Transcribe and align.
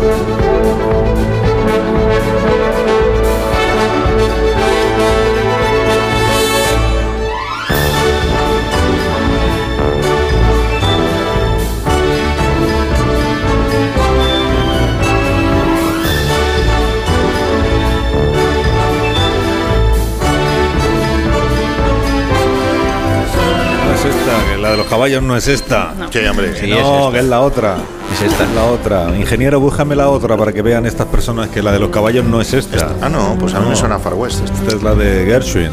No 0.00 0.57
caballos 25.08 25.22
no 25.22 25.36
es 25.36 25.48
esta. 25.48 25.92
No. 25.98 26.12
Sí, 26.12 26.18
hombre. 26.26 26.54
Sí, 26.60 26.70
no, 26.70 27.10
que 27.10 27.18
es 27.20 27.24
la 27.24 27.40
otra. 27.40 27.76
Es 28.12 28.22
esta. 28.30 28.44
Es 28.44 28.50
la 28.50 28.64
otra. 28.64 29.16
Ingeniero, 29.16 29.58
búscame 29.60 29.96
la 29.96 30.08
otra 30.08 30.36
para 30.36 30.52
que 30.52 30.60
vean 30.62 30.84
estas 30.86 31.06
personas 31.06 31.48
que 31.48 31.62
la 31.62 31.72
de 31.72 31.78
los 31.78 31.88
caballos 31.90 32.24
no 32.24 32.40
es 32.40 32.52
esta. 32.52 32.88
Ah, 33.00 33.08
no, 33.08 33.36
pues 33.40 33.54
a 33.54 33.58
mí 33.58 33.64
No. 33.64 33.70
me 33.70 33.76
suena 33.76 33.98
Far 33.98 34.14
West. 34.14 34.44
esto. 34.44 34.52
Esta 34.64 34.76
es 34.76 34.82
la 34.82 34.94
de 34.94 35.24
Gershwin. 35.26 35.70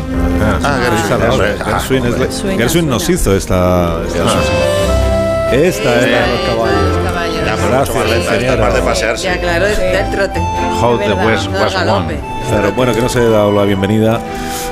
Ah, 0.63 0.77
Gershwin. 0.81 1.61
Ah, 1.65 1.79
Gershwin, 1.79 2.05
es 2.05 2.19
la- 2.19 2.31
Suena, 2.31 2.57
Gershwin 2.57 2.89
nos 2.89 3.03
suena. 3.03 3.19
hizo 3.21 3.35
esta. 3.35 4.01
esta, 4.07 4.23
esta 5.51 5.59
es 5.61 5.85
la 5.85 5.91
de 5.91 6.31
los 6.31 6.41
caballos. 6.47 6.85
Gracias, 7.69 7.95
más 7.95 8.09
lenta, 8.09 8.15
esta 8.15 8.15
es 8.15 8.41
ingeniero. 8.41 8.63
más 8.63 8.73
de 8.73 8.81
pasearse. 8.81 9.23
Ya, 9.23 9.39
claro, 9.39 9.65
es 9.65 9.77
del 9.77 10.11
trote. 10.11 10.39
How 10.81 10.97
the 10.97 11.13
West 11.13 11.49
no 11.49 11.59
was 11.59 11.73
galope. 11.73 12.13
won. 12.15 12.21
Pero 12.51 12.71
bueno, 12.73 12.93
que 12.93 13.01
no 13.01 13.09
se 13.09 13.19
he 13.19 13.29
dado 13.29 13.51
la 13.51 13.63
bienvenida. 13.63 14.19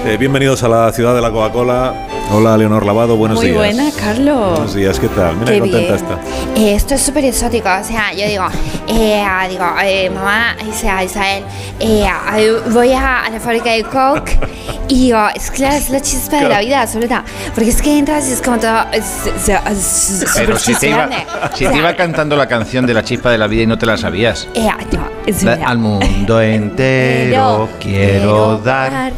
Eh, 0.06 0.18
bienvenidos 0.18 0.64
a 0.64 0.70
la 0.70 0.92
ciudad 0.94 1.14
de 1.16 1.22
la 1.22 1.32
Coca-Cola. 1.32 1.94
Hola, 2.32 2.58
Leonor 2.58 2.84
Lavado, 2.86 3.16
buenos 3.16 3.38
Muy 3.38 3.48
días. 3.48 3.58
buena, 3.58 3.91
Carlos. 4.00 4.50
Buenos 4.52 4.73
días, 4.73 5.00
¿qué 5.00 5.08
tal? 5.09 5.36
Mira 5.38 5.52
Qué 5.52 5.59
contenta 5.59 5.95
está. 5.95 6.20
Eh, 6.55 6.73
esto 6.73 6.95
es 6.95 7.02
súper 7.02 7.26
exótico, 7.26 7.70
o 7.70 7.84
sea, 7.84 8.12
yo 8.12 8.26
digo, 8.27 8.45
eh, 8.88 9.23
ah, 9.23 9.48
digo, 9.48 9.64
eh, 9.84 10.09
mamá, 10.09 10.55
Isabel, 10.67 11.44
eh, 11.80 12.08
ah, 12.08 12.36
voy 12.72 12.92
a, 12.94 13.20
a 13.25 13.30
la 13.30 13.39
fábrica 13.39 13.70
de 13.72 13.83
Coke 13.83 14.39
y 14.88 15.06
digo, 15.06 15.20
es 15.36 15.52
claro, 15.52 15.75
es 15.75 15.89
la 15.92 16.02
chispa 16.02 16.38
de 16.38 16.50
la 16.50 16.59
vida 16.61 16.81
absoluta, 16.81 17.23
porque 17.53 17.70
es 17.70 17.81
que 17.83 18.00
entras 18.00 18.28
y 18.28 18.31
es 18.33 18.42
como 18.42 18.58
todo, 18.58 18.83
es, 18.92 19.05
es- 19.28 20.26
Pero 20.36 20.58
si 20.58 20.73
te, 20.73 20.89
iba, 20.89 21.08
si 21.53 21.67
O 21.67 21.72
te 21.72 21.78
iba 21.78 21.94
cantando 21.95 22.36
la 22.36 22.48
canción 22.48 22.88
de 22.88 22.95
la 22.95 23.03
chispa 23.03 23.30
de 23.30 23.38
la 23.38 23.45
vida 23.45 23.61
y 23.64 23.67
no 23.67 23.78
te 23.78 23.86
la 23.86 23.95
sabías. 23.98 24.48
eh, 24.55 24.67
ah, 24.72 24.78
no, 24.92 25.08
es 25.28 25.44
La- 25.44 25.52
verdad. 25.52 25.67
al 25.70 25.78
mundo 25.78 26.42
entero 26.42 27.70
quiero 27.80 28.58
dar 28.58 29.11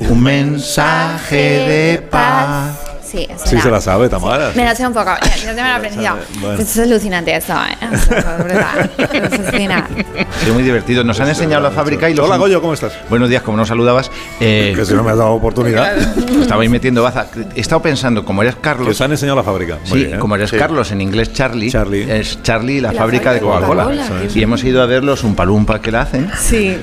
un 0.00 0.22
mensaje 0.22 1.36
de 1.36 1.98
paz. 2.10 2.72
Sí, 3.04 3.28
es 3.30 3.42
Sí, 3.42 3.60
se 3.60 3.70
la 3.70 3.80
sabe, 3.80 4.08
Tamara. 4.08 4.50
Me 4.56 4.64
la 4.64 4.74
sé 4.74 4.84
un 4.84 4.92
poco, 4.92 5.10
ya, 5.22 5.36
ya 5.36 5.54
te 5.54 5.62
me 5.62 5.68
la 5.68 5.74
he 5.74 5.76
aprendido. 5.76 6.16
Bueno. 6.40 6.60
Es 6.60 6.76
alucinante 6.78 7.36
esto, 7.36 7.52
¿eh? 7.54 7.86
Es 7.92 8.08
brutal. 8.38 8.90
Es 10.42 10.52
muy 10.52 10.62
divertido. 10.64 11.04
Nos 11.04 11.20
han 11.20 11.28
enseñado 11.28 11.62
la 11.62 11.70
fábrica 11.70 12.10
y 12.10 12.14
los. 12.14 12.26
Hola, 12.26 12.38
Goyo, 12.38 12.60
¿cómo 12.60 12.74
estás? 12.74 12.92
Buenos 13.08 13.28
días, 13.28 13.42
como 13.42 13.56
no 13.56 13.64
saludabas. 13.64 14.10
eh, 14.40 14.72
Que 14.74 14.84
si 14.84 14.94
no 14.94 15.04
me 15.04 15.12
has 15.12 15.16
dado 15.18 15.30
oportunidad. 15.32 15.96
estaba 16.40 16.62
ahí 16.62 16.68
metiendo 16.68 17.04
baza. 17.04 17.26
He 17.54 17.60
estado 17.60 17.80
pensando, 17.82 18.24
como 18.24 18.42
eres 18.42 18.56
Que 18.56 18.62
Carlos. 18.62 18.88
os 18.88 19.00
han 19.00 19.12
enseñado 19.12 19.36
la 19.36 19.44
fábrica. 19.44 19.78
Muy 19.88 20.00
Sí, 20.00 20.06
bien. 20.06 20.18
como 20.18 20.34
eres 20.34 20.50
Sí. 20.50 20.56
Carlos 20.56 20.90
en 20.90 21.00
inglés 21.00 21.32
Charlie, 21.32 21.70
Charlie. 21.70 22.10
es 22.18 22.42
Charlie 22.42 22.80
la, 22.80 22.92
La 22.92 22.98
fábrica 22.98 23.32
de 23.32 23.38
fábrica 23.40 23.60
de 23.60 23.66
Coca-Cola. 23.74 24.28
Y 24.34 24.42
hemos 24.42 24.64
ido 24.64 24.82
a 24.82 24.86
ver 24.86 25.04
los 25.04 25.22
Umpalumpa 25.22 25.80
que 25.80 25.92
la 25.92 26.02
hacen. 26.02 26.30
Sí. 26.36 26.76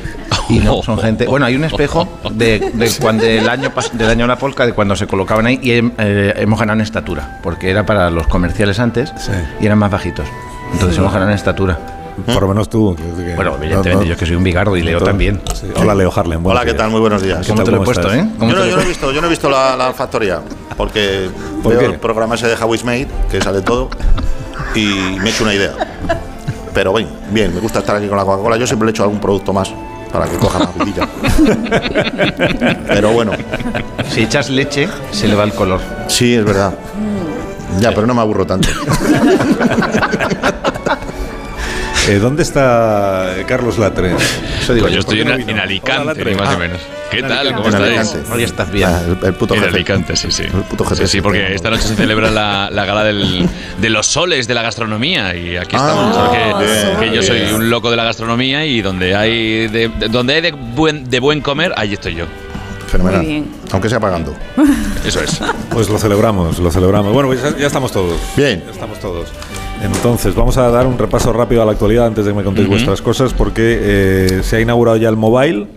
Y 0.51 0.59
no, 0.59 0.81
son 0.83 0.99
gente. 0.99 1.25
Bueno, 1.25 1.45
hay 1.45 1.55
un 1.55 1.63
espejo 1.63 2.07
de, 2.31 2.71
de 2.73 2.91
cuando 3.01 3.23
el 3.25 3.47
año 3.49 3.71
del 3.93 4.09
año 4.09 4.23
de 4.23 4.27
la 4.27 4.37
polca, 4.37 4.65
de 4.65 4.73
cuando 4.73 4.95
se 4.95 5.07
colocaban 5.07 5.45
ahí, 5.45 5.59
y 5.61 5.71
eh, 5.71 6.33
hemos 6.37 6.59
ganado 6.59 6.77
en 6.79 6.81
estatura, 6.81 7.39
porque 7.41 7.69
era 7.69 7.85
para 7.85 8.09
los 8.09 8.27
comerciales 8.27 8.79
antes 8.79 9.13
Sí. 9.17 9.31
y 9.59 9.65
eran 9.65 9.77
más 9.77 9.91
bajitos. 9.91 10.25
Entonces 10.73 10.97
hemos 10.97 11.11
ganado 11.11 11.31
en 11.31 11.35
estatura. 11.37 11.77
Por 12.25 12.41
lo 12.41 12.49
menos 12.49 12.69
tú. 12.69 12.95
que- 12.95 13.35
Bueno, 13.35 13.51
no, 13.51 13.57
evidentemente, 13.63 14.05
no. 14.05 14.11
yo 14.11 14.17
que 14.17 14.25
soy 14.25 14.35
un 14.35 14.43
bigardo 14.43 14.75
y 14.77 14.81
Leo 14.83 14.99
Todo. 14.99 15.07
también. 15.07 15.41
Sí. 15.55 15.67
Hola, 15.75 15.95
Leo 15.95 16.11
Harlem. 16.15 16.45
Hola, 16.45 16.59
¿qué 16.61 16.65
días. 16.67 16.77
tal? 16.77 16.91
Muy 16.91 16.99
buenos 16.99 17.21
días. 17.23 17.47
¿Cómo 17.47 17.63
te 17.63 17.71
lo 17.71 17.77
he 17.77 17.79
¿Cómo 17.79 17.85
puesto, 17.85 18.07
estás? 18.11 18.25
eh? 18.25 18.29
¿Cómo 18.37 18.51
Yo 18.51 18.57
no, 18.59 18.65
yo 18.65 18.79
he 18.81 18.85
visto, 18.85 19.11
yo 19.11 19.21
no 19.21 19.27
he 19.27 19.29
visto 19.29 19.49
la, 19.49 19.75
la 19.77 19.93
factoría, 19.93 20.39
porque 20.77 21.29
¿Por 21.63 21.75
veo 21.77 21.89
el 21.89 21.99
programa 21.99 22.35
ese 22.35 22.47
de 22.47 22.55
How 22.61 22.75
It's 22.75 22.83
Made, 22.83 23.07
que 23.31 23.41
sale 23.41 23.61
todo, 23.61 23.89
y 24.75 25.17
me 25.19 25.29
he 25.29 25.31
hecho 25.31 25.43
una 25.43 25.53
idea. 25.55 25.71
Pero 26.73 26.93
bien, 26.93 27.07
bien, 27.31 27.53
me 27.55 27.59
gusta 27.61 27.79
estar 27.79 27.95
aquí 27.95 28.07
con 28.07 28.17
la 28.17 28.23
Coca-Cola. 28.25 28.57
Yo 28.57 28.67
siempre 28.67 28.85
le 28.85 28.91
echo 28.91 29.03
algún 29.03 29.19
producto 29.19 29.51
más 29.53 29.73
para 30.11 30.25
que 30.27 30.37
coja 30.37 30.59
más 30.59 30.75
vidilla. 30.77 31.07
Pero 32.87 33.11
bueno? 33.11 33.31
Si 34.09 34.23
echas 34.23 34.49
leche, 34.49 34.87
se 35.11 35.27
le 35.27 35.35
va 35.35 35.43
el 35.43 35.53
color. 35.53 35.79
sí, 36.07 36.35
es 36.35 36.43
verdad. 36.43 36.73
Ya, 37.79 37.93
pero 37.93 38.05
no 38.05 38.13
me 38.13 38.19
aburro 38.21 38.45
tanto. 38.45 38.67
Eh, 42.09 42.15
¿Dónde 42.17 42.41
está 42.41 43.37
eh, 43.37 43.45
Carlos 43.47 43.77
Latre? 43.77 44.15
Eso 44.59 44.73
digo 44.73 44.85
Pues 44.85 44.93
yo 44.95 44.99
estoy 45.01 45.23
¿por 45.23 45.35
qué 45.35 45.41
en, 45.43 45.49
en 45.51 45.59
Alicante, 45.59 46.03
Latre. 46.05 46.31
ni 46.31 46.35
más 46.37 46.49
Ah, 46.49 46.55
o 46.55 46.59
menos. 46.59 46.79
¿Qué 47.11 47.19
en 47.19 47.27
tal? 47.27 47.53
¿Cómo 47.55 47.69
estáis? 47.69 47.97
Alicante. 47.99 48.33
Hoy 48.33 48.43
estás 48.43 48.71
bien. 48.71 48.89
Ah, 48.89 49.01
el, 49.05 49.25
el 49.27 49.33
puto 49.35 49.53
En 49.53 49.61
jefe. 49.61 49.75
Alicante, 49.75 50.15
sí, 50.15 50.31
sí. 50.31 50.43
El 50.43 50.49
puto 50.63 50.83
Sí, 50.85 50.89
jefe. 50.91 51.07
sí, 51.07 51.21
porque 51.21 51.53
esta 51.53 51.69
noche 51.69 51.83
se 51.83 51.95
celebra 51.95 52.31
la, 52.31 52.69
la 52.71 52.85
gala 52.85 53.03
del- 53.03 53.47
de 53.79 53.89
los 53.89 54.07
soles 54.07 54.47
de 54.47 54.53
la 54.53 54.61
gastronomía 54.63 55.35
y 55.35 55.57
aquí 55.57 55.75
Ah, 55.77 55.87
estamos. 55.89 56.15
¿sabes 56.15 56.31
bien, 56.57 56.99
que, 56.99 57.09
que 57.09 57.15
yo 57.15 57.21
soy 57.23 57.41
un 57.53 57.69
loco 57.69 57.91
de 57.91 57.97
la 57.97 58.03
gastronomía 58.05 58.65
y 58.65 58.81
donde 58.81 59.15
hay 59.15 59.67
de, 59.67 59.89
de- 59.89 60.07
donde 60.09 60.35
hay 60.35 60.41
de 60.41 60.51
buen, 60.51 61.09
de 61.09 61.19
buen 61.19 61.41
comer, 61.41 61.73
ahí 61.77 61.93
estoy 61.93 62.15
yo. 62.15 62.25
Fenomenal. 62.87 63.21
Muy 63.21 63.31
bien. 63.31 63.45
Aunque 63.71 63.87
sea 63.89 63.99
pagando. 63.99 64.35
Eso 65.05 65.21
es. 65.21 65.39
Pues 65.69 65.89
lo 65.89 65.97
celebramos, 65.97 66.59
lo 66.59 66.71
celebramos. 66.71 67.13
Bueno, 67.13 67.29
pues 67.29 67.41
ya, 67.41 67.57
ya 67.57 67.67
estamos 67.67 67.91
todos. 67.91 68.17
Bien. 68.35 68.61
Ya 68.65 68.71
estamos 68.71 68.99
todos. 68.99 69.29
Entonces, 69.81 70.35
vamos 70.35 70.57
a 70.57 70.69
dar 70.69 70.85
un 70.85 70.97
repaso 70.97 71.31
rápido 71.33 71.61
a 71.61 71.65
la 71.65 71.71
actualidad 71.71 72.05
antes 72.05 72.25
de 72.25 72.31
que 72.31 72.37
me 72.37 72.43
contéis 72.43 72.67
Ujú. 72.67 72.75
vuestras 72.75 73.01
cosas, 73.01 73.33
porque 73.33 73.79
eh, 73.81 74.41
se 74.43 74.57
ha 74.57 74.59
inaugurado 74.61 74.97
ya 74.97 75.09
el 75.09 75.15
mobile 75.17 75.67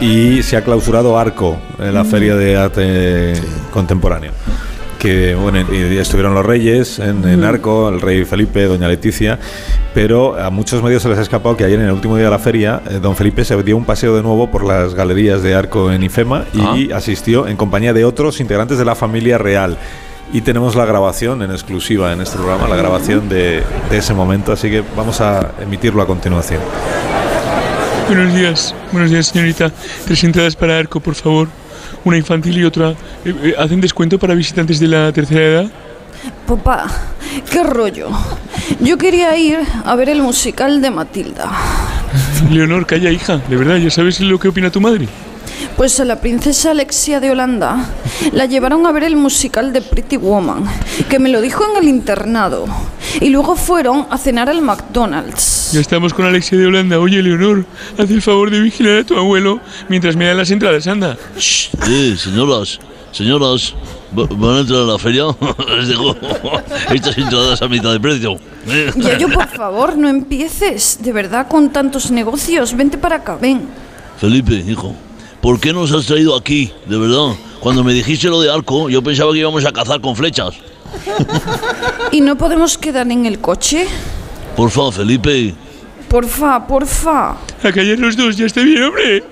y 0.00 0.42
se 0.42 0.56
ha 0.56 0.64
clausurado 0.64 1.18
Arco, 1.18 1.56
en 1.78 1.94
la 1.94 2.04
Feria 2.04 2.34
de 2.36 2.56
Arte 2.56 3.34
Contemporáneo. 3.72 4.32
Que 4.98 5.34
bueno, 5.34 5.60
y 5.70 5.98
estuvieron 5.98 6.32
los 6.32 6.46
reyes 6.46 6.98
en, 6.98 7.28
en 7.28 7.44
Arco, 7.44 7.90
el 7.90 8.00
rey 8.00 8.24
Felipe, 8.24 8.64
doña 8.64 8.88
Leticia, 8.88 9.38
pero 9.92 10.40
a 10.40 10.48
muchos 10.48 10.82
medios 10.82 11.02
se 11.02 11.10
les 11.10 11.18
ha 11.18 11.22
escapado 11.22 11.58
que 11.58 11.64
ayer 11.64 11.78
en 11.78 11.86
el 11.86 11.92
último 11.92 12.16
día 12.16 12.24
de 12.24 12.30
la 12.30 12.38
feria, 12.38 12.80
eh, 12.88 13.00
don 13.02 13.14
Felipe 13.14 13.44
se 13.44 13.62
dio 13.62 13.76
un 13.76 13.84
paseo 13.84 14.16
de 14.16 14.22
nuevo 14.22 14.50
por 14.50 14.64
las 14.64 14.94
galerías 14.94 15.42
de 15.42 15.54
Arco 15.54 15.92
en 15.92 16.02
IFEMA 16.02 16.46
y 16.74 16.90
asistió 16.90 17.46
en 17.46 17.58
compañía 17.58 17.92
de 17.92 18.06
otros 18.06 18.40
integrantes 18.40 18.78
de 18.78 18.84
la 18.86 18.94
familia 18.94 19.36
real. 19.36 19.76
Y 20.32 20.40
tenemos 20.40 20.74
la 20.74 20.86
grabación 20.86 21.42
en 21.42 21.50
exclusiva 21.50 22.10
en 22.12 22.22
este 22.22 22.38
programa, 22.38 22.66
la 22.66 22.76
grabación 22.76 23.28
de, 23.28 23.62
de 23.90 23.98
ese 23.98 24.14
momento, 24.14 24.52
así 24.52 24.70
que 24.70 24.82
vamos 24.96 25.20
a 25.20 25.50
emitirlo 25.60 26.00
a 26.00 26.06
continuación. 26.06 26.62
Buenos 28.06 28.34
días, 28.34 28.74
buenos 28.92 29.10
días 29.10 29.26
señorita. 29.28 29.72
Tres 30.04 30.22
entradas 30.24 30.54
para 30.54 30.78
Arco, 30.78 31.00
por 31.00 31.14
favor. 31.14 31.48
Una 32.04 32.18
infantil 32.18 32.58
y 32.58 32.64
otra. 32.64 32.90
Eh, 32.90 33.34
eh, 33.42 33.54
¿Hacen 33.58 33.80
descuento 33.80 34.18
para 34.18 34.34
visitantes 34.34 34.78
de 34.78 34.88
la 34.88 35.10
tercera 35.10 35.40
edad? 35.40 35.70
Papá, 36.46 36.86
qué 37.50 37.62
rollo. 37.62 38.10
Yo 38.80 38.98
quería 38.98 39.34
ir 39.36 39.58
a 39.84 39.94
ver 39.96 40.10
el 40.10 40.20
musical 40.20 40.82
de 40.82 40.90
Matilda. 40.90 41.50
Leonor, 42.50 42.86
calla, 42.86 43.10
hija. 43.10 43.38
De 43.48 43.56
verdad, 43.56 43.76
¿ya 43.76 43.90
sabes 43.90 44.20
lo 44.20 44.38
que 44.38 44.48
opina 44.48 44.70
tu 44.70 44.80
madre? 44.82 45.08
Pues 45.76 45.98
a 45.98 46.04
la 46.04 46.20
princesa 46.20 46.70
Alexia 46.70 47.20
de 47.20 47.30
Holanda 47.30 47.86
la 48.32 48.46
llevaron 48.46 48.86
a 48.86 48.92
ver 48.92 49.04
el 49.04 49.16
musical 49.16 49.72
de 49.72 49.80
Pretty 49.80 50.18
Woman, 50.18 50.64
que 51.08 51.18
me 51.18 51.30
lo 51.30 51.40
dijo 51.40 51.64
en 51.70 51.82
el 51.82 51.88
internado. 51.88 52.66
Y 53.20 53.30
luego 53.30 53.56
fueron 53.56 54.06
a 54.10 54.18
cenar 54.18 54.48
al 54.48 54.60
McDonald's. 54.62 55.70
Ya 55.72 55.80
estamos 55.80 56.12
con 56.12 56.24
Alexia 56.24 56.58
de 56.58 56.66
Holanda. 56.66 56.98
Oye, 56.98 57.22
Leonor, 57.22 57.64
haz 57.98 58.10
el 58.10 58.22
favor 58.22 58.50
de 58.50 58.60
vigilar 58.60 58.98
a 58.98 59.04
tu 59.04 59.16
abuelo 59.16 59.60
mientras 59.88 60.16
me 60.16 60.26
dan 60.26 60.36
las 60.36 60.50
entradas, 60.50 60.86
anda. 60.86 61.16
Eh, 61.88 62.16
señoras, 62.18 62.78
señoras, 63.12 63.74
¿va- 64.18 64.26
¿van 64.30 64.56
a 64.56 64.60
entrar 64.60 64.80
a 64.80 64.84
la 64.84 64.98
feria? 64.98 65.24
Les 65.76 65.88
dejo 65.88 66.16
estas 66.92 67.16
entradas 67.18 67.62
a 67.62 67.68
mitad 67.68 67.92
de 67.92 68.00
precio. 68.00 68.36
Yayo, 68.96 69.28
por 69.30 69.48
favor, 69.48 69.96
no 69.96 70.08
empieces. 70.08 70.98
De 71.02 71.12
verdad, 71.12 71.46
con 71.48 71.70
tantos 71.70 72.10
negocios. 72.10 72.76
Vente 72.76 72.98
para 72.98 73.16
acá, 73.16 73.36
ven. 73.40 73.62
Felipe, 74.18 74.54
hijo, 74.66 74.94
¿por 75.40 75.58
qué 75.60 75.72
nos 75.72 75.92
has 75.92 76.06
traído 76.06 76.36
aquí? 76.36 76.72
De 76.86 76.96
verdad, 76.98 77.34
cuando 77.60 77.82
me 77.84 77.92
dijiste 77.92 78.28
lo 78.28 78.40
de 78.40 78.50
arco, 78.52 78.88
yo 78.90 79.02
pensaba 79.02 79.32
que 79.32 79.38
íbamos 79.38 79.64
a 79.64 79.72
cazar 79.72 80.00
con 80.00 80.14
flechas. 80.16 80.54
¿Y 82.12 82.20
no 82.20 82.36
podemos 82.36 82.78
quedar 82.78 83.10
en 83.10 83.26
el 83.26 83.38
coche? 83.40 83.86
Porfa, 84.56 84.92
Felipe. 84.92 85.54
Porfa, 86.08 86.66
porfa. 86.66 87.30
A 87.30 87.72
callar 87.72 87.98
los 87.98 88.16
dos, 88.16 88.36
ya 88.36 88.46
está 88.46 88.60
bien, 88.62 88.82
hombre. 88.84 89.24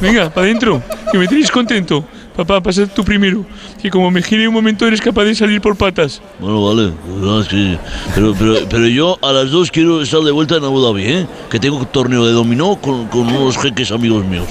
Venga, 0.00 0.28
para 0.28 0.46
adentro, 0.46 0.82
que 1.10 1.18
me 1.18 1.26
tenéis 1.26 1.50
contento. 1.50 2.04
Papá, 2.36 2.60
pasa 2.60 2.86
tú 2.86 3.02
primero, 3.02 3.46
que 3.80 3.88
como 3.90 4.10
me 4.10 4.20
gire 4.20 4.46
un 4.46 4.52
momento 4.52 4.86
eres 4.86 5.00
capaz 5.00 5.24
de 5.24 5.34
salir 5.34 5.58
por 5.62 5.74
patas. 5.74 6.20
Bueno, 6.38 6.62
vale, 6.66 6.92
la 7.08 7.20
verdad 7.26 7.40
es 7.40 7.48
que- 7.48 7.78
Pero, 8.14 8.34
pero, 8.38 8.54
pero 8.68 8.86
yo 8.88 9.16
a 9.22 9.32
las 9.32 9.50
dos 9.50 9.70
quiero 9.70 10.02
estar 10.02 10.20
de 10.20 10.32
vuelta 10.32 10.56
en 10.56 10.64
Abu 10.64 10.82
Dhabi, 10.82 11.02
¿eh? 11.06 11.26
Que 11.48 11.58
tengo 11.58 11.82
torneo 11.86 12.26
de 12.26 12.32
dominó 12.32 12.76
con, 12.76 13.06
con 13.06 13.20
unos 13.22 13.56
jeques 13.56 13.90
amigos 13.90 14.26
míos. 14.26 14.44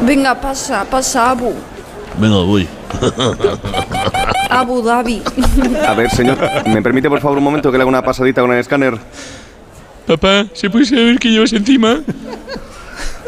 Venga, 0.00 0.40
pasa, 0.40 0.84
pasa, 0.90 1.30
Abu. 1.30 1.54
Venga, 2.18 2.38
voy. 2.38 2.66
Abu 4.48 4.82
Dhabi. 4.82 5.22
A 5.86 5.94
ver, 5.94 6.10
señor, 6.10 6.38
¿me 6.66 6.82
permite 6.82 7.08
por 7.08 7.20
favor 7.20 7.38
un 7.38 7.44
momento 7.44 7.70
que 7.70 7.78
le 7.78 7.82
haga 7.82 7.88
una 7.88 8.02
pasadita 8.02 8.40
con 8.40 8.52
el 8.52 8.58
escáner? 8.58 8.98
Papá, 10.06 10.46
¿se 10.54 10.70
puede 10.70 10.86
saber 10.86 11.18
qué 11.18 11.28
llevas 11.28 11.52
encima? 11.52 12.00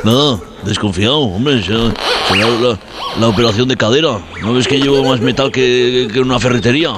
Nada, 0.03 0.39
desconfiado, 0.65 1.19
hombre. 1.19 1.63
Será, 1.63 1.93
será 2.29 2.49
la, 2.49 2.79
la 3.19 3.29
operación 3.29 3.69
de 3.69 3.77
cadera. 3.77 4.19
¿No 4.43 4.55
ves 4.55 4.67
que 4.67 4.79
llevo 4.79 5.05
más 5.05 5.21
metal 5.21 5.53
que, 5.53 6.09
que 6.13 6.21
una 6.21 6.39
ferretería? 6.41 6.93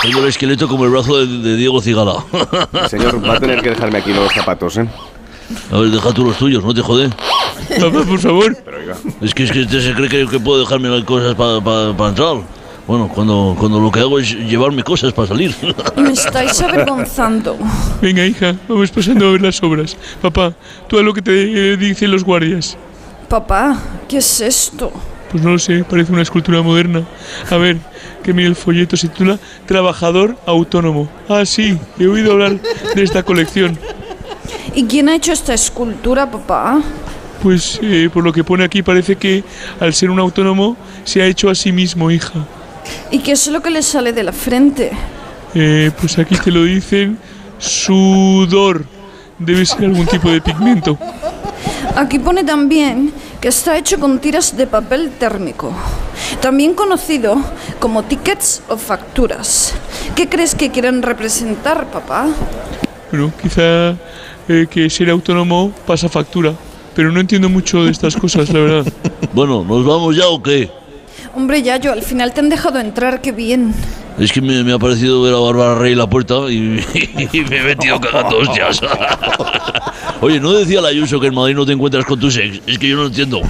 Tengo 0.00 0.20
el 0.20 0.28
esqueleto 0.28 0.66
como 0.66 0.84
el 0.84 0.90
brazo 0.90 1.18
de, 1.18 1.26
de 1.26 1.56
Diego 1.56 1.80
Cigala. 1.80 2.24
Señor, 2.88 3.22
va 3.22 3.34
a 3.34 3.40
tener 3.40 3.60
que 3.60 3.70
dejarme 3.70 3.98
aquí 3.98 4.12
los 4.14 4.32
zapatos, 4.32 4.78
¿eh? 4.78 4.88
A 5.70 5.78
ver, 5.78 5.90
deja 5.90 6.12
tú 6.12 6.24
los 6.24 6.36
tuyos, 6.38 6.64
no 6.64 6.72
te 6.72 6.80
jode. 6.80 7.10
Papá, 7.78 8.02
por 8.08 8.18
favor. 8.18 8.56
Pero 8.64 8.78
oiga. 8.78 8.96
Es 9.20 9.34
que, 9.34 9.44
es 9.44 9.52
que 9.52 9.60
este 9.62 9.80
se 9.82 9.92
cree 9.92 10.08
que, 10.08 10.26
que 10.26 10.40
puedo 10.40 10.60
dejarme 10.60 10.88
las 10.88 11.04
cosas 11.04 11.34
para 11.34 11.58
entrar. 12.08 12.36
Bueno, 12.92 13.08
cuando, 13.08 13.56
cuando 13.58 13.80
lo 13.80 13.90
que 13.90 14.00
hago 14.00 14.18
es 14.18 14.36
llevarme 14.36 14.84
cosas 14.84 15.14
para 15.14 15.26
salir. 15.26 15.56
Me 15.96 16.10
estáis 16.10 16.60
avergonzando. 16.60 17.56
Venga, 18.02 18.26
hija, 18.26 18.54
vamos 18.68 18.90
pasando 18.90 19.28
a 19.28 19.32
ver 19.32 19.40
las 19.40 19.62
obras. 19.62 19.96
Papá, 20.20 20.52
tú 20.88 20.98
haz 20.98 21.02
lo 21.02 21.14
que 21.14 21.22
te 21.22 21.72
eh, 21.72 21.78
dicen 21.78 22.10
los 22.10 22.22
guardias. 22.22 22.76
Papá, 23.30 23.78
¿qué 24.06 24.18
es 24.18 24.42
esto? 24.42 24.92
Pues 25.30 25.42
no 25.42 25.52
lo 25.52 25.58
sé, 25.58 25.84
parece 25.84 26.12
una 26.12 26.20
escultura 26.20 26.60
moderna. 26.60 27.02
A 27.50 27.56
ver, 27.56 27.78
que 28.22 28.34
mire 28.34 28.48
el 28.48 28.56
folleto, 28.56 28.94
se 28.94 29.08
titula 29.08 29.38
Trabajador 29.64 30.36
Autónomo. 30.44 31.08
Ah, 31.30 31.46
sí, 31.46 31.78
he 31.98 32.06
oído 32.06 32.32
hablar 32.32 32.60
de 32.94 33.02
esta 33.02 33.22
colección. 33.22 33.78
¿Y 34.74 34.84
quién 34.84 35.08
ha 35.08 35.14
hecho 35.14 35.32
esta 35.32 35.54
escultura, 35.54 36.30
papá? 36.30 36.82
Pues 37.42 37.80
eh, 37.82 38.10
por 38.12 38.22
lo 38.22 38.34
que 38.34 38.44
pone 38.44 38.64
aquí 38.64 38.82
parece 38.82 39.16
que 39.16 39.44
al 39.80 39.94
ser 39.94 40.10
un 40.10 40.20
autónomo 40.20 40.76
se 41.04 41.22
ha 41.22 41.26
hecho 41.26 41.48
a 41.48 41.54
sí 41.54 41.72
mismo, 41.72 42.10
hija. 42.10 42.46
¿Y 43.10 43.18
qué 43.20 43.32
es 43.32 43.46
lo 43.48 43.62
que 43.62 43.70
le 43.70 43.82
sale 43.82 44.12
de 44.12 44.22
la 44.22 44.32
frente? 44.32 44.90
Eh, 45.54 45.90
pues 46.00 46.18
aquí 46.18 46.36
te 46.36 46.50
lo 46.50 46.64
dicen, 46.64 47.18
sudor. 47.58 48.84
Debe 49.38 49.66
ser 49.66 49.84
algún 49.84 50.06
tipo 50.06 50.30
de 50.30 50.40
pigmento. 50.40 50.98
Aquí 51.96 52.18
pone 52.18 52.44
también 52.44 53.12
que 53.40 53.48
está 53.48 53.76
hecho 53.76 53.98
con 53.98 54.18
tiras 54.18 54.56
de 54.56 54.66
papel 54.66 55.10
térmico, 55.18 55.72
también 56.40 56.74
conocido 56.74 57.36
como 57.80 58.04
tickets 58.04 58.62
o 58.68 58.76
facturas. 58.76 59.74
¿Qué 60.14 60.28
crees 60.28 60.54
que 60.54 60.70
quieren 60.70 61.02
representar, 61.02 61.90
papá? 61.90 62.28
Bueno, 63.10 63.32
quizá 63.42 63.96
eh, 64.48 64.66
que 64.70 64.88
ser 64.88 65.10
autónomo 65.10 65.72
pasa 65.86 66.08
factura, 66.08 66.54
pero 66.94 67.10
no 67.10 67.20
entiendo 67.20 67.48
mucho 67.48 67.84
de 67.84 67.90
estas 67.90 68.16
cosas, 68.16 68.48
la 68.50 68.60
verdad. 68.60 68.92
Bueno, 69.34 69.64
¿nos 69.64 69.84
vamos 69.86 70.14
ya 70.14 70.28
o 70.28 70.42
qué? 70.42 70.70
Hombre, 71.34 71.62
Yayo, 71.62 71.92
al 71.92 72.02
final 72.02 72.32
te 72.34 72.40
han 72.40 72.48
dejado 72.48 72.78
entrar, 72.78 73.20
qué 73.22 73.32
bien. 73.32 73.74
Es 74.18 74.30
que 74.32 74.42
me, 74.42 74.62
me 74.62 74.72
ha 74.74 74.78
parecido 74.78 75.22
ver 75.22 75.32
a 75.34 75.38
Bárbara 75.38 75.74
Rey 75.76 75.92
en 75.92 75.98
la 75.98 76.06
puerta 76.08 76.34
y, 76.50 76.84
y 77.32 77.40
me 77.40 77.56
he 77.58 77.62
metido 77.62 77.98
cagando 77.98 78.38
hostias. 78.38 78.80
Oye, 80.20 80.38
¿no 80.38 80.52
decía 80.52 80.80
la 80.82 80.88
Ayuso 80.88 81.18
que 81.18 81.28
en 81.28 81.34
Madrid 81.34 81.54
no 81.54 81.64
te 81.64 81.72
encuentras 81.72 82.04
con 82.04 82.20
tus 82.20 82.36
ex? 82.36 82.60
Es 82.66 82.78
que 82.78 82.88
yo 82.88 82.96
no 82.96 83.06
entiendo. 83.06 83.40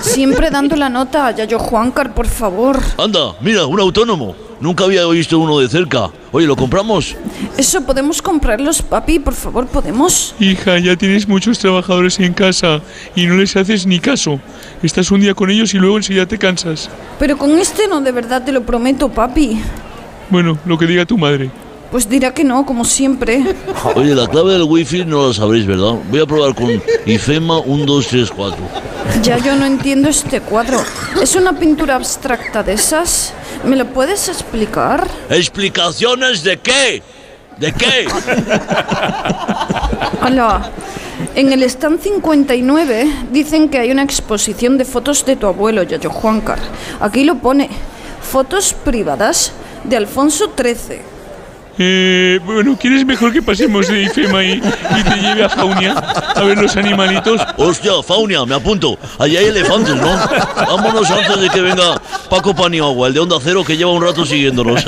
Siempre 0.00 0.50
dando 0.50 0.74
la 0.74 0.88
nota 0.88 1.28
a 1.28 1.30
Yayo 1.30 1.58
Juancar, 1.60 2.12
por 2.14 2.26
favor. 2.26 2.80
Anda, 2.98 3.34
mira, 3.40 3.66
un 3.66 3.78
autónomo. 3.78 4.47
Nunca 4.60 4.84
había 4.84 5.06
visto 5.06 5.38
uno 5.38 5.58
de 5.60 5.68
cerca. 5.68 6.10
Oye, 6.32 6.46
¿lo 6.46 6.56
compramos? 6.56 7.14
Eso 7.56 7.82
podemos 7.82 8.20
comprarlos, 8.20 8.82
papi, 8.82 9.20
por 9.20 9.34
favor, 9.34 9.66
¿podemos? 9.66 10.34
Hija, 10.40 10.78
ya 10.78 10.96
tienes 10.96 11.28
muchos 11.28 11.58
trabajadores 11.58 12.18
en 12.18 12.34
casa 12.34 12.80
y 13.14 13.26
no 13.26 13.36
les 13.36 13.54
haces 13.56 13.86
ni 13.86 14.00
caso. 14.00 14.40
Estás 14.82 15.10
un 15.12 15.20
día 15.20 15.34
con 15.34 15.50
ellos 15.50 15.74
y 15.74 15.78
luego 15.78 15.96
enseguida 15.96 16.26
te 16.26 16.38
cansas. 16.38 16.90
Pero 17.20 17.38
con 17.38 17.56
este 17.58 17.86
no, 17.86 18.00
de 18.00 18.10
verdad 18.10 18.44
te 18.44 18.50
lo 18.50 18.62
prometo, 18.62 19.08
papi. 19.08 19.60
Bueno, 20.28 20.58
lo 20.66 20.76
que 20.76 20.86
diga 20.86 21.06
tu 21.06 21.16
madre. 21.16 21.50
Pues 21.92 22.08
dirá 22.08 22.34
que 22.34 22.44
no, 22.44 22.66
como 22.66 22.84
siempre. 22.84 23.42
Oye, 23.94 24.14
la 24.14 24.26
clave 24.26 24.52
del 24.52 24.64
wifi 24.64 25.04
no 25.04 25.28
la 25.28 25.34
sabréis, 25.34 25.66
¿verdad? 25.66 25.94
Voy 26.10 26.20
a 26.20 26.26
probar 26.26 26.54
con 26.54 26.82
IFEMA 27.06 27.60
1, 27.60 27.84
2, 27.86 28.06
3, 28.08 28.30
4. 28.30 28.56
Ya 29.22 29.38
yo 29.38 29.56
no 29.56 29.64
entiendo 29.64 30.08
este 30.08 30.40
cuadro. 30.40 30.82
¿Es 31.22 31.34
una 31.34 31.58
pintura 31.58 31.94
abstracta 31.94 32.62
de 32.62 32.74
esas? 32.74 33.32
¿Me 33.64 33.76
lo 33.76 33.86
puedes 33.86 34.28
explicar? 34.28 35.06
¿Explicaciones 35.30 36.42
de 36.42 36.58
qué? 36.58 37.02
¿De 37.58 37.72
qué? 37.72 38.06
Hola. 40.24 40.70
En 41.34 41.52
el 41.52 41.64
stand 41.64 42.00
59 42.00 43.12
dicen 43.32 43.68
que 43.68 43.78
hay 43.78 43.90
una 43.90 44.04
exposición 44.04 44.78
de 44.78 44.84
fotos 44.84 45.24
de 45.24 45.34
tu 45.36 45.48
abuelo, 45.48 45.82
Yayo 45.82 46.10
Juancar. 46.10 46.58
Aquí 47.00 47.24
lo 47.24 47.36
pone. 47.36 47.68
Fotos 48.22 48.72
privadas 48.72 49.52
de 49.84 49.96
Alfonso 49.96 50.52
XIII. 50.56 51.17
Eh, 51.80 52.40
bueno, 52.44 52.76
¿quieres 52.76 53.06
mejor 53.06 53.32
que 53.32 53.40
pasemos 53.40 53.86
de 53.86 54.02
IFEMA 54.02 54.42
y, 54.44 54.52
y 54.54 55.02
te 55.04 55.16
lleve 55.20 55.44
a 55.44 55.48
Faunia 55.48 55.92
a 55.92 56.42
ver 56.42 56.58
los 56.58 56.76
animalitos? 56.76 57.40
Hostia, 57.56 57.92
Faunia, 58.04 58.44
me 58.44 58.56
apunto. 58.56 58.98
Allí 59.18 59.36
hay 59.36 59.46
elefantes, 59.46 59.94
¿no? 59.94 60.18
Vámonos 60.56 61.08
antes 61.10 61.40
de 61.40 61.48
que 61.50 61.60
venga 61.60 62.00
Paco 62.28 62.54
Paniagua, 62.54 63.08
el 63.08 63.14
de 63.14 63.20
Onda 63.20 63.36
Cero, 63.42 63.62
que 63.64 63.76
lleva 63.76 63.92
un 63.92 64.02
rato 64.02 64.26
siguiéndonos. 64.26 64.84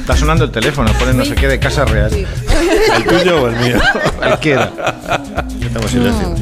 Está 0.00 0.16
sonando 0.16 0.44
el 0.44 0.50
teléfono, 0.50 0.92
pone 0.98 1.14
no 1.14 1.24
sé 1.24 1.34
qué 1.34 1.48
de 1.48 1.58
casa 1.58 1.84
real. 1.84 2.12
¿El 2.14 3.04
tuyo 3.04 3.42
o 3.42 3.48
el 3.48 3.56
mío? 3.56 3.78
Cualquiera. 4.18 4.72
Estamos 5.60 5.90
silencio. 5.90 6.34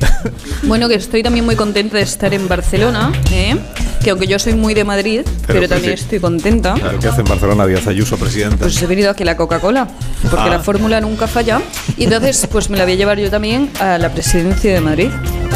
Bueno, 0.64 0.88
que 0.88 0.94
estoy 0.94 1.22
también 1.22 1.44
muy 1.44 1.56
contenta 1.56 1.96
de 1.96 2.02
estar 2.02 2.32
en 2.34 2.46
Barcelona, 2.46 3.12
¿eh? 3.32 3.56
que 4.04 4.10
aunque 4.10 4.26
yo 4.26 4.38
soy 4.38 4.54
muy 4.54 4.74
de 4.74 4.84
Madrid, 4.84 5.22
pero, 5.46 5.60
pues 5.60 5.70
también 5.70 5.96
sí. 5.96 6.04
estoy 6.04 6.20
contenta. 6.20 6.74
Claro, 6.74 6.98
¿Qué 6.98 7.08
hace 7.08 7.20
en 7.22 7.26
Barcelona 7.26 7.66
Díaz 7.66 7.86
Ayuso, 7.86 8.16
presidenta? 8.18 8.56
Pues 8.58 8.80
he 8.82 8.86
venido 8.86 9.10
aquí 9.10 9.22
a 9.22 9.26
la 9.26 9.36
Coca-Cola, 9.36 9.88
porque 10.30 10.36
Ah. 10.48 10.50
la 10.50 10.60
fórmula 10.60 11.00
nunca 11.00 11.26
falla. 11.26 11.60
Y 11.96 12.04
entonces, 12.04 12.46
pues 12.50 12.70
me 12.70 12.76
la 12.78 12.84
voy 12.84 12.92
a 12.92 12.96
llevar 12.96 13.18
yo 13.18 13.30
también 13.30 13.70
a 13.80 13.98
la 13.98 14.10
presidencia 14.10 14.72
de 14.72 14.80
Madrid. 14.80 15.08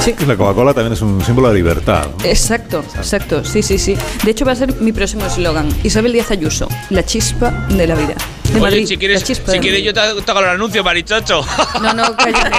Sí. 0.03 0.15
Y 0.19 0.25
la 0.27 0.37
Coca-Cola 0.37 0.75
también 0.75 0.93
es 0.95 1.03
un 1.03 1.23
símbolo 1.25 1.49
de 1.49 1.55
libertad. 1.55 2.07
¿no? 2.19 2.25
Exacto, 2.25 2.85
exacto, 2.97 3.45
sí, 3.45 3.63
sí, 3.63 3.79
sí. 3.79 3.97
De 4.25 4.31
hecho, 4.31 4.45
va 4.45 4.53
a 4.53 4.57
ser 4.57 4.75
mi 4.81 4.93
próximo 4.93 5.25
eslogan. 5.27 5.69
Isabel 5.83 6.13
Díaz 6.13 6.31
Ayuso, 6.31 6.69
la 6.91 7.05
chispa 7.05 7.51
de 7.69 7.87
la 7.87 7.95
vida. 7.95 8.15
De 8.55 8.61
Oye, 8.61 8.71
Madrid, 8.71 8.87
si 8.87 8.97
quieres, 8.97 9.23
si 9.23 9.59
quieres 9.59 9.83
yo 9.83 9.93
te, 9.93 9.99
hago 10.01 10.41
el 10.41 10.49
anuncio, 10.49 10.83
marichocho. 10.85 11.45
No, 11.83 11.93
no, 11.93 12.17
cállate. 12.17 12.51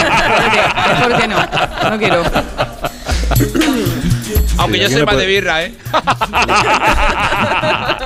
Mejor 0.90 1.22
que 1.22 1.28
no. 1.28 1.38
No 1.90 1.98
quiero. 1.98 2.24
Aunque 4.58 4.88
Sí, 4.88 4.94
yo 4.94 5.00
no 5.00 5.06
más 5.06 5.16
de 5.16 5.24
puede- 5.24 5.28
birra, 5.28 5.64
¿eh? 5.64 5.74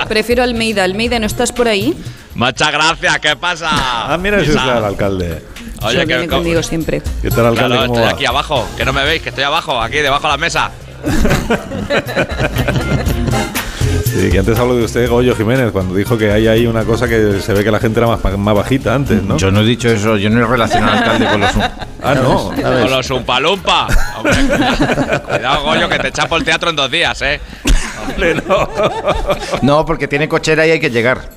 Prefiero 0.08 0.42
Almeida. 0.44 0.84
Almeida, 0.84 1.18
¿no 1.18 1.26
estás 1.26 1.50
por 1.52 1.66
ahí? 1.68 1.94
Muchas 2.34 2.70
gracias, 2.70 3.18
¿qué 3.18 3.34
pasa? 3.36 3.68
Ah, 3.72 4.16
mira, 4.20 4.40
ese 4.40 4.50
es 4.52 4.56
Isa? 4.56 4.78
el 4.78 4.84
alcalde. 4.84 5.42
Oye, 5.82 5.94
Yo 5.94 6.00
que 6.00 6.06
viene 6.06 6.28
conmigo 6.28 6.62
siempre. 6.62 7.02
¿Qué 7.22 7.30
tal, 7.30 7.46
alcalde? 7.46 7.76
Claro, 7.76 7.86
¿Cómo 7.88 7.94
estoy 7.94 8.04
va? 8.04 8.10
aquí 8.16 8.26
abajo, 8.26 8.68
que 8.76 8.84
no 8.84 8.92
me 8.92 9.02
veis, 9.04 9.22
que 9.22 9.30
estoy 9.30 9.44
abajo, 9.44 9.80
aquí 9.80 9.96
debajo 9.98 10.22
de 10.22 10.28
la 10.28 10.36
mesa. 10.36 10.70
Sí, 14.12 14.28
que 14.30 14.38
antes 14.40 14.58
hablo 14.58 14.76
de 14.76 14.84
usted, 14.84 15.08
Goyo 15.08 15.36
Jiménez, 15.36 15.70
cuando 15.72 15.94
dijo 15.94 16.18
que 16.18 16.32
hay 16.32 16.48
ahí 16.48 16.66
una 16.66 16.84
cosa 16.84 17.06
que 17.08 17.40
se 17.40 17.52
ve 17.52 17.62
que 17.62 17.70
la 17.70 17.78
gente 17.78 18.00
era 18.00 18.08
más, 18.08 18.38
más 18.38 18.54
bajita 18.54 18.94
antes, 18.94 19.22
¿no? 19.22 19.36
Yo 19.36 19.50
no 19.50 19.60
he 19.60 19.64
dicho 19.64 19.88
eso, 19.88 20.16
yo 20.16 20.28
no 20.30 20.40
he 20.40 20.46
relacionado 20.46 20.92
al 20.92 20.98
alcalde 20.98 21.26
con 21.26 21.40
los. 21.40 21.50
Ah, 22.02 22.14
no. 22.14 22.50
Con 22.62 22.90
los 22.90 23.10
Umpalumpa. 23.10 23.86
Hombre, 24.16 24.34
cuidado, 25.28 25.64
Goyo, 25.64 25.86
que 25.86 25.98
te 25.98 26.10
chapo 26.10 26.38
el 26.38 26.44
teatro 26.44 26.70
en 26.70 26.76
dos 26.76 26.90
días, 26.90 27.20
¿eh? 27.20 27.38
No, 29.62 29.84
porque 29.84 30.08
tiene 30.08 30.26
cochera 30.26 30.66
y 30.66 30.70
hay 30.70 30.80
que 30.80 30.88
llegar. 30.90 31.28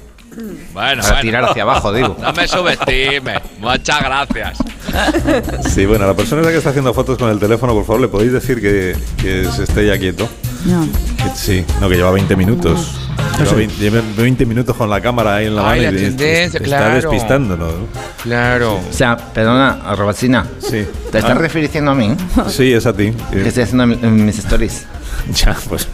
Bueno, 0.74 1.02
Para 1.02 1.16
bueno. 1.16 1.22
tirar 1.22 1.44
hacia 1.46 1.64
abajo, 1.64 1.92
digo. 1.92 2.16
No 2.20 2.32
me 2.32 2.48
subestime. 2.48 3.42
Muchas 3.60 4.04
gracias. 4.04 4.58
Sí, 5.74 5.86
bueno, 5.86 6.06
a 6.06 6.08
la 6.08 6.14
persona 6.16 6.42
que 6.44 6.58
está 6.58 6.70
haciendo 6.70 6.94
fotos 6.94 7.18
con 7.18 7.30
el 7.30 7.40
teléfono, 7.40 7.74
por 7.74 7.86
favor, 7.86 8.02
¿le 8.02 8.08
podéis 8.08 8.32
decir 8.34 8.62
que, 8.62 8.96
que 9.22 9.46
se 9.52 9.64
esté 9.64 9.88
ya 9.88 9.98
quieto? 9.98 10.28
No. 10.66 10.86
Que- 11.18 11.36
sí, 11.36 11.66
no, 11.82 11.90
que 11.90 11.96
lleva 11.96 12.12
20 12.12 12.36
minutos. 12.36 13.00
Lleva 13.40 13.54
20, 13.54 13.76
lleva 13.82 14.02
20 14.18 14.46
minutos 14.46 14.76
con 14.76 14.90
la 14.90 15.02
cámara 15.02 15.38
ahí 15.38 15.48
en 15.48 15.56
la 15.56 15.70
Ay, 15.72 15.82
mano 15.86 15.92
la 15.92 15.98
y 16.00 16.04
tendencia, 16.06 16.44
está 16.46 16.60
claro. 16.60 16.96
despistándonos. 16.96 17.74
¿no? 17.74 17.88
Claro. 18.22 18.76
O 18.76 18.94
sea, 18.94 19.18
perdona, 19.18 19.96
Robacina. 19.96 20.46
Sí. 20.60 20.86
¿Te 21.12 21.18
estás 21.18 21.32
Ah, 21.32 21.34
refiriendo 21.34 21.92
a 21.92 21.96
mí? 21.96 22.16
Sí, 22.50 22.72
es 22.74 22.86
a 22.86 22.94
ti. 22.94 23.12
Que 23.32 23.48
estoy 23.48 23.64
haciendo 23.64 23.84
en- 23.86 24.06
en 24.06 24.26
mis 24.26 24.38
stories. 24.40 24.86
Ya, 25.36 25.56
pues 25.70 25.88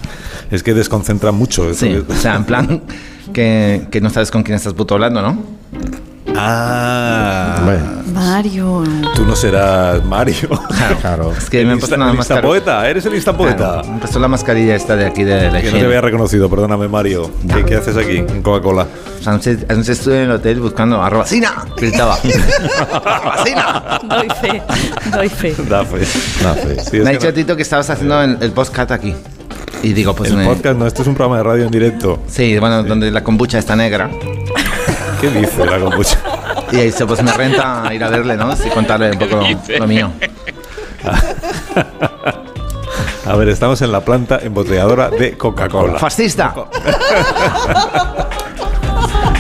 es 0.50 0.64
que 0.64 0.74
desconcentra 0.74 1.32
mucho. 1.32 1.74
Sí, 1.74 1.88
que- 1.90 2.14
o 2.14 2.16
sea, 2.16 2.36
en 2.36 2.44
plan 2.46 2.82
que, 3.34 3.88
que 3.92 4.02
no 4.02 4.10
sabes 4.10 4.32
con 4.32 4.44
quién 4.44 4.56
estás 4.56 4.74
puto 4.74 4.96
hablando, 4.96 5.22
¿no? 5.22 5.44
Ah, 6.36 7.62
Mario. 8.10 8.84
tú 9.16 9.26
no 9.26 9.36
serás 9.36 10.04
Mario. 10.06 10.50
Claro. 11.02 11.32
Es 11.38 11.50
que 11.50 11.62
el 11.62 11.68
me 11.68 11.74
he 11.74 11.76
insta, 11.76 11.88
puesto 11.88 11.96
una 12.04 12.12
el 12.12 12.18
mascarilla. 12.18 12.48
instapoeta, 12.58 12.90
eres 12.90 13.06
el 13.06 13.16
instapoeta. 13.16 13.82
Me 13.86 13.98
he 13.98 14.00
puesto 14.00 14.20
la 14.20 14.28
mascarilla 14.28 14.76
esta 14.76 14.96
de 14.96 15.06
aquí 15.06 15.24
de 15.24 15.50
la 15.52 15.62
Que 15.62 15.72
no 15.72 15.78
te 15.80 15.86
había 15.86 16.02
reconocido, 16.02 16.50
perdóname 16.50 16.88
Mario. 16.88 17.30
¿Qué, 17.54 17.64
qué 17.66 17.76
haces 17.76 17.96
aquí 17.98 18.18
en 18.18 18.42
Coca-Cola? 18.42 18.88
Anoche, 19.26 19.58
anoche 19.70 19.92
estuve 19.94 20.18
en 20.18 20.24
el 20.24 20.32
hotel 20.32 20.60
buscando 20.60 21.02
a 21.02 21.10
Robacina. 21.10 21.66
Gritaba. 21.78 22.18
¡Robacina! 23.24 24.00
Doy 24.10 24.28
fe, 24.42 24.62
doy 25.12 25.30
fe. 25.30 25.56
Da 25.70 25.84
fe, 25.86 26.00
da 26.44 26.54
fe. 26.54 26.78
Sí, 26.84 26.98
Me 27.00 27.10
ha 27.10 27.12
que 27.12 27.18
dicho 27.18 27.28
no- 27.28 27.34
Tito 27.34 27.56
que 27.56 27.62
estabas 27.62 27.90
haciendo 27.90 28.22
el, 28.22 28.38
el 28.42 28.52
postcat 28.52 28.92
aquí. 28.92 29.14
Y 29.84 29.94
digo, 29.94 30.14
pues... 30.16 30.32
el 30.32 30.38
me- 30.38 30.46
podcast, 30.46 30.78
no, 30.78 30.88
esto 30.88 31.02
es 31.04 31.08
un 31.08 31.16
programa 31.16 31.38
de 31.38 31.44
radio 31.44 31.66
en 31.66 31.72
directo. 31.72 32.20
Sí, 32.28 32.58
bueno, 32.60 32.84
donde 32.84 33.12
la 33.12 33.24
kombucha 33.24 33.60
está 33.60 33.76
negra. 33.76 34.10
¿Qué 35.22 35.30
dice 35.30 35.66
la 35.66 35.80
kombucha? 35.80 36.18
Y 36.72 36.76
ahí 36.78 36.86
dice, 36.88 37.06
pues 37.06 37.22
me 37.24 37.32
renta 37.32 37.84
ir 37.94 38.04
a 38.04 38.10
verle, 38.10 38.36
¿no? 38.38 38.54
Y 38.54 38.70
contarle 38.70 39.12
un 39.12 39.20
poco 39.20 39.36
lo, 39.38 39.78
lo 39.80 39.88
mío. 39.88 40.12
A 43.26 43.36
ver, 43.36 43.50
estamos 43.50 43.82
en 43.82 43.92
la 43.92 44.02
planta 44.02 44.40
embotelladora 44.42 45.10
de 45.10 45.38
Coca-Cola. 45.38 46.00
¡Fascista! 46.00 46.54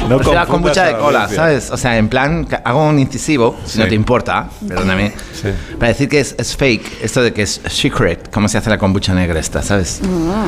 No 0.07 0.15
O 0.17 0.23
sea, 0.23 0.45
confundas 0.45 0.47
kombucha 0.47 0.83
a 0.83 0.85
de 0.87 0.91
la 0.93 0.97
cola. 0.99 1.27
¿sabes? 1.29 1.69
O 1.71 1.77
sea, 1.77 1.97
en 1.97 2.09
plan, 2.09 2.45
que 2.45 2.55
hago 2.63 2.87
un 2.87 2.97
incisivo, 2.99 3.57
si 3.65 3.73
Sí. 3.73 3.79
no 3.79 3.87
te 3.87 3.95
importa, 3.95 4.47
perdóname, 4.67 5.13
Sí. 5.39 5.49
para 5.77 5.89
decir 5.89 6.09
que 6.09 6.19
es, 6.19 6.35
es 6.37 6.55
fake, 6.55 7.03
esto 7.03 7.21
de 7.21 7.31
que 7.33 7.43
es 7.43 7.61
secret, 7.67 8.29
cómo 8.31 8.47
se 8.47 8.57
hace 8.57 8.69
la 8.69 8.77
kombucha 8.77 9.13
negra 9.13 9.39
esta, 9.39 9.61
¿sabes? 9.61 10.01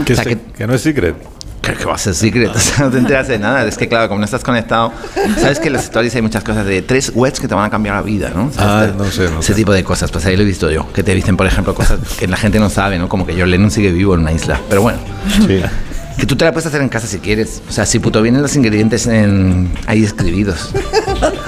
Que, 0.05 0.13
O 0.13 0.15
sea, 0.15 0.23
se- 0.23 0.29
que- 0.37 0.51
que 0.53 0.67
no 0.67 0.73
es 0.73 0.81
secret. 0.81 1.15
Creo 1.61 1.77
que 1.77 1.85
va 1.85 1.93
a 1.93 1.97
ser 1.97 2.15
secret, 2.15 2.49
o 2.55 2.59
sea, 2.59 2.85
no 2.85 2.91
te 2.91 2.97
enteras 2.97 3.27
de 3.27 3.37
nada. 3.37 3.63
Es 3.65 3.77
que, 3.77 3.87
claro, 3.87 4.07
como 4.07 4.19
no 4.19 4.25
estás 4.25 4.43
conectado, 4.43 4.91
sabes 5.39 5.59
que 5.59 5.67
en 5.67 5.73
las 5.73 5.83
stories 5.83 6.15
hay 6.15 6.21
muchas 6.23 6.43
cosas 6.43 6.65
de 6.65 6.81
tres 6.81 7.11
webs 7.13 7.39
que 7.39 7.47
te 7.47 7.53
van 7.53 7.65
a 7.65 7.69
cambiar 7.69 7.95
la 7.97 8.01
vida, 8.01 8.31
¿no? 8.35 8.49
Ah, 8.57 8.87
no 8.97 9.05
sé, 9.05 9.29
no 9.29 9.39
Ese 9.41 9.49
sé. 9.53 9.53
tipo 9.53 9.71
de 9.71 9.83
cosas, 9.83 10.11
pues 10.11 10.25
ahí 10.25 10.35
lo 10.35 10.41
he 10.41 10.45
visto 10.45 10.71
yo. 10.71 10.91
Que 10.91 11.03
te 11.03 11.13
dicen, 11.13 11.37
por 11.37 11.45
ejemplo, 11.45 11.75
cosas 11.75 11.99
que 12.17 12.27
la 12.27 12.37
gente 12.37 12.59
no 12.59 12.69
sabe, 12.69 12.97
¿no? 12.97 13.07
Como 13.07 13.25
que 13.27 13.39
John 13.39 13.51
Lennon 13.51 13.69
sigue 13.69 13.91
vivo 13.91 14.15
en 14.15 14.21
una 14.21 14.31
isla. 14.31 14.59
Pero 14.69 14.81
bueno, 14.81 14.97
Sí. 15.45 15.61
que 16.17 16.25
tú 16.25 16.35
te 16.35 16.45
la 16.45 16.51
puedes 16.51 16.65
hacer 16.65 16.81
en 16.81 16.89
casa 16.89 17.05
si 17.07 17.19
quieres. 17.19 17.61
O 17.69 17.71
sea, 17.71 17.85
si 17.85 17.99
puto 17.99 18.21
vienen 18.23 18.41
los 18.41 18.55
ingredientes 18.55 19.05
en, 19.07 19.71
ahí 19.87 20.03
escribidos. 20.03 20.71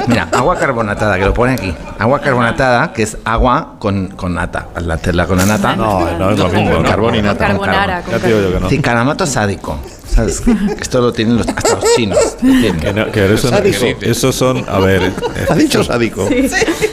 Mira, 0.08 0.29
agua 0.32 0.58
carbonatada, 0.58 1.17
que 1.17 1.25
lo 1.25 1.34
pone 1.34 1.53
aquí. 1.53 1.74
Agua 1.98 2.20
carbonatada, 2.22 2.93
que 2.93 3.03
es 3.03 3.17
agua 3.25 3.75
con, 3.79 4.10
con 4.10 4.36
nata. 4.36 4.67
Al 4.75 4.89
hacerla 4.91 5.25
con 5.25 5.38
la 5.38 5.46
nata. 5.46 5.75
No, 5.75 6.17
no 6.17 6.32
es 6.32 6.38
lo 6.39 6.50
mismo. 6.50 6.75
Con 6.75 6.84
carbón 6.84 7.15
y 7.15 7.17
Con 7.17 7.25
nata. 7.27 7.48
carbonara. 7.48 8.03
Ya 8.12 8.20
te 8.20 8.27
digo 8.27 8.39
yo 8.41 8.53
que 8.70 8.75
no. 9.15 9.25
Sádico. 9.25 9.79
¿Sabes? 10.13 10.43
Esto 10.79 11.01
lo 11.01 11.12
tienen 11.12 11.38
los, 11.38 11.48
hasta 11.48 11.75
los 11.75 11.86
chinos. 11.96 12.20
Que 12.39 12.93
no- 12.93 13.12
que 13.12 13.34
eso, 13.34 13.50
esos 14.01 14.36
son, 14.36 14.63
a 14.70 14.77
ver, 14.79 15.01
eh, 15.03 15.12
Ha 15.50 15.55
dicho 15.55 15.84
sádico. 15.84 16.27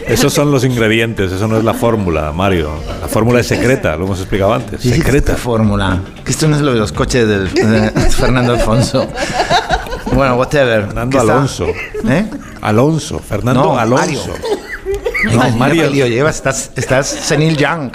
esos 0.07 0.33
son 0.33 0.50
los 0.50 0.65
ingredientes, 0.65 1.31
eso 1.31 1.47
no 1.47 1.59
es 1.59 1.65
la 1.65 1.75
fórmula, 1.75 2.33
Mario. 2.33 2.71
La 3.00 3.09
fórmula 3.09 3.41
es 3.41 3.47
secreta, 3.47 3.97
lo 3.97 4.07
hemos 4.07 4.21
explicado 4.21 4.55
antes. 4.55 4.81
Sí, 4.81 4.91
Secreta. 4.93 5.37
Fórmula. 5.37 6.00
Que 6.25 6.31
esto 6.31 6.49
no 6.49 6.57
es 6.57 6.62
lo 6.62 6.73
de 6.73 6.79
los 6.79 6.93
coches 6.93 7.29
del 7.29 7.53
de 7.53 7.91
Fernando 8.11 8.55
Alfonso. 8.55 9.07
Bueno, 10.12 10.37
whatever. 10.37 10.87
Fernando 10.87 11.21
Alonso. 11.21 11.67
¿Eh? 12.09 12.25
Alonso, 12.62 13.19
Fernando 13.19 13.62
No, 13.62 13.79
Alonso. 13.79 14.05
Mario. 14.07 14.21
No, 15.33 15.57
Mario. 15.59 15.83
qué 15.85 15.91
lío 15.91 16.07
llevas, 16.07 16.37
estás, 16.37 16.71
estás 16.75 17.07
senil 17.07 17.57
young. 17.57 17.91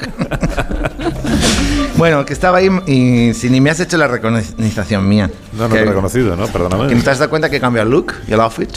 Bueno, 1.97 2.25
que 2.25 2.33
estaba 2.33 2.57
ahí 2.59 2.69
y 2.87 3.33
si 3.33 3.49
ni 3.49 3.61
me 3.61 3.69
has 3.69 3.79
hecho 3.79 3.97
la 3.97 4.07
recognización 4.07 5.07
mía. 5.07 5.29
No, 5.53 5.63
no 5.63 5.69
que, 5.69 5.75
te 5.75 5.81
he 5.83 5.85
reconocido, 5.85 6.35
¿no? 6.35 6.45
que 6.47 6.51
Perdóname. 6.51 6.93
no 6.93 7.03
te 7.03 7.09
has 7.09 7.19
dado 7.19 7.29
cuenta 7.29 7.49
que 7.49 7.59
cambia 7.59 7.83
el 7.83 7.89
look 7.89 8.13
y 8.27 8.33
el 8.33 8.41
outfit. 8.41 8.69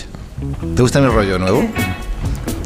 ¿Te 0.76 0.82
gusta 0.82 1.00
mi 1.00 1.08
rollo 1.08 1.38
nuevo? 1.38 1.68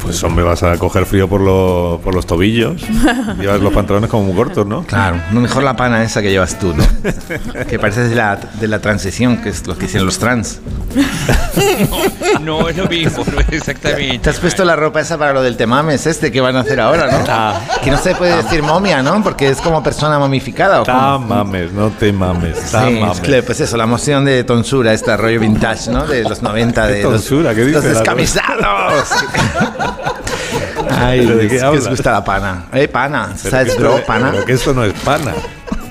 Pues 0.03 0.21
hombre, 0.23 0.43
vas 0.43 0.61
a 0.63 0.77
coger 0.77 1.05
frío 1.05 1.27
por, 1.29 1.39
lo- 1.41 1.99
por 2.03 2.13
los 2.13 2.25
tobillos. 2.25 2.81
Llevas 3.39 3.61
los 3.61 3.73
pantalones 3.73 4.09
como 4.09 4.23
muy 4.25 4.35
cortos, 4.35 4.67
¿no? 4.67 4.83
Claro, 4.83 5.17
no 5.31 5.39
mejor 5.39 5.63
la 5.63 5.75
pana 5.75 6.03
esa 6.03 6.21
que 6.21 6.29
llevas 6.29 6.59
tú, 6.59 6.73
¿no? 6.75 6.83
que 7.69 7.79
pareces 7.79 8.09
de 8.09 8.15
la, 8.15 8.35
de 8.35 8.67
la 8.67 8.79
transición, 8.79 9.37
que 9.41 9.49
es 9.49 9.65
lo 9.65 9.77
que 9.77 9.85
hicieron 9.85 10.05
los 10.05 10.19
trans. 10.19 10.59
No 12.41 12.67
es 12.67 12.75
lo 12.75 12.87
mismo, 12.87 13.23
no 13.31 13.39
es 13.39 13.47
exactamente. 13.51 14.19
Te 14.19 14.29
has 14.29 14.39
puesto 14.39 14.65
la 14.65 14.75
ropa 14.75 14.99
esa 14.99 15.17
para 15.17 15.33
lo 15.33 15.41
del 15.41 15.55
temames 15.55 16.05
este 16.07 16.31
que 16.31 16.41
van 16.41 16.55
a 16.57 16.61
hacer 16.61 16.79
ahora, 16.79 17.07
¿no? 17.09 17.81
Que 17.81 17.89
no 17.91 17.97
se 17.97 18.15
puede 18.15 18.35
decir 18.37 18.61
momia, 18.63 19.01
¿no? 19.01 19.21
Porque 19.23 19.47
es 19.49 19.61
como 19.61 19.81
persona 19.81 20.19
momificada 20.19 20.81
o 20.81 20.83
Ta 20.83 20.93
cómo? 21.13 21.27
mames, 21.27 21.71
no 21.71 21.89
te 21.91 22.11
mames. 22.11 22.71
Ta 22.71 22.87
Sí, 22.87 22.99
mames. 22.99 23.19
claro, 23.21 23.43
pues 23.45 23.59
eso, 23.61 23.77
la 23.77 23.85
moción 23.85 24.25
de 24.25 24.43
tonsura, 24.43 24.93
este 24.93 25.15
rollo 25.15 25.39
vintage, 25.39 25.89
¿no? 25.91 26.05
De 26.05 26.23
los 26.23 26.41
90, 26.41 26.87
de 26.87 26.95
¿Qué 26.97 27.03
los- 27.03 27.11
tonsura? 27.13 27.53
¿Qué 27.55 27.61
los 27.65 27.67
dice 27.83 27.93
la- 27.93 27.99
descamisados. 27.99 29.09
Ay, 30.89 31.25
¿Pero 31.25 31.37
de 31.37 31.47
qué 31.47 31.55
es 31.57 31.61
que 31.61 31.67
os 31.69 31.87
gusta 31.89 32.11
la 32.11 32.23
pana. 32.23 32.65
Eh, 32.73 32.87
pana, 32.87 33.29
Pero 33.41 33.49
¿sabes, 33.51 33.77
bro? 33.77 34.03
Pana. 34.05 34.31
Pero 34.31 34.45
que 34.45 34.53
esto 34.53 34.73
no 34.73 34.83
es 34.83 34.93
pana. 35.01 35.33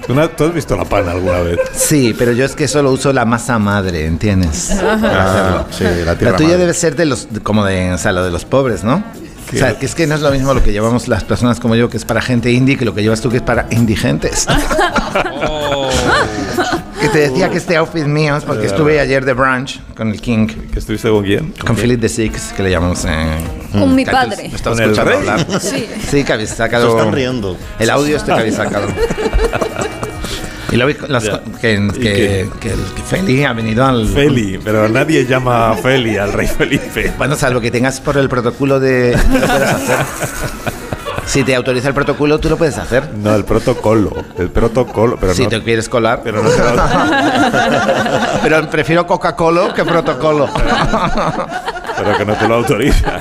¿Tú, 0.07 0.15
no- 0.15 0.29
tú 0.31 0.45
has 0.45 0.55
visto 0.55 0.77
la 0.77 0.85
pana 0.85 1.13
alguna 1.13 1.39
vez? 1.41 1.59
Sí, 1.75 2.15
pero 2.19 2.33
yo 2.33 2.45
es 2.45 2.55
que 2.57 2.67
solo 2.67 2.91
uso 2.91 3.13
la 3.13 3.25
masa 3.25 3.59
madre, 3.59 4.07
¿entiendes? 4.07 4.71
Ah, 4.83 5.65
sí, 5.71 5.85
la 5.85 6.17
tierra 6.17 6.33
La 6.33 6.37
tuya 6.37 6.49
madre. 6.51 6.59
debe 6.59 6.75
ser 6.75 6.97
de 6.97 7.05
los, 7.07 7.29
como 7.43 7.65
de, 7.65 7.93
o 7.93 7.99
sea, 7.99 8.11
lo 8.13 8.25
de 8.25 8.31
los 8.31 8.45
pobres, 8.45 8.83
¿no? 8.83 9.03
O 9.53 9.57
sea, 9.57 9.79
que 9.79 9.85
es 9.87 9.95
que 9.95 10.07
no 10.07 10.15
es 10.15 10.23
lo 10.23 10.31
mismo 10.31 10.55
lo 10.55 10.63
que 10.63 10.73
llevamos 10.73 11.09
las 11.09 11.25
personas 11.25 11.61
como 11.61 11.75
yo, 11.77 11.91
que 11.91 11.99
es 11.99 12.05
para 12.07 12.23
gente 12.23 12.51
indie, 12.51 12.77
que 12.79 12.85
lo 12.87 12.95
que 12.95 13.03
llevas 13.03 13.21
tú, 13.21 13.29
que 13.31 13.37
es 13.37 13.43
para 13.43 13.67
indigentes. 13.71 14.47
Oh. 15.45 15.91
Que 17.03 17.09
te 17.11 17.19
decía 17.31 17.51
que 17.51 17.59
este 17.59 17.77
outfit 17.77 18.05
mío 18.07 18.37
es 18.37 18.45
porque 18.45 18.67
estuve 18.67 18.99
ayer 19.01 19.25
de 19.25 19.33
brunch 19.35 19.81
con 19.95 20.09
el 20.09 20.21
King, 20.21 20.47
¿Que 20.73 20.79
estuviste 20.79 21.09
con 21.11 21.23
quién? 21.25 21.53
con 21.67 21.77
Philip 21.77 22.01
the 22.01 22.09
Six, 22.09 22.55
que 22.57 22.63
le 22.63 22.71
llamamos. 22.71 23.05
Eh, 23.07 23.37
Con 23.73 23.95
mi 23.95 24.05
que 24.05 24.11
padre. 24.11 24.49
me 24.49 24.57
está 24.57 24.71
¿Con 24.71 24.81
el 24.83 24.91
escuchando 24.93 25.11
rey? 25.21 25.29
hablar. 25.29 25.47
Sí. 25.61 25.87
Sí, 26.11 26.25
que 26.25 26.33
habéis 26.33 26.51
sacado. 26.51 26.91
Se 26.93 26.97
están 26.99 27.13
riendo. 27.15 27.57
El 27.79 27.91
audio 27.91 28.17
este 28.17 28.33
que 28.33 28.39
habéis 28.41 28.55
sacado. 28.57 28.87
Y 30.71 30.77
lo 30.77 30.85
habéis- 30.87 31.07
las- 31.07 31.25
que, 31.61 31.75
¿Y 31.75 31.89
que, 32.01 32.49
que 32.59 32.71
el 32.71 32.81
que 32.97 33.03
Feli 33.07 33.45
ha 33.45 33.53
venido 33.53 33.85
al. 33.85 34.09
Feli, 34.09 34.59
pero 34.65 34.89
nadie 34.89 35.27
llama 35.27 35.71
a 35.71 35.75
Feli, 35.77 36.17
al 36.17 36.33
rey 36.33 36.47
Felipe. 36.47 37.13
Bueno, 37.19 37.37
salvo 37.37 37.61
que 37.61 37.71
tengas 37.71 38.01
por 38.01 38.17
el 38.17 38.27
protocolo 38.31 38.81
de. 38.81 39.13
Lo 39.15 39.47
puedes 39.47 39.69
hacer. 39.69 39.97
Si 41.27 41.45
te 41.45 41.55
autoriza 41.55 41.89
el 41.89 41.95
protocolo, 41.95 42.39
tú 42.41 42.49
lo 42.51 42.57
puedes 42.57 42.77
hacer. 42.79 43.09
No, 43.15 43.35
el 43.35 43.45
protocolo. 43.45 44.11
El 44.39 44.51
protocolo, 44.51 45.17
pero 45.21 45.33
si 45.35 45.45
no. 45.45 45.49
te 45.51 45.63
quieres 45.63 45.89
colar. 45.89 46.21
Pero 46.23 46.43
no 46.43 46.51
te 46.51 46.59
lo, 46.59 46.73
Pero 48.43 48.69
prefiero 48.71 49.07
Coca-Cola 49.07 49.73
que 49.75 49.85
protocolo. 49.85 50.49
pero 51.97 52.17
que 52.19 52.25
no 52.25 52.35
te 52.35 52.49
lo 52.49 52.55
autoriza. 52.57 53.21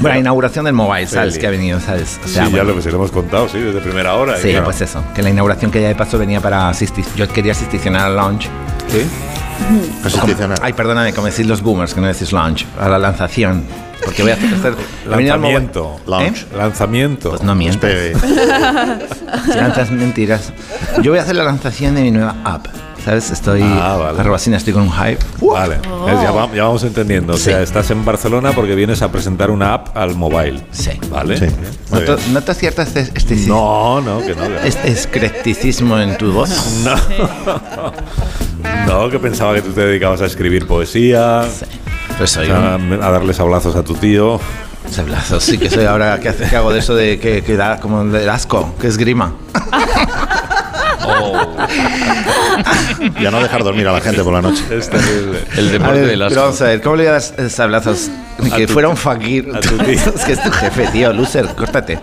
Bueno, 0.00 0.14
la 0.14 0.18
inauguración 0.18 0.64
del 0.64 0.74
mobile, 0.74 1.06
¿sabes? 1.06 1.38
Que 1.38 1.46
ha 1.46 1.50
venido, 1.50 1.78
¿sabes? 1.80 2.18
O 2.24 2.26
Sí, 2.28 2.34
sea, 2.34 2.44
ya 2.44 2.50
bueno. 2.50 2.72
lo, 2.74 2.82
sí 2.82 2.88
lo 2.90 2.96
hemos 2.96 3.12
contado, 3.12 3.48
sí, 3.48 3.58
desde 3.58 3.80
primera 3.80 4.14
hora. 4.14 4.36
Sí, 4.36 4.50
claro. 4.50 4.64
pues 4.64 4.80
eso. 4.80 5.02
Que 5.14 5.22
la 5.22 5.30
inauguración 5.30 5.70
que 5.70 5.80
ya 5.80 5.88
de 5.88 5.94
paso 5.94 6.18
venía 6.18 6.40
para 6.40 6.68
asistir. 6.68 7.04
Yo 7.16 7.28
quería 7.28 7.52
asisticionar 7.52 8.06
al 8.06 8.16
launch. 8.16 8.48
¿Sí? 8.88 9.06
Constitucional. 10.02 10.58
Ay, 10.60 10.72
perdóname, 10.72 11.12
como 11.12 11.28
decís 11.28 11.46
los 11.46 11.62
boomers, 11.62 11.94
que 11.94 12.00
no 12.00 12.08
decís 12.08 12.32
launch. 12.32 12.66
A 12.80 12.88
la 12.88 12.98
lanzación. 12.98 13.64
Porque 14.04 14.22
voy 14.22 14.32
a 14.32 14.34
hacer. 14.34 14.74
Lanzamiento. 15.08 16.00
Launch. 16.06 16.46
Lanzamiento. 16.56 17.30
Pues 17.30 17.42
no 17.42 17.54
mientas. 17.54 17.90
Si 19.46 19.52
lanzas 19.56 19.90
mentiras. 19.90 20.52
Yo 21.02 21.12
voy 21.12 21.18
a 21.18 21.22
hacer 21.22 21.36
la 21.36 21.44
lanzación 21.44 21.94
de 21.94 22.02
mi 22.02 22.10
nueva 22.10 22.36
app. 22.44 22.66
¿Sabes? 23.04 23.32
Estoy. 23.32 23.62
Ah, 23.64 23.96
vale. 24.00 24.16
La 24.18 24.22
robacina, 24.22 24.56
estoy 24.58 24.72
con 24.72 24.82
un 24.82 24.92
hype. 24.92 25.18
Vale, 25.40 25.78
ya, 26.22 26.30
va- 26.30 26.48
ya 26.54 26.62
vamos 26.62 26.84
entendiendo. 26.84 27.32
O 27.32 27.36
sea, 27.36 27.56
Sí. 27.56 27.62
estás 27.64 27.90
en 27.90 28.04
Barcelona 28.04 28.52
porque 28.52 28.76
vienes 28.76 29.02
a 29.02 29.10
presentar 29.10 29.50
una 29.50 29.74
app 29.74 29.96
al 29.96 30.14
mobile. 30.14 30.60
Sí. 30.70 30.90
Vale. 31.10 31.36
Sí. 31.36 31.46
¿Noto, 31.90 32.14
bien. 32.16 32.32
noto 32.32 32.54
cierto 32.54 32.82
este, 32.82 33.34
No, 33.48 34.00
no, 34.00 34.20
que 34.20 34.36
no. 34.36 34.44
este 34.64 34.92
escrecticismo 34.92 35.98
en 35.98 36.16
tu 36.16 36.30
voz? 36.32 36.50
No. 36.84 37.92
No, 38.86 39.10
que 39.10 39.18
pensaba 39.18 39.54
que 39.54 39.62
tú 39.62 39.72
te 39.72 39.80
dedicabas 39.80 40.20
a 40.22 40.26
escribir 40.26 40.66
poesía, 40.68 41.42
Pues 42.22 42.30
soy 42.30 42.48
a, 42.50 42.76
un 42.76 42.92
a 43.02 43.10
darle 43.10 43.34
sablazos 43.34 43.74
a 43.74 43.82
tu 43.82 43.94
tío. 43.94 44.38
sablazo. 44.88 45.40
Sí, 45.40 45.58
que 45.58 45.68
soy 45.68 45.86
ahora 45.86 46.20
que, 46.20 46.28
hace- 46.28 46.48
que 46.48 46.54
hago 46.56 46.72
de 46.72 46.78
eso 46.78 46.94
de 46.94 47.18
que, 47.18 47.42
que 47.42 47.56
da 47.56 47.80
como 47.80 48.04
del 48.04 48.30
asco, 48.30 48.76
que 48.80 48.86
es 48.86 48.96
grima. 48.96 49.34
Oh. 51.04 51.56
Ya 53.20 53.32
no 53.32 53.42
dejar 53.42 53.64
dormir 53.64 53.88
a 53.88 53.92
la 53.92 54.00
gente 54.00 54.22
por 54.22 54.32
la 54.32 54.40
noche. 54.40 54.62
Es 54.70 54.88
terrible. 54.88 55.40
El 55.56 55.72
deporte 55.72 55.98
ver, 56.02 56.10
de 56.10 56.16
las. 56.16 56.28
pero 56.28 56.42
vamos 56.42 56.62
a 56.62 56.66
ver, 56.66 56.80
¿cómo 56.80 56.94
le 56.94 57.04
das 57.06 57.34
sablazos? 57.48 58.08
Que 58.54 58.68
fuera 58.68 58.88
un 58.88 58.96
fakir. 58.96 59.50
a 59.52 59.58
tu 59.58 59.76
tío. 59.78 59.88
es 60.14 60.24
que 60.24 60.32
es 60.34 60.42
tu 60.44 60.50
jefe, 60.52 60.86
tío, 60.92 61.12
loser, 61.12 61.48
córtate. 61.56 61.98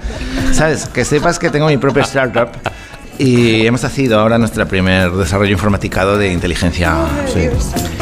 ¿Sabes? 0.51 0.85
Que 0.87 1.05
sepas 1.05 1.39
que 1.39 1.49
tengo 1.49 1.67
mi 1.67 1.77
propia 1.77 2.03
startup 2.03 2.49
y 3.19 3.67
hemos 3.67 3.83
nacido 3.83 4.19
ahora 4.19 4.37
nuestro 4.37 4.65
primer 4.67 5.11
desarrollo 5.11 5.51
informaticado 5.51 6.17
de 6.17 6.31
inteligencia, 6.31 6.95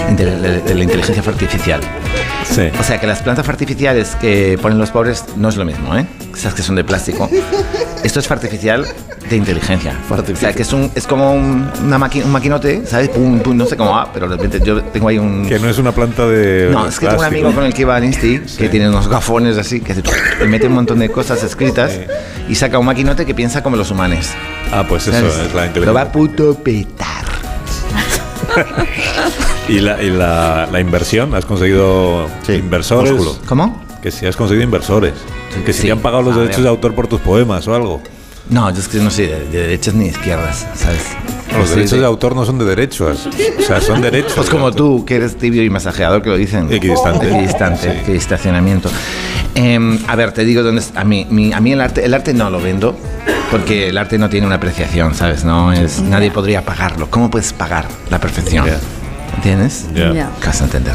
inte- 0.10 0.26
de, 0.26 0.62
de 0.62 0.76
la 0.76 0.84
inteligencia 0.84 1.24
artificial. 1.28 1.82
Sí. 2.50 2.70
O 2.80 2.84
sea 2.84 3.00
que 3.00 3.06
las 3.08 3.22
plantas 3.22 3.48
artificiales 3.50 4.16
que 4.20 4.58
ponen 4.62 4.78
los 4.80 4.90
pobres 4.92 5.26
no 5.36 5.50
es 5.50 5.58
lo 5.58 5.66
mismo, 5.66 5.96
¿eh? 5.96 6.06
Esas 6.36 6.54
que 6.54 6.62
son 6.64 6.76
de 6.76 6.84
plástico. 6.84 7.30
Esto 8.04 8.20
es 8.20 8.32
artificial 8.32 8.86
de 9.30 9.36
inteligencia. 9.36 9.94
O 10.10 10.36
sea 10.36 10.54
que 10.54 10.62
es, 10.62 10.72
un, 10.72 10.90
es 10.96 11.06
como 11.06 11.34
un, 11.34 11.70
una 11.84 12.00
maqui- 12.00 12.24
un 12.24 12.32
maquinote, 12.32 12.86
¿sabes? 12.86 13.10
Pum, 13.10 13.40
pum, 13.40 13.58
no 13.58 13.66
sé 13.66 13.76
cómo 13.76 13.92
va, 13.92 14.12
pero 14.14 14.30
de 14.30 14.38
repente 14.38 14.62
yo 14.66 14.82
tengo 14.84 15.10
ahí 15.10 15.18
un... 15.18 15.46
Que 15.48 15.60
no 15.60 15.68
es 15.70 15.78
una 15.78 15.92
planta 15.92 16.26
de. 16.26 16.70
No, 16.72 16.88
es 16.88 16.96
que 17.00 17.08
tengo 17.08 17.14
un 17.14 17.18
plástico. 17.20 17.46
amigo 17.48 17.54
con 17.56 17.66
el 17.66 17.74
que 17.74 17.82
iba 17.82 17.96
al 17.96 18.04
Insti 18.06 18.40
que 18.58 18.70
tiene 18.70 18.88
unos 18.90 19.08
gafones 19.08 19.58
así, 19.58 19.82
que 19.82 19.92
hace- 19.92 20.04
le 20.40 20.46
mete 20.48 20.68
un 20.68 20.74
montón 20.74 21.00
de 21.00 21.10
cosas 21.10 21.44
escritas 21.44 21.92
Sí. 21.92 22.02
y 22.50 22.56
saca 22.56 22.80
un 22.80 22.86
maquinote 22.86 23.26
que 23.26 23.34
piensa 23.36 23.62
como 23.62 23.76
los 23.76 23.92
humanos. 23.92 24.30
Ah, 24.72 24.86
pues 24.88 25.08
eso 25.08 25.18
¿sabes? 25.18 25.34
es 25.34 25.38
la 25.38 25.44
Lo 25.54 25.58
va 25.58 25.66
inteligencia. 25.68 26.02
a 26.02 26.12
puto 26.12 26.56
petar. 26.64 27.26
¿Y 29.68 29.80
la, 29.82 30.02
y 30.02 30.10
la, 30.10 30.68
la 30.72 30.80
inversión? 30.80 31.34
¿Has 31.36 31.46
conseguido 31.46 32.28
Sí, 32.46 32.54
inversores? 32.54 33.12
músculo. 33.14 33.38
¿Cómo? 33.48 33.84
Que 34.02 34.12
si 34.12 34.26
has 34.26 34.36
conseguido 34.36 34.64
inversores. 34.64 35.14
Que 35.66 35.74
si 35.74 35.82
Sí. 35.82 35.86
te 35.88 35.92
han 35.92 36.00
pagado 36.00 36.24
los 36.24 36.36
A 36.38 36.40
derechos 36.42 36.64
de 36.64 36.70
autor 36.70 36.94
por 36.96 37.08
tus 37.08 37.20
poemas 37.20 37.68
o 37.68 37.76
algo. 37.76 38.02
No, 38.50 38.70
yo 38.72 38.80
es 38.80 38.88
que 38.88 39.00
no 39.00 39.12
soy 39.12 39.26
de, 39.28 39.40
de 39.48 39.62
derechas 39.64 39.94
ni 39.94 40.06
de 40.06 40.12
izquierdas, 40.12 40.66
¿sabes? 40.76 41.02
Los 41.58 41.68
Sí, 41.68 41.76
derechos 41.76 41.92
sí. 41.92 41.98
de 42.00 42.06
autor 42.06 42.34
no 42.36 42.46
son 42.46 42.58
de 42.60 42.64
derechos. 42.66 43.28
O 43.60 43.62
sea, 43.62 43.82
son 43.82 44.02
derechos. 44.02 44.34
Pues 44.36 44.50
como 44.50 44.72
tú, 44.72 45.04
que 45.04 45.16
eres 45.18 45.38
tibio 45.38 45.64
y 45.64 45.70
masajeador, 45.70 46.22
que 46.22 46.30
lo 46.30 46.38
dicen. 46.38 46.72
Equidistante. 46.72 47.28
Equidistante, 47.30 47.82
Sí. 47.92 47.98
equidistacionamiento. 48.04 48.90
Em, 49.56 50.00
a 50.08 50.16
ver, 50.16 50.32
te 50.32 50.46
digo 50.46 50.64
dónde 50.64 50.80
es- 50.82 50.94
a 50.96 51.04
mí, 51.04 51.28
mi- 51.30 51.52
a 51.52 51.60
mí 51.60 51.74
el 51.74 51.82
arte, 51.82 52.06
el 52.06 52.14
arte 52.14 52.34
no 52.34 52.50
lo 52.50 52.62
vendo 52.62 52.96
porque 53.52 53.90
el 53.90 53.98
arte 53.98 54.18
no 54.18 54.30
tiene 54.30 54.46
una 54.48 54.56
apreciación, 54.58 55.14
¿sabes? 55.14 55.44
No 55.44 55.74
es, 55.74 56.00
nadie 56.00 56.32
podría 56.32 56.64
pagarlo. 56.64 57.10
¿Cómo 57.10 57.30
puedes 57.30 57.52
pagar 57.52 57.86
la 58.10 58.20
perfección? 58.20 58.66
Ya. 58.66 58.78
¿Entiendes? 59.38 59.86
Ya. 59.94 60.30
¿Qué 60.42 60.48
vas 60.48 60.62
a 60.62 60.66
entender? 60.66 60.94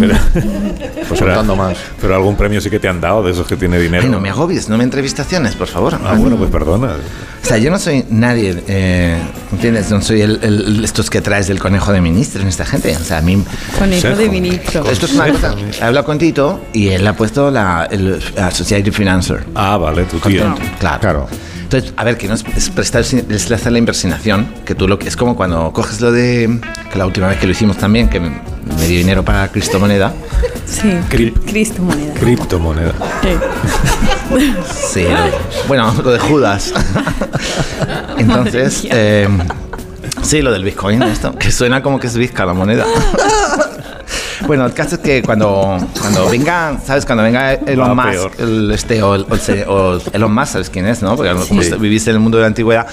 Pero, 0.00 0.14
Pues 0.32 0.44
pero- 1.08 1.16
soltando 1.16 1.54
más. 1.54 1.76
pero 2.00 2.14
algún 2.14 2.34
premio 2.36 2.60
sí 2.62 2.70
que 2.70 2.78
te 2.80 2.88
han 2.88 3.00
dado 3.00 3.22
de 3.22 3.32
esos 3.32 3.46
que 3.46 3.56
tiene 3.56 3.78
dinero. 3.78 4.02
Ay, 4.04 4.08
no 4.10 4.18
me 4.20 4.30
agobies, 4.30 4.68
no 4.70 4.78
me 4.78 4.84
entrevistaciones, 4.84 5.54
por 5.54 5.68
favor. 5.68 5.98
Ah, 6.02 6.14
bueno, 6.16 6.36
pues 6.36 6.50
perdona. 6.50 6.92
O 7.42 7.46
sea, 7.46 7.58
yo 7.58 7.70
no 7.70 7.78
soy 7.78 8.06
nadie, 8.08 8.62
eh, 8.68 9.18
¿entiendes? 9.52 9.90
No 9.90 10.00
soy 10.00 10.22
el, 10.22 10.38
el- 10.42 10.82
estos 10.84 11.10
que 11.10 11.20
traes 11.20 11.48
del 11.48 11.58
conejo 11.58 11.92
de 11.92 12.00
ministro, 12.00 12.42
esta 12.48 12.64
gente. 12.64 12.96
O 12.96 13.04
sea, 13.04 13.18
a 13.18 13.20
mí 13.20 13.44
Conejo 13.78 14.08
de 14.08 14.14
Consejo. 14.14 14.32
ministro. 14.32 14.90
Esto 14.90 15.06
es 15.06 15.12
una 15.12 15.28
cosa. 15.30 15.54
He 15.78 15.84
hablado 15.84 16.06
con 16.06 16.16
Tito 16.18 16.60
y 16.72 16.88
él 16.88 17.06
ha 17.06 17.14
puesto 17.14 17.50
la 17.50 17.86
el, 17.90 18.22
Society 18.52 18.90
Financer. 18.90 19.44
Ah, 19.54 19.76
vale, 19.76 20.04
tu 20.04 20.18
tío. 20.20 20.54
Claro. 20.80 21.00
Claro. 21.00 21.28
Entonces, 21.72 21.94
a 21.96 22.04
ver, 22.04 22.18
que 22.18 22.28
no 22.28 22.34
es, 22.34 22.44
es 22.54 22.68
prestar, 22.68 23.00
es 23.00 23.50
hacer 23.50 23.72
la 23.72 23.78
inversinación, 23.78 24.46
que 24.66 24.74
tú 24.74 24.86
lo 24.86 24.98
que 24.98 25.08
es 25.08 25.16
como 25.16 25.34
cuando 25.34 25.72
coges 25.72 26.02
lo 26.02 26.12
de, 26.12 26.60
que 26.92 26.98
la 26.98 27.06
última 27.06 27.28
vez 27.28 27.38
que 27.38 27.46
lo 27.46 27.52
hicimos 27.52 27.78
también, 27.78 28.10
que 28.10 28.20
me, 28.20 28.28
dio 28.86 28.98
dinero 28.98 29.24
para 29.24 29.48
Cristo 29.48 29.80
Moneda. 29.80 30.12
Sí. 30.66 30.90
Crip- 31.08 31.38
Cristo 31.46 31.80
moneda. 31.82 32.12
Criptomoneda. 32.12 32.92
Sí, 34.70 35.04
lo- 35.04 35.66
bueno, 35.66 35.94
lo 36.04 36.10
de 36.10 36.18
Judas. 36.18 36.74
Entonces, 38.18 38.86
eh, 38.90 39.26
sí, 40.20 40.42
lo 40.42 40.52
del 40.52 40.64
Bitcoin, 40.64 41.02
esto, 41.04 41.34
que 41.38 41.50
suena 41.50 41.82
como 41.82 41.98
que 41.98 42.06
es 42.06 42.18
Bizca 42.18 42.44
la 42.44 42.52
moneda. 42.52 42.84
Bueno, 44.46 44.66
el 44.66 44.72
caso 44.74 44.96
es 44.96 45.00
que 45.00 45.22
cuando, 45.22 45.78
cuando 46.00 46.28
venga, 46.28 46.78
¿sabes? 46.84 47.04
Cuando 47.06 47.22
venga 47.24 47.54
Elon 47.54 47.90
Va 47.90 47.94
Musk, 48.06 48.12
peor. 48.12 48.32
el, 48.38 48.70
este, 48.72 49.02
o, 49.02 49.14
el, 49.14 49.22
o 49.28 49.34
el 49.34 49.64
o 49.68 50.00
Elon 50.12 50.34
Musk, 50.34 50.52
¿sabes 50.52 50.70
quién 50.70 50.86
es, 50.86 51.02
no? 51.02 51.16
Porque 51.16 51.32
como 51.48 51.60
viviste 51.78 52.10
en 52.10 52.16
el 52.16 52.20
mundo 52.20 52.38
de 52.38 52.42
la 52.42 52.48
antigüedad, 52.48 52.86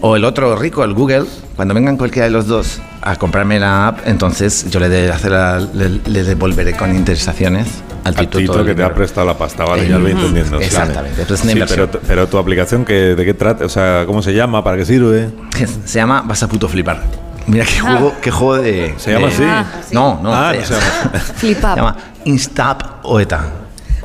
o 0.00 0.16
el 0.16 0.24
otro 0.24 0.54
rico, 0.56 0.84
el 0.84 0.92
Google, 0.94 1.24
cuando 1.56 1.74
vengan 1.74 1.96
cualquiera 1.96 2.26
de 2.26 2.32
los 2.32 2.46
dos 2.46 2.80
a 3.02 3.16
comprarme 3.16 3.58
la 3.60 3.88
app, 3.88 4.00
entonces 4.06 4.66
yo 4.70 4.80
le, 4.80 4.88
de 4.88 5.10
hacer 5.10 5.30
la- 5.32 5.60
le, 5.60 5.88
le 6.06 6.22
devolveré 6.24 6.74
con 6.74 6.94
interesaciones 6.94 7.66
al 8.04 8.14
A 8.14 8.20
Tito, 8.20 8.38
Tito 8.38 8.52
todo 8.52 8.60
el 8.62 8.66
que 8.68 8.74
te 8.74 8.82
ha 8.82 8.84
dinero. 8.84 8.94
prestado 8.96 9.26
la 9.26 9.38
pasta, 9.38 9.64
vale, 9.64 9.88
ya 9.88 9.96
lo 9.96 10.02
voy 10.02 10.12
entendiendo. 10.12 10.58
sí. 10.58 10.64
Exactamente, 10.64 11.22
entonces 11.22 11.40
Sí, 11.40 11.44
una 11.46 11.52
inversión. 11.52 11.88
pero, 11.90 12.02
pero 12.06 12.26
tu 12.28 12.38
aplicación, 12.38 12.84
que, 12.84 13.14
¿de 13.14 13.24
qué 13.24 13.34
trata? 13.34 13.64
O 13.64 13.68
sea, 13.68 14.04
¿cómo 14.06 14.20
se 14.22 14.34
llama? 14.34 14.62
¿Para 14.62 14.76
qué 14.76 14.84
sirve? 14.84 15.28
Se 15.86 15.98
llama 15.98 16.22
Vas 16.26 16.42
a 16.42 16.48
puto 16.48 16.68
flipar. 16.68 17.02
Mira 17.46 17.64
qué 17.64 17.80
juego, 17.80 18.14
qué 18.22 18.30
juego 18.30 18.62
de. 18.62 18.94
¿Se 18.98 19.12
llama 19.12 19.26
de- 19.28 19.34
así? 19.34 19.44
Ah, 19.46 19.64
No, 19.92 20.18
no. 20.22 20.32
Ah, 20.34 20.52
se, 20.52 20.58
no 20.60 20.64
se 20.66 20.74
llama. 20.74 21.18
Flip 21.36 21.58
up. 21.64 21.70
se 21.70 21.76
llama 21.76 21.96
Instap 22.24 22.82
Oeta. 23.04 23.40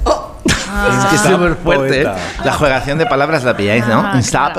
es 0.05 1.05
que 1.05 1.15
es 1.15 1.21
súper 1.21 1.55
fuerte. 1.55 2.01
¿eh? 2.01 2.03
Poeta. 2.05 2.15
La 2.43 2.53
juegación 2.53 2.97
de 2.97 3.05
palabras 3.05 3.43
la 3.43 3.55
pilláis, 3.55 3.85
¿no? 3.87 4.01
Ah, 4.05 4.11
Instap, 4.15 4.57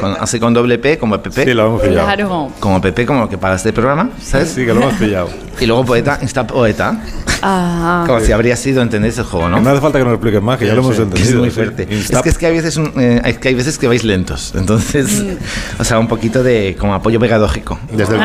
con, 0.00 0.16
así 0.20 0.40
con 0.40 0.52
doble 0.52 0.78
P, 0.78 0.98
como 0.98 1.20
PP. 1.22 1.44
Sí, 1.44 1.54
lo 1.54 1.66
hemos 1.66 1.82
pillado. 1.82 2.06
Claro. 2.06 2.52
Como 2.60 2.80
PP, 2.80 3.06
como 3.06 3.28
que 3.28 3.38
para 3.38 3.54
este 3.54 3.72
programa, 3.72 4.10
¿sabes? 4.20 4.48
Sí, 4.50 4.64
que 4.66 4.74
lo 4.74 4.82
hemos 4.82 4.94
pillado. 4.98 5.28
Y 5.60 5.66
luego 5.66 5.84
Poeta, 5.84 6.18
Instap 6.20 6.52
Oeta. 6.52 7.00
Ah. 7.42 8.04
Como 8.06 8.20
si 8.20 8.32
habría 8.32 8.56
sido, 8.56 8.82
¿entendéis 8.82 9.18
el 9.18 9.24
juego, 9.24 9.48
no? 9.48 9.60
No 9.60 9.70
hace 9.70 9.80
falta 9.80 9.98
que 9.98 10.04
nos 10.04 10.10
lo 10.12 10.16
expliques 10.16 10.42
más, 10.42 10.58
que 10.58 10.66
ya 10.66 10.74
lo 10.74 10.80
hemos 10.82 10.98
entendido. 10.98 11.28
es 11.28 11.34
muy 11.36 11.50
sí. 11.50 11.54
fuerte. 11.54 11.86
Es 11.90 12.10
que, 12.22 12.28
es 12.30 12.38
que 12.38 12.46
hay 12.46 12.52
veces, 12.54 12.76
un- 12.78 12.92
eh, 12.98 13.20
es 13.24 13.38
que 13.38 13.48
hay 13.48 13.54
veces 13.54 13.78
que 13.78 13.86
vais 13.86 14.02
lentos. 14.04 14.52
Entonces, 14.56 15.22
o 15.78 15.84
sea, 15.84 15.98
un 15.98 16.08
poquito 16.08 16.42
de 16.42 16.76
como 16.78 16.94
apoyo 16.94 17.20
pedagógico. 17.20 17.78
Desde 17.92 18.16
el, 18.16 18.22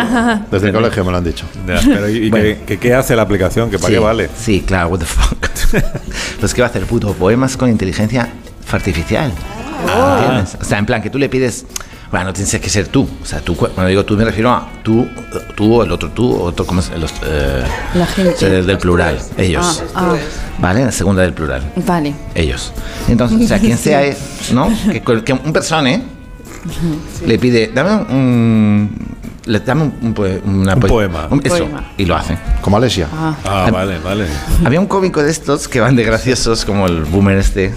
desde 0.50 0.68
el 0.68 0.74
colegio 0.74 1.03
me 1.06 1.12
lo 1.12 1.18
han 1.18 1.24
dicho. 1.24 1.46
Ya, 1.68 1.80
pero 1.86 2.10
¿y, 2.10 2.18
y 2.18 2.30
Bueno. 2.30 2.56
qué 2.65 2.94
hace 2.94 3.15
la 3.15 3.22
aplicación? 3.24 3.70
¿Que 3.70 3.77
para 3.77 3.88
sí, 3.89 3.94
qué 3.94 4.00
vale? 4.00 4.30
Sí, 4.38 4.63
claro, 4.65 4.89
what 4.89 5.00
the 5.00 5.06
fuck. 5.06 5.38
pues 6.39 6.54
que 6.54 6.62
va 6.62 6.67
a 6.67 6.69
hacer 6.69 6.86
puto 6.86 7.13
poemas 7.13 7.56
con 7.58 7.69
inteligencia 7.69 8.30
artificial. 8.71 9.32
Ah. 9.88 10.20
¿Entiendes? 10.24 10.58
O 10.62 10.63
sea, 10.63 10.78
en 10.78 10.86
plan 10.86 11.02
que 11.02 11.10
tú 11.10 11.17
le 11.17 11.30
pides. 11.30 11.65
Bueno, 12.10 12.26
no 12.26 12.34
tienes 12.34 12.54
que 12.60 12.70
ser 12.70 12.88
tú. 12.89 13.08
O 13.22 13.26
sea, 13.26 13.39
tú, 13.39 13.56
cuando 13.56 13.86
digo 13.86 14.04
tú 14.04 14.17
me 14.17 14.26
refiero 14.26 14.52
a 14.52 14.67
tú, 14.84 15.08
tú 15.56 15.76
o 15.76 15.84
el 15.84 15.91
otro 15.94 16.10
tú, 16.10 16.30
o 16.30 16.44
otro, 16.44 16.65
¿cómo 16.65 16.82
es? 16.82 16.91
Los, 17.00 17.13
eh, 17.26 17.63
La 17.94 18.06
gente. 18.06 18.62
del 18.63 18.78
plural, 18.78 19.17
ellos. 19.38 19.82
Ah, 19.96 20.15
¿Vale? 20.60 20.84
La 20.84 20.91
segunda 20.91 21.22
del 21.22 21.34
plural. 21.34 21.62
ah, 21.74 21.82
vale. 21.86 22.13
Ellos. 22.36 22.74
Entonces, 23.08 23.41
o 23.41 23.48
sea, 23.48 23.60
quien 23.60 23.78
sea, 23.78 24.04
es, 24.04 24.52
¿no? 24.52 24.70
Que, 24.91 25.32
un 25.34 25.54
persona 25.54 26.02
le 27.26 27.39
pide, 27.39 27.72
dame 27.74 28.04
un. 28.13 28.91
Le, 29.45 29.60
dame 29.60 29.84
un, 29.84 29.93
un 30.01 30.13
poe- 30.13 30.39
una 30.45 30.75
Un 30.75 30.80
poe- 30.82 30.88
poema. 30.88 31.27
eso, 31.43 31.58
Poema. 31.58 31.84
y 31.97 32.06
lo 32.06 32.15
hace. 32.15 32.38
Como 32.62 32.77
Alesia. 32.77 33.08
Ah, 33.12 33.69
vale, 33.71 33.97
vale. 33.99 34.25
Había 34.63 34.80
un 34.80 34.86
cómico 34.86 35.23
de 35.23 35.32
estos 35.32 35.67
que 35.67 35.80
van 35.80 35.95
de 35.95 36.04
graciosos, 36.04 36.63
como 36.63 36.86
el 36.86 37.04
boomer 37.06 37.38
este. 37.39 37.73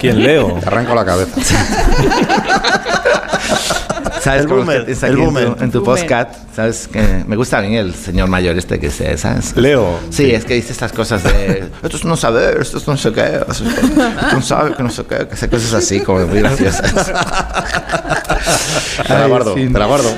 ¿Quién 0.00 0.22
leo? 0.22 0.54
Te 0.60 0.66
arranco 0.68 0.94
la 0.94 1.04
cabeza. 1.04 1.32
¿Sabes? 4.20 4.42
El 4.42 4.48
boomer, 4.48 4.84
que 4.84 4.92
el 4.92 4.96
aquí 4.98 5.06
en 5.06 5.14
tu- 5.16 5.24
boomer. 5.24 5.56
En 5.60 5.70
tu, 5.70 5.80
Boomer. 5.82 6.00
podcast, 6.02 6.34
¿sabes? 6.54 6.88
Que 6.88 7.24
me 7.26 7.36
gusta 7.36 7.60
mí 7.60 7.76
el 7.76 7.94
señor 7.94 8.28
mayor 8.28 8.56
este 8.58 8.78
que 8.78 8.90
se, 8.90 9.16
¿sabes? 9.16 9.56
Leo. 9.56 9.98
Sí, 10.10 10.30
es 10.30 10.44
que 10.44 10.54
dice 10.54 10.72
estas 10.72 10.92
cosas 10.92 11.22
de 11.24 11.70
esto 11.82 11.96
es 11.96 12.04
no 12.04 12.16
saber, 12.16 12.58
esto 12.60 12.78
es 12.78 12.86
no 12.86 12.96
sé 12.96 13.12
qué, 13.12 13.40
esto 13.48 13.64
no 14.32 14.42
sabes 14.42 14.76
que 14.76 14.82
no 14.82 14.90
sé 14.90 15.04
qué, 15.04 15.26
que 15.26 15.34
hace 15.34 15.48
cosas 15.48 15.72
así 15.74 16.00
como 16.00 16.20
muy 16.26 16.38
graciosas. 16.40 17.12
Te 19.06 19.12
la 19.14 19.26
guardo, 19.26 19.54
sí. 19.54 19.68
te 19.68 19.78
la 19.78 19.86
guardo. 19.86 20.10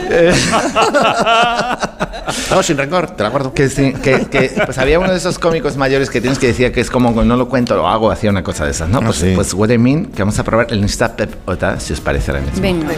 No, 2.51 2.63
sin 2.63 2.77
rencor, 2.79 3.11
te 3.11 3.23
la 3.23 3.29
guardo. 3.31 3.53
Que, 3.55 3.69
que, 3.69 4.27
que, 4.31 4.53
pues 4.65 4.79
había 4.79 4.99
uno 4.99 5.11
de 5.11 5.17
esos 5.19 5.39
cómicos 5.39 5.77
mayores 5.77 6.11
que 6.11 6.21
tienes 6.21 6.39
que 6.39 6.49
decir 6.49 6.73
que 6.73 6.81
es 6.81 6.91
como 6.91 7.11
no 7.25 7.37
lo 7.37 7.49
cuento, 7.49 7.75
lo 7.77 7.89
hago, 7.89 8.11
hacía 8.11 8.31
una 8.31 8.43
cosa 8.43 8.65
de 8.65 8.71
esas, 8.73 8.89
¿no? 8.89 8.99
Ah, 8.99 9.03
Pues, 9.07 9.17
sí. 9.17 9.33
pues 9.35 9.53
what 9.55 9.71
I 9.71 9.79
mean, 9.79 10.07
que 10.07 10.23
vamos 10.23 10.39
a 10.39 10.45
probar 10.45 10.67
el 10.71 10.79
Insta 10.81 11.15
Pep 11.17 11.49
Ota, 11.49 11.79
si 11.81 11.93
os 11.93 12.01
parece 12.01 12.31
ahora 12.31 12.43
mismo. 12.43 12.61
Venga. 12.61 12.89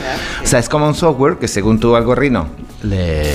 O 0.43 0.47
sea, 0.47 0.59
es 0.59 0.69
como 0.69 0.87
un 0.87 0.95
software 0.95 1.37
que 1.39 1.49
según 1.49 1.79
tu 1.81 1.95
algoritmo 1.97 2.49
le, 2.83 3.35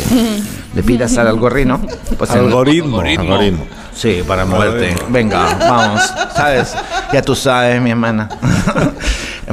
le 0.75 0.83
pidas 0.83 1.17
al 1.17 1.27
algoritmo, 1.27 1.79
pues 2.17 2.29
Algoritmo. 2.31 2.97
Algoritmo. 2.99 3.23
Algoritmo. 3.33 3.65
Sí, 3.95 4.23
para 4.25 4.45
moverte. 4.45 4.95
Venga, 5.09 5.55
vamos. 5.59 6.01
¿Sabes? 6.35 6.73
Ya 7.11 7.21
tú 7.21 7.35
sabes, 7.35 7.81
mi 7.81 7.89
hermana. 7.91 8.29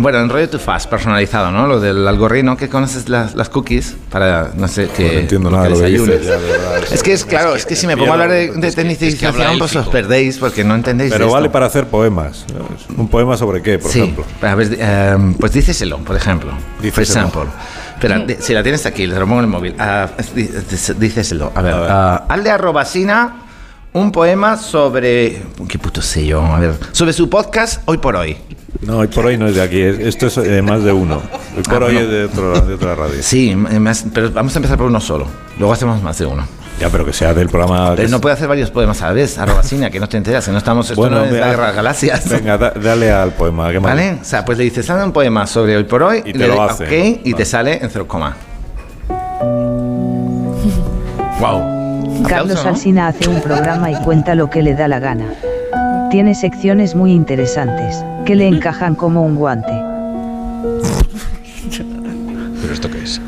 Bueno, 0.02 0.18
en 0.18 0.28
rollo 0.28 0.48
too 0.50 0.58
fast, 0.58 0.88
personalizado, 0.90 1.50
¿no? 1.50 1.66
Lo 1.66 1.80
del 1.80 2.06
algoritmo, 2.06 2.56
que 2.56 2.68
conoces 2.68 3.08
las, 3.08 3.34
las 3.34 3.48
cookies 3.48 3.96
para, 4.10 4.50
no 4.54 4.68
sé, 4.68 4.88
que. 4.88 5.04
No 5.14 5.18
entiendo 5.20 5.50
nada 5.50 5.64
de 5.64 5.70
lo 5.70 5.78
que 5.78 5.86
dices, 5.86 6.26
ya, 6.26 6.36
de 6.38 6.50
verdad. 6.52 6.82
Es 6.92 7.02
que 7.02 7.12
es 7.12 7.24
claro, 7.24 7.54
es 7.56 7.64
que 7.66 7.74
si 7.76 7.86
me 7.86 7.96
pongo 7.96 8.10
a 8.10 8.14
hablar 8.14 8.30
de, 8.30 8.52
de 8.52 8.72
tecnificación, 8.72 9.58
pues 9.58 9.74
os 9.76 9.88
perdéis 9.88 10.38
porque 10.38 10.64
no 10.64 10.74
entendéis. 10.74 11.12
Pero 11.12 11.26
de 11.26 11.32
vale 11.32 11.46
esto. 11.46 11.52
para 11.52 11.66
hacer 11.66 11.86
poemas. 11.86 12.44
¿Un 12.96 13.08
poema 13.08 13.36
sobre 13.36 13.62
qué, 13.62 13.78
por 13.78 13.90
sí, 13.90 14.00
ejemplo? 14.00 14.24
a 14.42 14.54
ver, 14.54 14.76
eh, 14.78 15.16
pues 15.40 15.52
díceselo, 15.52 15.98
por 15.98 16.16
ejemplo. 16.16 16.50
For 16.50 16.82
Díceselo. 16.82 17.26
example. 17.26 17.50
Espera, 17.94 18.18
di- 18.18 18.36
si 18.40 18.52
la 18.52 18.62
tienes 18.62 18.84
aquí, 18.86 19.06
le 19.06 19.14
lo 19.18 19.20
pongo 19.26 19.38
en 19.38 19.44
el 19.44 19.50
móvil. 19.50 19.74
Dices- 20.34 20.98
díceselo. 20.98 21.52
A 21.54 21.62
ver, 21.62 21.72
A 21.74 21.80
ver. 21.80 21.90
ah, 21.90 22.24
hazle 22.28 22.50
a 22.50 22.58
Robasina 22.58 23.36
un 23.94 24.12
poema 24.12 24.58
sobre. 24.58 25.42
¿Qué 25.68 25.78
puto 25.78 26.02
sé 26.02 26.26
yo? 26.26 26.42
A 26.44 26.60
ver. 26.60 26.74
Sobre 26.92 27.12
su 27.14 27.30
podcast 27.30 27.80
hoy 27.86 27.96
por 27.98 28.14
hoy. 28.16 28.36
No, 28.82 28.98
hoy 28.98 29.08
por 29.08 29.26
hoy 29.26 29.36
no 29.38 29.46
es 29.48 29.54
de 29.54 29.62
aquí. 29.62 29.80
es- 29.80 29.98
Esto 29.98 30.26
es 30.26 30.36
eh, 30.38 30.62
más 30.62 30.82
de 30.82 30.92
uno. 30.92 31.20
Hoy 31.56 31.62
por 31.62 31.82
Ah, 31.82 31.86
hoy 31.86 31.94
bueno. 31.94 32.00
es 32.00 32.10
de, 32.10 32.24
otro, 32.24 32.60
de 32.60 32.74
otra 32.74 32.94
radio. 32.94 33.22
Sí, 33.22 33.50
m- 33.50 33.80
más- 33.80 34.04
pero 34.12 34.30
vamos 34.30 34.54
a 34.54 34.58
empezar 34.58 34.76
por 34.78 34.86
uno 34.86 35.00
solo. 35.00 35.26
Luego 35.58 35.72
hacemos 35.72 36.02
más 36.02 36.18
de 36.18 36.26
uno. 36.26 36.46
Ya, 36.78 36.90
pero 36.90 37.06
que 37.06 37.12
sea 37.14 37.32
del 37.32 37.48
programa. 37.48 37.94
Pero 37.96 38.08
no 38.10 38.20
puede 38.20 38.34
hacer 38.34 38.48
varios 38.48 38.70
poemas 38.70 39.00
a 39.02 39.06
la 39.06 39.12
vez, 39.14 39.38
a 39.38 39.46
Robasina, 39.46 39.90
que 39.90 39.98
no 39.98 40.08
te 40.10 40.18
enteras, 40.18 40.44
que 40.44 40.52
no 40.52 40.58
estamos. 40.58 40.90
Esto 40.90 41.00
Bueno, 41.00 41.20
no 41.20 41.24
es 41.24 41.30
venga, 41.32 41.46
la 41.46 41.50
guerra 41.52 41.72
galaxias. 41.72 42.28
Venga, 42.28 42.58
da- 42.58 42.72
dale 42.72 43.10
al 43.10 43.32
poema. 43.32 43.70
¿qué 43.72 43.80
más? 43.80 43.92
¿Vale? 43.94 44.18
O 44.20 44.24
sea, 44.24 44.44
pues 44.44 44.58
le 44.58 44.64
dices, 44.64 44.88
hazme 44.90 45.04
un 45.04 45.12
poema 45.12 45.46
sobre 45.46 45.74
hoy 45.76 45.84
por 45.84 46.02
hoy. 46.02 46.18
Y 46.26 46.32
te 46.32 46.38
le 46.40 46.48
lo 46.48 46.62
hace. 46.62 46.84
Ok, 46.84 47.20
y 47.24 47.32
te 47.32 47.46
sale 47.46 47.82
en 47.82 47.88
cero 47.88 48.06
coma. 48.06 48.36
wow. 51.40 52.24
Carlos 52.28 52.64
Alsina 52.66 53.08
hace 53.08 53.26
un 53.28 53.40
programa 53.40 53.90
y 53.90 53.94
cuenta 54.02 54.34
lo 54.34 54.50
que 54.50 54.60
le 54.62 54.74
da 54.74 54.86
la 54.88 54.98
gana. 54.98 55.32
Tiene 56.10 56.34
secciones 56.34 56.94
muy 56.94 57.12
interesantes, 57.12 58.02
que 58.24 58.36
le 58.36 58.46
encajan 58.46 58.94
como 58.94 59.22
un 59.22 59.34
guante. 59.36 59.72
¿Pero 62.62 62.72
esto 62.72 62.90
qué 62.90 63.02
es? 63.02 63.20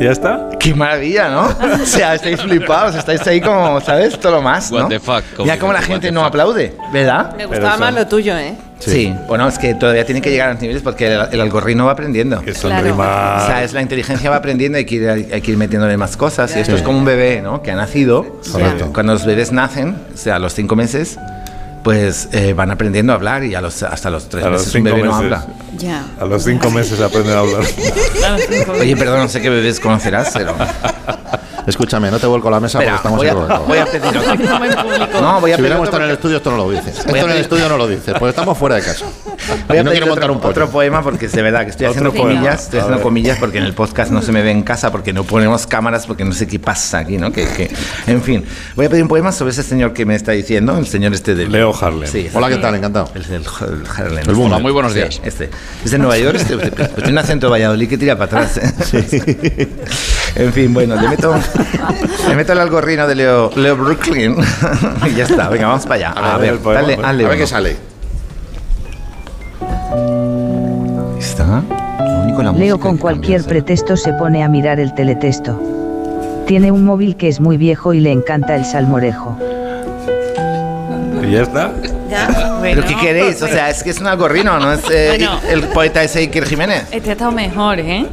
¿Ya 0.00 0.10
está? 0.12 0.48
Qué 0.58 0.74
maravilla, 0.74 1.28
¿no? 1.28 1.48
O 1.82 1.86
sea, 1.86 2.14
estáis 2.14 2.40
flipados, 2.40 2.94
estáis 2.94 3.26
ahí 3.26 3.40
como, 3.40 3.80
¿sabes? 3.80 4.18
Todo 4.18 4.32
lo 4.36 4.42
más, 4.42 4.70
¿no? 4.70 4.78
What 4.82 4.88
the 4.88 5.00
fuck, 5.00 5.22
como 5.36 5.46
Ya 5.46 5.58
como 5.58 5.72
la 5.72 5.82
gente 5.82 6.10
no 6.12 6.24
aplaude, 6.24 6.74
¿verdad? 6.92 7.34
Me 7.36 7.46
gustaba 7.46 7.72
son- 7.72 7.80
más 7.80 7.94
lo 7.94 8.06
tuyo, 8.06 8.36
¿eh? 8.36 8.54
Sí. 8.78 9.12
Bueno, 9.26 9.48
es 9.48 9.58
que 9.58 9.74
todavía 9.74 10.06
tiene 10.06 10.20
que 10.20 10.30
llegar 10.30 10.50
a 10.50 10.52
los 10.52 10.62
niveles 10.62 10.82
porque 10.82 11.12
el, 11.12 11.20
el 11.32 11.40
algoritmo 11.40 11.86
va 11.86 11.92
aprendiendo. 11.92 12.40
Que 12.42 12.54
son 12.54 12.70
Claro. 12.70 12.86
rimas. 12.86 13.42
O 13.42 13.46
sea, 13.48 13.64
es 13.64 13.72
la 13.72 13.82
inteligencia 13.82 14.30
va 14.30 14.36
aprendiendo 14.36 14.78
y 14.78 14.80
hay 14.80 14.84
que 14.86 14.94
ir, 14.94 15.08
hay 15.32 15.40
que 15.40 15.50
ir 15.50 15.56
metiéndole 15.56 15.96
más 15.96 16.16
cosas. 16.16 16.54
Y 16.56 16.60
esto 16.60 16.76
es 16.76 16.82
como 16.82 16.98
un 16.98 17.04
bebé, 17.04 17.40
¿no? 17.42 17.60
Que 17.60 17.72
ha 17.72 17.76
nacido. 17.76 18.38
Correcto. 18.52 18.90
Cuando 18.94 19.14
los 19.14 19.26
bebés 19.26 19.50
nacen, 19.50 19.96
o 20.14 20.16
sea, 20.16 20.36
a 20.36 20.38
los 20.38 20.54
cinco 20.54 20.76
meses, 20.76 21.18
pues 21.82 22.28
eh, 22.32 22.52
van 22.54 22.70
aprendiendo 22.70 23.12
a 23.12 23.16
hablar 23.16 23.44
y 23.44 23.54
a 23.54 23.60
los, 23.60 23.82
hasta 23.82 24.10
los 24.10 24.28
tres 24.28 24.44
A 24.44 24.48
los 24.50 24.60
meses 24.60 24.74
un 24.74 24.82
cinco 24.82 24.94
bebé 24.96 25.08
no 25.08 25.18
meses. 25.20 25.38
habla. 25.38 25.46
Ya. 25.76 26.04
A 26.20 26.24
los 26.24 26.42
cinco 26.44 26.70
meses 26.70 27.00
aprenden 27.00 27.34
a 27.36 27.40
hablar. 27.40 27.62
Oye, 28.80 28.96
perdón, 28.96 29.20
no 29.20 29.28
sé 29.28 29.40
qué 29.40 29.48
bebés 29.50 29.80
conocerás, 29.80 30.30
pero... 30.34 30.54
Escúchame, 31.66 32.10
no 32.10 32.18
te 32.18 32.26
vuelco 32.26 32.50
la 32.50 32.60
mesa 32.60 32.78
Espera, 32.78 32.96
porque 33.02 33.18
estamos 33.18 33.18
voy, 33.18 33.28
a, 33.28 33.56
en 33.60 33.66
voy 33.68 33.78
a 33.78 33.84
pedir 33.84 34.16
otro. 34.16 35.20
No, 35.20 35.40
voy 35.40 35.52
a 35.52 35.56
si 35.56 35.60
hubiéramos 35.60 35.86
estado 35.86 36.02
en 36.02 36.08
el 36.08 36.14
estudio, 36.14 36.36
esto 36.38 36.50
no 36.50 36.56
lo 36.56 36.70
dices. 36.70 36.98
Esto 36.98 37.14
a 37.14 37.18
en 37.18 37.30
el 37.30 37.36
estudio 37.38 37.68
no 37.68 37.76
lo 37.76 37.86
dices, 37.86 38.14
porque 38.18 38.30
estamos 38.30 38.56
fuera 38.56 38.76
de 38.76 38.82
casa. 38.82 39.04
Voy 39.68 39.78
a 39.78 39.82
no 39.82 39.90
pedir 39.90 40.02
quiero 40.02 40.06
montar 40.06 40.24
otro, 40.24 40.32
un 40.34 40.40
pollo. 40.40 40.50
otro 40.50 40.68
poema 40.70 41.02
porque 41.02 41.26
es 41.26 41.32
de 41.32 41.42
verdad 41.42 41.64
que 41.64 41.70
estoy 41.70 41.86
haciendo 41.86 42.12
poema. 42.12 42.34
comillas, 42.34 42.64
estoy 42.64 42.78
A 42.78 42.82
haciendo 42.82 42.98
ver. 42.98 43.02
comillas 43.02 43.38
porque 43.38 43.58
en 43.58 43.64
el 43.64 43.74
podcast 43.74 44.10
no 44.12 44.22
se 44.22 44.32
me 44.32 44.42
ve 44.42 44.50
en 44.50 44.62
casa 44.62 44.90
porque 44.92 45.12
no 45.12 45.24
ponemos 45.24 45.66
cámaras 45.66 46.06
porque 46.06 46.24
no 46.24 46.32
sé 46.32 46.46
qué 46.46 46.58
pasa 46.58 46.98
aquí, 46.98 47.16
¿no? 47.18 47.32
Que, 47.32 47.46
que- 47.46 47.70
en 48.06 48.22
fin, 48.22 48.44
voy 48.76 48.86
a 48.86 48.88
pedir 48.90 49.02
un 49.02 49.08
poema 49.08 49.32
sobre 49.32 49.50
ese 49.52 49.62
señor 49.62 49.92
que 49.92 50.04
me 50.06 50.14
está 50.14 50.32
diciendo, 50.32 50.76
el 50.78 50.86
señor 50.86 51.12
este 51.14 51.34
de 51.34 51.46
Leo 51.48 51.74
Harlem. 51.78 52.08
Sí, 52.10 52.28
Hola, 52.32 52.48
¿qué 52.48 52.56
tal? 52.56 52.74
Encantado. 52.74 53.10
El, 53.14 53.22
el, 53.24 53.32
el 53.34 53.46
Harlem. 53.96 54.24
El. 54.28 54.34
Hola, 54.34 54.58
muy 54.58 54.72
buenos 54.72 54.92
Sí, 54.92 54.98
días. 54.98 55.20
Este. 55.24 55.50
Es 55.84 55.90
de 55.90 55.98
Nueva 55.98 56.18
York, 56.18 56.36
este, 56.36 56.54
este, 56.54 56.70
pues 56.70 56.94
tiene 56.96 57.10
un 57.12 57.18
acento 57.18 57.46
de 57.46 57.50
Valladolid 57.52 57.88
que 57.88 57.98
tira 57.98 58.16
para 58.18 58.42
atrás. 58.42 58.56
¿eh? 58.92 59.68
en 60.36 60.52
fin, 60.52 60.72
bueno, 60.74 60.94
le 61.00 61.08
meto, 61.08 61.34
le 62.28 62.36
meto 62.36 62.52
el 62.52 62.58
algorrino 62.60 63.06
de 63.06 63.14
Leo, 63.14 63.50
Leo 63.56 63.76
Brooklyn 63.76 64.36
y 65.06 65.14
ya 65.14 65.24
está. 65.24 65.48
Venga, 65.48 65.68
vamos 65.68 65.84
para 65.84 65.94
allá. 65.94 66.10
A 66.12 66.20
ver, 66.22 66.30
A, 66.30 66.38
ver 66.38 66.50
ver, 66.52 66.60
poema, 66.60 66.80
dale, 66.82 66.94
a 66.94 67.12
ver. 67.12 67.26
A 67.26 67.28
ver 67.30 67.38
qué 67.38 67.46
sale. 67.46 67.76
Está. 71.38 71.62
Lo 72.04 72.20
único, 72.24 72.42
la 72.42 72.52
Leo 72.52 72.80
con 72.80 72.96
cualquier 72.96 73.44
pretexto 73.44 73.96
se 73.96 74.12
pone 74.14 74.42
a 74.42 74.48
mirar 74.48 74.80
el 74.80 74.92
teletexto. 74.94 75.60
Tiene 76.46 76.72
un 76.72 76.84
móvil 76.84 77.16
que 77.16 77.28
es 77.28 77.40
muy 77.40 77.56
viejo 77.56 77.92
y 77.94 78.00
le 78.00 78.10
encanta 78.10 78.56
el 78.56 78.64
salmorejo. 78.64 79.38
¿Y 81.22 81.30
ya 81.32 81.42
está? 81.42 81.70
¿Pero 82.62 82.82
qué 82.84 82.96
queréis? 82.96 83.42
O 83.42 83.46
sea, 83.48 83.68
es 83.70 83.82
que 83.82 83.90
es 83.90 84.00
un 84.00 84.06
algorrino, 84.06 84.58
¿no? 84.58 84.72
Es 84.72 84.80
eh, 84.90 85.08
Bueno. 85.10 85.38
el 85.50 85.62
poeta 85.64 86.02
ese 86.02 86.20
Iker 86.20 86.44
Jiménez. 86.46 86.84
Este 86.90 87.10
ha 87.10 87.12
estado 87.12 87.32
mejor, 87.32 87.78
¿eh? 87.80 88.06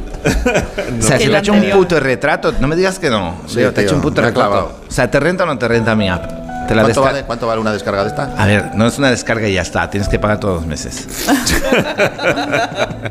O 0.98 1.02
sea, 1.02 1.18
si 1.18 1.26
le 1.26 1.36
ha 1.36 1.40
hecho 1.40 1.52
un 1.52 1.62
puto 1.70 1.98
retrato, 1.98 2.52
no 2.60 2.68
me 2.68 2.76
digas 2.76 2.98
que 2.98 3.08
no. 3.10 3.36
Sí, 3.46 3.56
Leo, 3.56 3.72
te 3.72 3.80
ha 3.80 3.84
hecho 3.84 3.94
un 3.96 4.02
puto 4.02 4.20
retrato. 4.20 4.34
clavado. 4.50 4.80
O 4.86 4.90
sea, 4.92 5.10
¿te 5.10 5.18
renta 5.18 5.44
o 5.44 5.46
no 5.46 5.56
te 5.58 5.66
renta 5.66 5.94
mi 5.96 6.08
app? 6.08 6.45
Te 6.66 6.74
la 6.74 6.82
¿Cuánto 6.82 7.02
vale, 7.02 7.22
¿Cuánto 7.24 7.46
vale 7.46 7.60
una 7.60 7.72
descarga 7.72 8.02
de 8.02 8.08
esta? 8.08 8.34
A 8.36 8.46
ver, 8.46 8.74
no 8.74 8.86
es 8.86 8.98
una 8.98 9.10
descarga 9.10 9.48
y 9.48 9.54
ya 9.54 9.62
está, 9.62 9.88
tienes 9.90 10.08
que 10.08 10.18
pagar 10.18 10.40
todos 10.40 10.56
los 10.56 10.66
meses. 10.66 11.06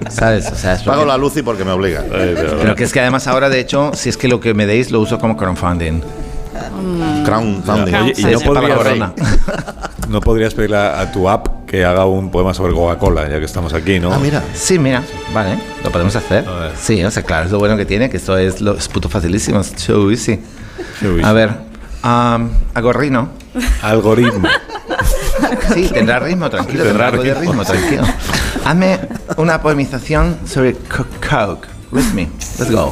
¿Sabes? 0.09 0.51
O 0.51 0.55
sea, 0.55 0.73
es 0.73 0.83
Pago 0.83 0.97
porque- 1.01 1.07
la 1.07 1.17
luz 1.17 1.37
y 1.37 1.41
porque 1.41 1.63
me 1.65 1.71
obliga. 1.71 2.03
Pero 2.09 2.75
que 2.75 2.83
es 2.83 2.91
que 2.93 2.99
además 2.99 3.27
ahora, 3.27 3.49
de 3.49 3.59
hecho, 3.59 3.91
si 3.93 4.09
es 4.09 4.17
que 4.17 4.27
lo 4.27 4.39
que 4.39 4.53
me 4.53 4.65
deis 4.65 4.91
lo 4.91 4.99
uso 4.99 5.19
como 5.19 5.37
crowdfunding. 5.37 6.01
Crown 7.25 7.63
Funding. 7.65 7.95
Oye, 7.95 8.13
y 8.17 8.23
no 8.25 8.39
podrías, 8.39 8.79
no 10.07 10.21
podrías 10.21 10.53
pedirle 10.53 10.77
a, 10.77 11.01
a 11.01 11.11
tu 11.11 11.27
app 11.27 11.65
que 11.65 11.83
haga 11.83 12.05
un 12.05 12.31
poema 12.31 12.53
sobre 12.53 12.73
Coca-Cola, 12.73 13.27
ya 13.27 13.39
que 13.39 13.45
estamos 13.45 13.73
aquí, 13.73 13.99
¿no? 13.99 14.13
Ah, 14.13 14.19
mira. 14.21 14.41
Sí, 14.53 14.79
mira, 14.79 15.03
vale, 15.33 15.57
lo 15.83 15.91
podemos 15.91 16.15
hacer. 16.15 16.45
Sí, 16.79 17.03
o 17.03 17.11
sea, 17.11 17.23
claro, 17.23 17.45
es 17.45 17.51
lo 17.51 17.59
bueno 17.59 17.75
que 17.75 17.85
tiene, 17.85 18.09
que 18.09 18.17
esto 18.17 18.37
es, 18.37 18.61
lo, 18.61 18.73
es 18.77 18.87
puto 18.87 19.09
facilísimo, 19.09 19.59
es 19.59 19.73
so 19.75 20.09
easy. 20.09 20.39
So 21.01 21.07
easy. 21.17 21.23
A 21.23 21.33
ver, 21.33 21.49
um, 22.03 22.49
agorrino. 22.73 23.29
Algoritmo. 23.81 24.47
Sí, 25.73 25.89
tendrá 25.93 26.19
ritmo, 26.19 26.49
tranquilo, 26.49 26.83
Tendrá 26.83 27.11
ritmo. 27.11 27.39
ritmo, 27.41 27.63
tranquilo. 27.65 28.03
Hazme 28.65 28.99
una 29.37 29.61
poemización 29.61 30.37
sobre 30.45 30.73
co- 30.73 31.05
Coke. 31.21 31.67
With 31.91 32.13
me, 32.13 32.27
let's 32.59 32.71
go. 32.71 32.91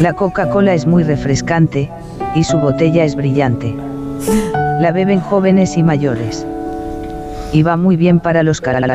La 0.00 0.12
Coca-Cola 0.12 0.74
es 0.74 0.86
muy 0.86 1.02
refrescante, 1.02 1.90
y 2.34 2.44
su 2.44 2.58
botella 2.58 3.04
es 3.04 3.16
brillante. 3.16 3.74
La 4.80 4.92
beben 4.92 5.20
jóvenes 5.20 5.76
y 5.76 5.82
mayores. 5.82 6.46
Y 7.54 7.62
va 7.62 7.76
muy 7.76 7.96
bien 7.96 8.18
para 8.18 8.42
los 8.42 8.60
car- 8.60 8.82
Te 8.82 8.88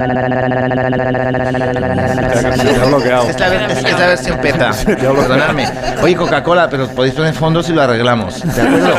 ha 2.81 2.85
bloqueado. 2.85 3.29
Es 3.29 3.39
la, 3.39 3.49
ver- 3.49 3.71
es 3.71 3.83
la 3.83 4.07
versión 4.07 4.37
peta. 4.39 4.71
Perdonadme. 4.85 5.67
Oye, 6.03 6.15
Coca-Cola, 6.15 6.69
pero 6.69 6.87
podéis 6.89 7.13
poner 7.15 7.33
fondos 7.33 7.69
y 7.69 7.73
lo 7.73 7.81
arreglamos. 7.81 8.41
¿De 8.43 8.61
acuerdo? 8.61 8.93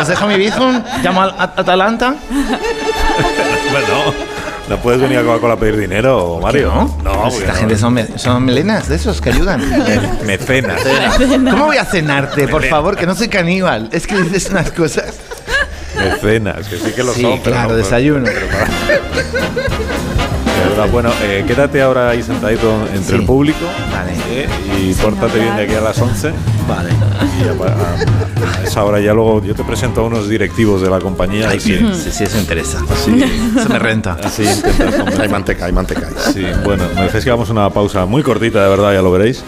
Os 0.00 0.08
dejo 0.08 0.26
mi 0.26 0.36
bizum, 0.36 0.82
llamo 1.02 1.22
al 1.22 1.30
At- 1.38 1.58
Atalanta. 1.58 2.14
Bueno, 3.72 4.14
no 4.68 4.76
puedes 4.78 5.00
venir 5.00 5.18
a 5.18 5.22
Coca-Cola 5.22 5.54
a 5.54 5.56
pedir 5.56 5.78
dinero, 5.78 6.38
Mario. 6.42 6.68
¿No? 6.74 6.96
No, 7.02 7.22
Pues 7.22 7.34
porque 7.34 7.38
esta 7.40 7.52
no. 7.54 7.58
gente 7.60 7.76
son, 7.78 7.94
me- 7.94 8.18
son 8.18 8.44
melenas 8.44 8.88
de 8.88 8.96
esos 8.96 9.20
que 9.22 9.30
ayudan. 9.30 9.62
Mecenas. 10.26 10.80
¿Cómo 11.50 11.64
voy 11.66 11.78
a 11.78 11.84
cenarte, 11.86 12.46
por 12.48 12.62
favor? 12.66 12.94
Que 12.96 13.06
no 13.06 13.14
soy 13.14 13.28
caníbal. 13.28 13.88
Es 13.90 14.06
que 14.06 14.20
dices 14.20 14.50
unas 14.50 14.70
cosas. 14.70 15.14
Mecenas, 15.96 16.68
que 16.68 16.76
sí 16.78 16.92
que 16.94 17.02
lo 17.02 17.12
Sí, 17.12 17.22
son. 17.22 17.40
pero 17.42 17.56
claro, 17.56 17.70
no, 17.70 17.76
desayuno. 17.76 18.24
De 18.26 18.32
verdad, 20.70 20.88
bueno, 20.90 21.10
eh, 21.22 21.44
quédate 21.46 21.82
ahora 21.82 22.10
ahí 22.10 22.22
sentadito 22.22 22.72
entre 22.94 23.16
Sí. 23.16 23.20
el 23.20 23.24
público 23.26 23.66
Vale. 23.92 24.12
eh, 24.30 24.48
y 24.80 24.94
pórtate 24.94 25.38
bien 25.38 25.56
de 25.56 25.62
aquí 25.64 25.74
a 25.74 25.80
las 25.80 26.00
11. 26.00 26.32
Vale. 26.68 26.90
Y 27.40 27.48
a, 27.48 27.52
a- 27.68 28.60
a 28.60 28.64
esa 28.64 28.84
hora 28.84 29.00
ya 29.00 29.12
luego 29.12 29.42
yo 29.44 29.54
te 29.54 29.62
presento 29.64 30.00
a 30.00 30.04
unos 30.04 30.28
directivos 30.28 30.80
de 30.80 30.88
la 30.90 30.98
compañía. 31.00 31.48
Ay, 31.50 31.60
sí, 31.60 31.78
sí, 31.94 32.10
sí, 32.10 32.24
eso 32.24 32.38
interesa. 32.38 32.78
así, 32.90 33.22
Eso 33.58 33.68
me 33.68 33.78
renta. 33.78 34.16
así 34.22 34.44
intentas. 34.44 35.18
Hay 35.18 35.28
manteca, 35.28 35.66
hay 35.66 35.72
manteca. 35.72 36.08
Sí, 36.32 36.44
bueno, 36.64 36.84
me 36.94 37.02
dejéis 37.02 37.24
que 37.24 37.30
hagamos 37.30 37.50
una 37.50 37.68
pausa 37.70 38.06
muy 38.06 38.22
cortita, 38.22 38.62
de 38.62 38.68
verdad, 38.70 38.92
ya 38.94 39.02
lo 39.02 39.12
veréis. 39.12 39.44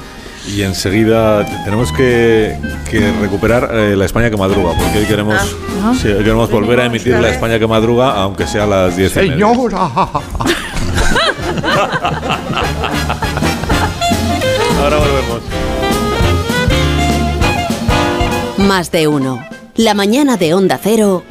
Y 0.46 0.62
enseguida 0.62 1.44
te- 1.44 1.56
tenemos 1.64 1.92
que, 1.92 2.56
que 2.90 3.12
recuperar 3.20 3.68
eh, 3.72 3.96
la 3.96 4.04
España 4.06 4.30
que 4.30 4.36
madruga, 4.36 4.72
porque 4.78 4.98
hoy 5.00 5.04
queremos, 5.04 5.56
sí, 6.00 6.08
hoy 6.08 6.18
queremos 6.24 6.50
volver 6.50 6.80
a 6.80 6.86
emitir 6.86 7.18
la 7.18 7.28
España 7.30 7.58
que 7.58 7.66
madruga, 7.66 8.12
aunque 8.12 8.46
sea 8.46 8.62
a 8.64 8.66
las 8.66 8.96
10 8.96 9.12
y 9.12 9.18
media. 9.18 9.32
Señora. 9.32 9.78
Ahora 14.82 14.96
volvemos. 14.98 15.40
Más 18.58 18.90
de 18.90 19.08
uno. 19.08 19.44
La 19.76 19.94
mañana 19.94 20.36
de 20.36 20.54
Onda 20.54 20.78
Cero. 20.82 21.24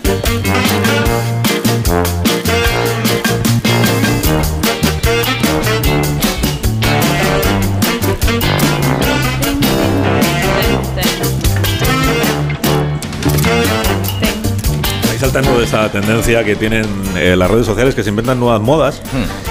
Saltando 15.35 15.59
de 15.59 15.65
esa 15.65 15.91
tendencia 15.91 16.45
que 16.45 16.55
tienen 16.55 16.85
eh, 17.17 17.35
las 17.35 17.51
redes 17.51 17.65
sociales 17.65 17.93
que 17.93 18.03
se 18.03 18.09
inventan 18.09 18.39
nuevas 18.39 18.61
modas 18.61 19.01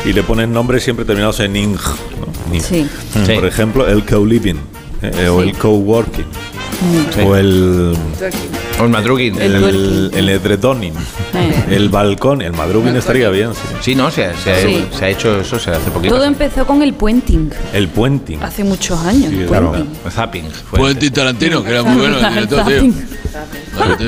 y 0.06 0.14
le 0.14 0.22
ponen 0.22 0.50
nombres 0.50 0.82
siempre 0.82 1.04
terminados 1.04 1.40
en 1.40 1.54
ing. 1.56 1.76
Sí. 2.58 2.88
Por 3.34 3.44
ejemplo, 3.44 3.86
el 3.86 4.02
co-living 4.02 4.54
eh, 5.02 5.28
o 5.28 5.42
el 5.42 5.52
co-working 5.52 6.24
o 7.26 7.36
el, 7.36 7.94
el 8.82 8.88
madruguín. 8.88 9.40
El 9.40 9.54
el, 10.12 10.28
Eh. 10.28 11.64
el 11.70 11.88
balcón, 11.88 12.42
el 12.42 12.52
madrugin 12.52 12.96
estaría 12.96 13.28
bien, 13.30 13.52
sí. 13.54 13.60
Sí, 13.80 13.94
no, 13.94 14.10
se, 14.10 14.34
se, 14.36 14.52
ha- 14.52 14.56
Sí. 14.60 14.86
se 14.96 15.04
ha 15.04 15.08
hecho 15.08 15.40
eso 15.40 15.58
se 15.58 15.70
hace 15.70 15.90
poquito. 15.90 16.14
Todo 16.14 16.24
empezó 16.24 16.66
con 16.66 16.82
el 16.82 16.94
puenting, 16.94 17.50
El 17.72 17.88
puenting. 17.88 18.42
hace 18.42 18.64
muchos 18.64 18.98
años. 19.04 19.30
Sí, 19.30 19.44
puenting. 19.46 19.88
Zapping. 20.10 20.50
fue 20.50 20.78
Puentin 20.80 21.12
Tarantino, 21.12 21.62
que 21.62 21.70
era 21.70 21.82
muy 21.82 22.00
bueno 22.00 22.18
el 22.18 22.34
director, 22.34 22.64
tío. 22.66 22.92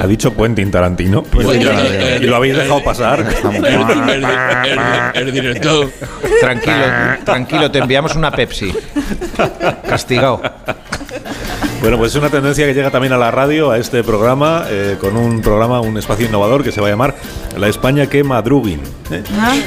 Ha 0.02 0.06
dicho 0.06 0.32
Puenting 0.32 0.70
Tarantino 0.70 1.22
Puentin- 1.24 1.68
y 2.22 2.26
lo 2.26 2.36
habéis 2.36 2.56
dejado 2.56 2.82
pasar. 2.84 3.26
El, 3.52 3.64
el- 3.64 4.24
el- 4.24 5.28
el 5.28 5.32
director. 5.32 5.90
Tranquilo, 6.40 6.76
tranquilo, 7.24 7.70
te 7.70 7.78
enviamos 7.78 8.14
una 8.14 8.30
Pepsi. 8.30 8.72
Castigado. 9.88 10.40
Bueno, 11.80 11.98
pues 11.98 12.12
es 12.12 12.16
una 12.16 12.30
tendencia 12.30 12.66
que 12.66 12.74
llega 12.74 12.90
también 12.90 13.12
a 13.12 13.18
la 13.18 13.30
radio, 13.30 13.70
a 13.70 13.78
este 13.78 14.02
programa, 14.02 14.64
eh, 14.68 14.96
con 15.00 15.16
un 15.16 15.40
programa, 15.40 15.80
un 15.80 15.96
espacio 15.98 16.26
innovador 16.26 16.64
que 16.64 16.72
se 16.72 16.80
va 16.80 16.88
a 16.88 16.90
llamar 16.90 17.14
La 17.56 17.68
España 17.68 18.08
que 18.08 18.24
madrugin. 18.24 18.80
¿eh? 19.10 19.22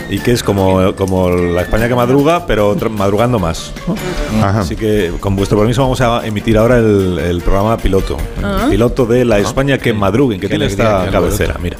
Y 0.09 0.19
que 0.19 0.31
es 0.31 0.43
como, 0.43 0.95
como 0.95 1.29
la 1.29 1.61
España 1.61 1.87
que 1.87 1.95
madruga, 1.95 2.45
pero 2.45 2.75
madrugando 2.89 3.39
más. 3.39 3.71
¿no? 3.87 4.45
Así 4.45 4.75
que, 4.75 5.13
con 5.19 5.35
vuestro 5.35 5.57
permiso, 5.57 5.81
vamos 5.81 6.01
a 6.01 6.25
emitir 6.25 6.57
ahora 6.57 6.77
el, 6.77 7.19
el 7.19 7.41
programa 7.41 7.77
piloto. 7.77 8.17
El 8.63 8.69
piloto 8.69 9.05
de 9.05 9.23
La 9.23 9.37
España 9.39 9.77
que 9.77 9.93
madrugin, 9.93 10.39
que 10.39 10.49
tiene 10.49 10.65
esta 10.65 11.09
cabecera. 11.11 11.55
Mira. 11.61 11.77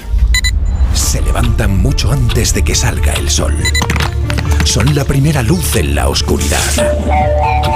Se 0.93 1.21
levantan 1.21 1.77
mucho 1.77 2.11
antes 2.11 2.53
de 2.53 2.63
que 2.63 2.75
salga 2.75 3.13
el 3.13 3.29
sol. 3.29 3.55
Son 4.63 4.93
la 4.93 5.03
primera 5.03 5.41
luz 5.41 5.75
en 5.75 5.95
la 5.95 6.09
oscuridad. 6.09 6.59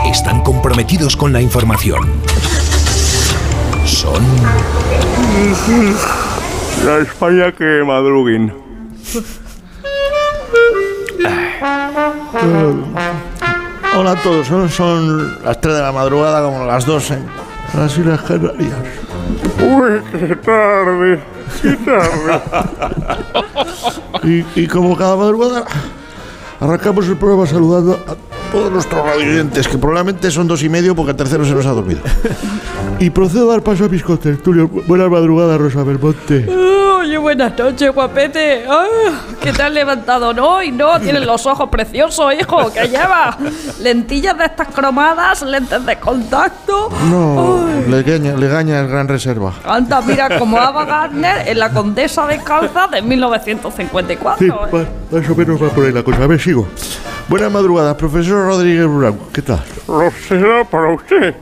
Están 0.06 0.42
comprometidos 0.42 1.18
con 1.18 1.34
la 1.34 1.42
información. 1.42 2.12
Son 3.86 4.24
La 6.86 6.98
España 7.00 7.52
que 7.52 7.84
madruguen. 7.86 8.54
Hola 13.96 14.12
a 14.12 14.16
todos, 14.24 14.48
son, 14.48 14.70
son 14.70 15.44
las 15.44 15.60
3 15.62 15.76
de 15.76 15.82
la 15.82 15.92
madrugada 15.92 16.44
como 16.44 16.66
las 16.66 16.86
12. 16.86 17.20
Las 17.76 17.98
Islas 17.98 18.22
Canarias. 18.22 18.74
Uy, 19.62 20.02
qué 20.12 20.36
tarde, 20.38 21.20
qué 21.62 21.76
tarde. 21.78 22.42
Y, 24.24 24.46
y 24.56 24.68
como 24.68 24.96
cada 24.96 25.18
madrugada, 25.18 25.66
arrancamos 26.62 27.06
el 27.08 27.18
programa 27.18 27.46
saludando 27.46 28.00
a 28.08 28.16
todos 28.54 28.72
nuestros 28.72 29.04
radioyentes, 29.04 29.68
que 29.68 29.80
probablemente 29.80 30.30
son 30.30 30.48
dos 30.48 30.62
y 30.62 30.70
medio 30.70 30.96
porque 30.96 31.12
el 31.12 31.18
tercero 31.18 31.44
se 31.44 31.56
nos 31.56 31.66
ha 31.66 31.72
dormido. 31.72 32.02
Y 33.00 33.10
procedo 33.10 33.50
a 33.50 33.54
dar 33.54 33.64
paso 33.64 33.86
a 33.86 33.90
mis 33.90 34.04
contertulios. 34.04 34.70
Buenas 34.88 35.10
madrugadas, 35.10 35.60
Rosa 35.60 35.84
Belmonte. 35.84 36.46
Oye, 37.14 37.20
buenas 37.20 37.56
noches, 37.56 37.94
guapete. 37.94 38.66
Ah, 38.68 38.86
¿Qué 39.40 39.52
te 39.54 39.62
has 39.62 39.72
levantado 39.72 40.30
hoy? 40.44 40.72
No, 40.72 41.00
tienes 41.00 41.24
los 41.28 41.46
ojos 41.46 41.70
preciosos, 41.70 42.34
hijo. 42.34 42.74
¿Qué 42.74 42.88
llevas? 42.90 43.36
Lentillas 43.82 44.36
de 44.36 44.46
estas 44.46 44.70
cromadas, 44.70 45.44
lentes 45.44 45.86
de 45.86 45.96
contacto. 45.98 46.90
No, 47.12 47.68
le 47.88 48.02
gaña, 48.02 48.34
le 48.36 48.48
gaña 48.48 48.80
el 48.80 48.88
Gran 48.88 49.08
Reserva. 49.08 49.54
Anda, 49.64 50.02
mira 50.02 50.40
como 50.40 50.58
Ava 50.58 50.86
Gardner 50.88 51.48
en 51.50 51.60
La 51.60 51.70
Condesa 51.70 52.26
de 52.26 52.40
Calza 52.40 52.88
de 52.88 53.04
1954. 53.04 54.40
Sí, 54.40 54.46
¿eh? 54.48 54.52
va- 54.76 55.20
más 55.20 55.30
o 55.30 55.36
menos 55.36 55.62
va 55.62 55.70
por 55.70 55.86
ahí 55.86 55.92
la 55.92 56.02
cosa. 56.02 56.24
A 56.24 56.26
ver, 56.26 56.42
sigo. 56.42 56.68
Buenas 57.28 57.52
madrugadas, 57.52 57.94
profesor 57.94 58.44
Rodríguez 58.48 58.88
Brown. 58.88 59.20
¿Qué 59.32 59.44
tal? 59.44 59.62
Lo 59.88 60.10
será 60.28 60.64
para 60.66 60.92
usted, 60.96 61.36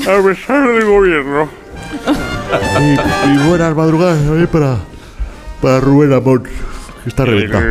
a 0.00 0.20
pesar 0.26 0.66
del 0.66 0.84
gobierno. 0.84 1.48
Y, 2.80 3.30
y 3.30 3.48
buenas 3.48 3.74
madrugadas 3.76 4.18
también 4.18 4.46
para, 4.48 4.76
para 5.62 5.80
Rubén 5.80 6.12
Amón, 6.12 6.42
que 6.42 7.08
está 7.08 7.24
reventado. 7.24 7.62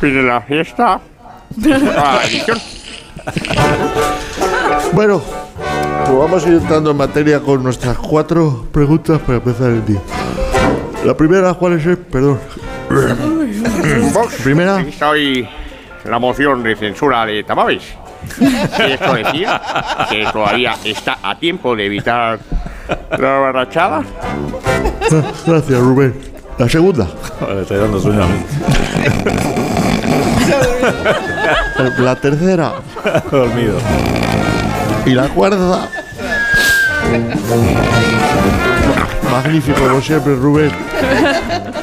Fin 0.00 0.14
de 0.14 0.22
la 0.22 0.40
fiesta. 0.42 1.00
Ah. 1.96 2.20
Bueno, 4.92 5.22
pues 6.04 6.18
vamos 6.18 6.44
a 6.44 6.48
ir 6.48 6.54
entrando 6.54 6.90
en 6.90 6.96
materia 6.96 7.40
con 7.40 7.62
nuestras 7.62 7.96
cuatro 7.98 8.66
preguntas 8.72 9.18
para 9.20 9.38
empezar 9.38 9.70
el 9.70 9.84
día. 9.84 10.00
La 11.04 11.16
primera, 11.16 11.54
¿cuál 11.54 11.74
es? 11.74 11.86
el- 11.86 11.98
Perdón. 11.98 12.38
Vox, 14.12 14.34
Primera. 14.42 14.84
Soy 14.98 15.48
la 16.04 16.18
moción 16.18 16.62
de 16.62 16.76
censura 16.76 17.24
de 17.26 17.42
Tamames. 17.44 17.82
Y 18.40 18.90
esto 18.92 19.14
decía 19.14 19.60
que 20.10 20.26
todavía 20.32 20.74
está 20.84 21.18
a 21.22 21.38
tiempo 21.38 21.74
de 21.76 21.86
evitar 21.86 22.38
la 23.10 23.30
barrachada. 23.38 24.02
Gracias, 25.46 25.80
Rubén. 25.80 26.14
La 26.58 26.68
segunda. 26.68 27.06
Le 27.48 27.62
estoy 27.62 27.78
dando 27.78 28.00
sueño 28.00 28.22
a 28.22 28.26
mí. 28.26 28.44
La 31.98 32.16
tercera. 32.16 32.72
Dormido. 33.30 33.78
Y 35.04 35.10
la 35.10 35.28
cuarta. 35.28 35.88
Magnífico, 39.30 39.80
como 39.86 40.00
siempre, 40.00 40.34
Rubén. 40.34 40.72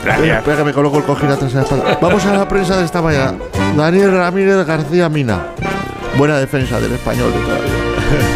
Espera 0.06 0.58
que 0.58 0.64
me 0.64 0.74
coloco 0.74 0.98
el 0.98 1.04
cojín 1.04 1.30
atrás 1.30 1.54
de 1.54 1.60
la 1.60 1.64
espalda. 1.64 1.98
Vamos 2.02 2.26
a 2.26 2.34
la 2.34 2.48
prensa 2.48 2.78
de 2.78 2.86
esta 2.86 3.02
mañana. 3.02 3.36
Daniel 3.78 4.12
Ramírez 4.12 4.66
García 4.66 5.08
Mina. 5.08 5.40
Buena 6.18 6.38
defensa 6.38 6.80
del 6.80 6.94
español. 6.94 7.32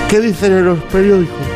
¿Qué 0.08 0.20
dicen 0.22 0.54
en 0.54 0.66
los 0.66 0.80
periódicos? 0.84 1.47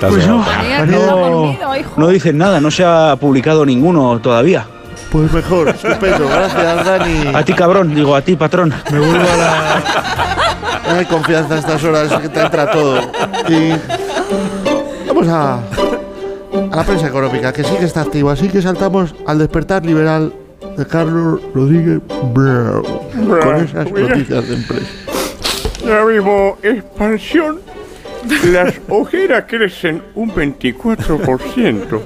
Pues 0.00 0.26
no, 0.26 0.44
no, 0.86 1.56
no 1.96 2.08
dicen 2.08 2.38
nada, 2.38 2.60
no 2.60 2.70
se 2.70 2.84
ha 2.84 3.16
publicado 3.16 3.64
ninguno 3.64 4.18
todavía. 4.20 4.66
Pues 5.10 5.32
mejor, 5.32 5.68
estupendo, 5.68 6.28
gracias 6.28 6.84
Dani. 6.84 7.34
A 7.34 7.44
ti 7.44 7.52
cabrón, 7.54 7.94
digo 7.94 8.14
a 8.14 8.20
ti 8.20 8.36
patrón. 8.36 8.74
Me 8.90 8.98
vuelvo 8.98 9.14
a 9.14 9.36
la... 9.36 9.82
No 10.90 10.98
hay 10.98 11.06
confianza 11.06 11.54
a 11.54 11.58
estas 11.58 11.82
horas, 11.84 12.12
que 12.20 12.28
te 12.28 12.40
entra 12.40 12.70
todo. 12.70 13.00
Y 13.48 13.72
vamos 15.08 15.28
a, 15.28 15.54
a 15.54 16.76
la 16.76 16.84
prensa 16.84 17.06
económica, 17.08 17.52
que 17.52 17.64
sí 17.64 17.74
que 17.76 17.86
está 17.86 18.02
activa. 18.02 18.32
Así 18.32 18.48
que 18.48 18.60
saltamos 18.62 19.14
al 19.26 19.38
despertar 19.38 19.84
liberal 19.84 20.32
de 20.76 20.86
Carlos 20.86 21.40
Rodríguez 21.54 22.00
Brown. 22.32 22.84
Con 23.42 23.56
esas 23.64 23.90
noticias 23.90 24.48
de 24.48 24.54
empresa. 24.54 24.86
Ya 25.84 26.04
mismo, 26.04 26.58
expansión. 26.62 27.60
Las 28.52 28.74
ojeras 28.88 29.44
crecen 29.46 30.02
un 30.14 30.30
24%. 30.32 32.00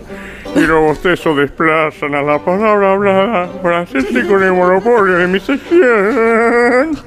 Y 0.56 0.61
los 0.62 0.80
bostezos 0.80 1.37
desplazan 1.37 2.12
a 2.16 2.22
la 2.22 2.38
palabra 2.44 2.92
hablada 2.92 3.52
para 3.62 3.80
hacerse 3.80 4.26
con 4.26 4.42
el 4.42 4.52
monopolio 4.52 5.18
de 5.18 5.28
mi 5.28 5.38
sección. 5.38 6.98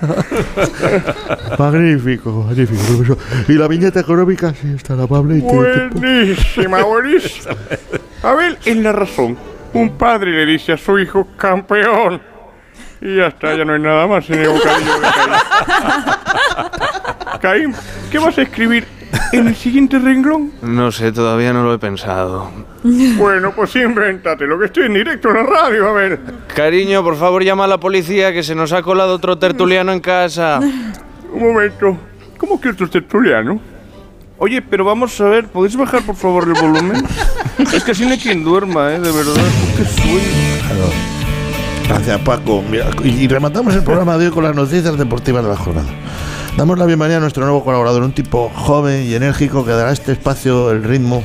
Magnífico, 1.60 2.45
magnífico, 2.47 2.82
profesor. 2.88 3.17
Y 3.49 3.54
la 3.54 3.67
viñeta 3.67 3.99
económica, 3.99 4.54
sí, 4.54 4.73
está 4.76 4.95
la 4.95 5.04
amable 5.04 5.38
y 5.38 5.41
te- 5.41 5.47
te- 5.47 5.89
Buenísima, 5.99 6.84
buenísima. 6.86 7.56
Abel 8.23 8.58
es 8.63 8.78
la 8.78 8.91
razón. 8.93 9.38
Un 9.73 9.97
padre 9.97 10.32
le 10.32 10.45
dice 10.45 10.71
a 10.73 10.78
su 10.78 10.97
hijo, 10.99 11.28
campeón. 11.36 12.21
Y 13.02 13.17
ya 13.17 13.28
está, 13.28 13.54
ya 13.56 13.65
no 13.65 13.73
hay 13.73 13.82
nada 13.82 14.08
más 14.08 14.30
en 14.30 14.39
el 14.39 14.47
bocadillo 14.49 14.93
de 14.93 15.02
Caín. 15.02 15.34
Caín, 17.41 17.76
¿qué 18.10 18.19
vas 18.19 18.38
a 18.38 18.43
escribir 18.43 18.86
en 19.32 19.47
el 19.47 19.56
siguiente 19.56 19.99
renglón? 19.99 20.52
No 20.62 20.91
sé, 20.91 21.12
todavía 21.12 21.54
no 21.54 21.63
lo 21.63 21.73
he 21.73 21.80
pensado. 21.80 22.49
Bueno, 23.17 23.54
pues 23.56 23.73
invéntate 23.78 24.45
lo 24.45 24.60
que 24.60 24.65
estoy 24.65 24.88
en 24.88 24.95
directo 24.95 25.30
en 25.30 25.36
la 25.36 25.43
radio, 25.43 25.88
a 25.88 25.93
ver. 25.93 26.19
Cariño, 26.54 27.02
por 27.02 27.15
favor, 27.15 27.41
llama 27.41 27.63
a 27.63 27.67
la 27.67 27.80
policía 27.80 28.34
que 28.34 28.43
se 28.43 28.56
nos 28.56 28.73
ha 28.73 28.82
colado 28.82 29.13
otro 29.15 29.38
tertuliano 29.38 29.93
en 29.93 30.02
casa. 30.02 30.60
Un 31.32 31.39
momento. 31.41 31.97
¿Cómo 32.38 32.60
que 32.60 32.69
otro 32.69 32.89
tertuliano? 32.89 33.62
Oye, 34.38 34.62
pero 34.62 34.84
vamos 34.84 35.19
a 35.21 35.26
ver, 35.30 35.47
¿podéis 35.47 35.78
bajar 35.78 36.02
por 36.02 36.15
favor 36.15 36.43
el 36.43 36.54
volumen? 36.62 37.06
es 37.73 37.84
que 37.86 37.91
así 37.91 38.04
no 38.06 38.12
hay 38.12 38.17
quien 38.19 38.43
duerma, 38.43 38.91
¿eh? 38.93 38.99
De 38.99 39.12
verdad. 39.12 39.43
Qué 39.78 39.86
sueño. 39.86 40.19
Gracias, 41.88 42.19
Paco. 42.21 42.62
Mira, 42.69 42.88
y, 43.04 43.10
y 43.23 43.28
rematamos 43.30 43.73
el 43.76 43.84
programa 43.84 44.17
de 44.17 44.26
hoy 44.28 44.32
con 44.34 44.43
las 44.43 44.56
noticias 44.56 44.97
deportivas 44.97 45.43
de 45.43 45.49
la 45.49 45.56
jornada. 45.58 45.88
Damos 46.58 46.78
la 46.78 46.86
bienvenida 46.86 47.18
a 47.18 47.20
nuestro 47.20 47.44
nuevo 47.44 47.63
colaborador, 47.63 48.04
un 48.04 48.13
tipo 48.13 48.52
joven 48.56 49.10
y 49.10 49.16
enérgico 49.16 49.66
que 49.66 49.72
dará 49.72 49.89
a 49.89 49.94
este 49.94 50.12
espacio 50.12 50.70
el 50.72 50.84
ritmo 50.84 51.24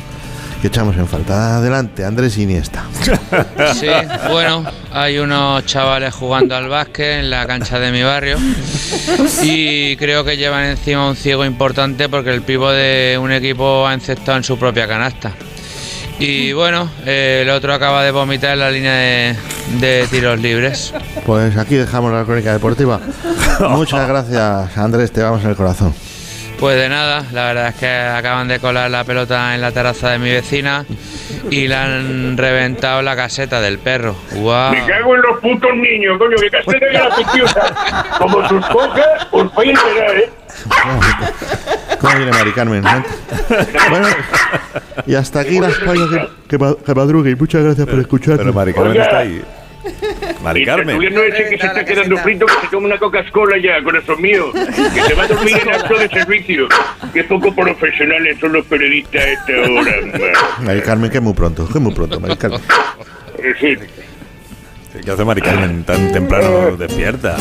que 0.62 0.68
echamos 0.68 0.96
en 0.96 1.06
falta. 1.06 1.58
Adelante, 1.58 2.02
Andrés 2.04 2.38
Iniesta. 2.38 2.84
Sí, 3.74 3.88
bueno, 4.30 4.64
hay 4.90 5.18
unos 5.18 5.66
chavales 5.66 6.14
jugando 6.14 6.56
al 6.56 6.68
básquet 6.68 7.20
en 7.20 7.30
la 7.30 7.46
cancha 7.46 7.78
de 7.78 7.92
mi 7.92 8.02
barrio 8.02 8.38
y 9.42 9.96
creo 9.96 10.24
que 10.24 10.38
llevan 10.38 10.64
encima 10.64 11.06
un 11.06 11.14
ciego 11.14 11.44
importante 11.44 12.08
porque 12.08 12.30
el 12.30 12.40
pivo 12.40 12.70
de 12.70 13.18
un 13.20 13.30
equipo 13.30 13.86
ha 13.86 13.92
encestado 13.92 14.38
en 14.38 14.44
su 14.44 14.58
propia 14.58 14.88
canasta. 14.88 15.32
Y 16.18 16.52
bueno, 16.52 16.90
eh, 17.06 17.40
el 17.42 17.50
otro 17.50 17.72
acaba 17.72 18.02
de 18.02 18.10
vomitar 18.10 18.52
en 18.54 18.58
la 18.58 18.70
línea 18.70 18.92
de, 18.94 19.36
de 19.80 20.06
tiros 20.10 20.40
libres. 20.40 20.92
Pues 21.24 21.56
aquí 21.56 21.76
dejamos 21.76 22.12
la 22.12 22.24
crónica 22.24 22.52
deportiva. 22.52 23.00
Muchas 23.70 24.08
gracias, 24.08 24.76
Andrés, 24.76 25.12
te 25.12 25.22
vamos 25.22 25.44
en 25.44 25.50
el 25.50 25.56
corazón. 25.56 25.94
Pues 26.58 26.76
de 26.76 26.88
nada, 26.88 27.22
la 27.32 27.46
verdad 27.46 27.68
es 27.68 27.74
que 27.76 27.86
acaban 27.88 28.48
de 28.48 28.58
colar 28.58 28.90
la 28.90 29.04
pelota 29.04 29.54
en 29.54 29.60
la 29.60 29.70
terraza 29.70 30.10
de 30.10 30.18
mi 30.18 30.28
vecina 30.30 30.84
y 31.50 31.68
le 31.68 31.74
han 31.76 32.36
reventado 32.36 33.00
la 33.00 33.14
caseta 33.14 33.60
del 33.60 33.78
perro. 33.78 34.16
¡Guau! 34.32 34.72
Me 34.72 34.84
cago 34.84 35.14
en 35.14 35.22
los 35.22 35.40
putos 35.40 35.70
niños, 35.76 36.18
coño, 36.18 36.36
que 36.36 36.50
caseta 36.50 37.14
preciosa. 37.14 38.08
Como 38.18 38.48
sus 38.48 38.66
cosas, 38.66 39.28
os 39.30 39.54
vais 39.54 39.68
a 39.68 39.88
enterar, 39.88 40.16
¿eh? 40.16 40.30
¿Cómo 42.00 42.16
viene 42.16 42.32
Mari 42.32 42.52
Carmen? 42.52 42.84
eh? 42.84 43.02
Bueno, 43.90 44.08
y 45.06 45.14
hasta 45.14 45.40
aquí 45.40 45.60
la 45.60 45.68
España 45.68 46.06
que, 46.48 46.58
que, 46.58 46.76
que 46.84 46.94
madrugue 46.94 47.30
y 47.30 47.34
muchas 47.36 47.62
gracias 47.62 47.86
por 47.86 48.00
escucharnos. 48.00 48.38
Pero 48.40 48.52
Mari 48.52 48.72
Carmen 48.74 49.00
está 49.00 49.18
ahí. 49.18 49.42
Mari 50.42 50.60
El 50.60 50.66
Carmen. 50.66 50.86
tertuliano 50.98 51.22
ese 51.22 51.50
que 51.50 51.58
se 51.58 51.66
está 51.66 51.84
quedando 51.84 52.16
frito, 52.18 52.46
que 52.46 52.52
se 52.60 52.66
tome 52.68 52.86
una 52.86 52.98
Coca-Cola 52.98 53.56
ya, 53.58 53.82
corazón 53.82 54.20
mío. 54.20 54.52
Que 54.52 55.02
se 55.02 55.14
va 55.14 55.24
a 55.24 55.28
dormir 55.28 55.56
en 55.62 55.68
acto 55.68 55.98
de 55.98 56.08
servicio. 56.08 56.68
Qué 57.12 57.24
poco 57.24 57.54
profesionales 57.54 58.38
son 58.40 58.52
los 58.52 58.64
periodistas 58.66 59.22
a 59.22 59.28
esta 59.28 59.52
hora. 59.70 59.92
Mari 60.60 60.80
Carmen, 60.82 61.10
que 61.10 61.20
muy 61.20 61.34
pronto, 61.34 61.68
que 61.68 61.78
muy 61.78 61.94
pronto, 61.94 62.20
Mari 62.20 62.36
Carmen. 62.36 62.60
Es 63.38 63.44
decir, 63.44 63.88
¿Qué 65.04 65.10
hace 65.10 65.24
Mari 65.24 65.40
Carmen 65.40 65.84
tan 65.84 66.12
temprano 66.12 66.76
despierta? 66.76 67.36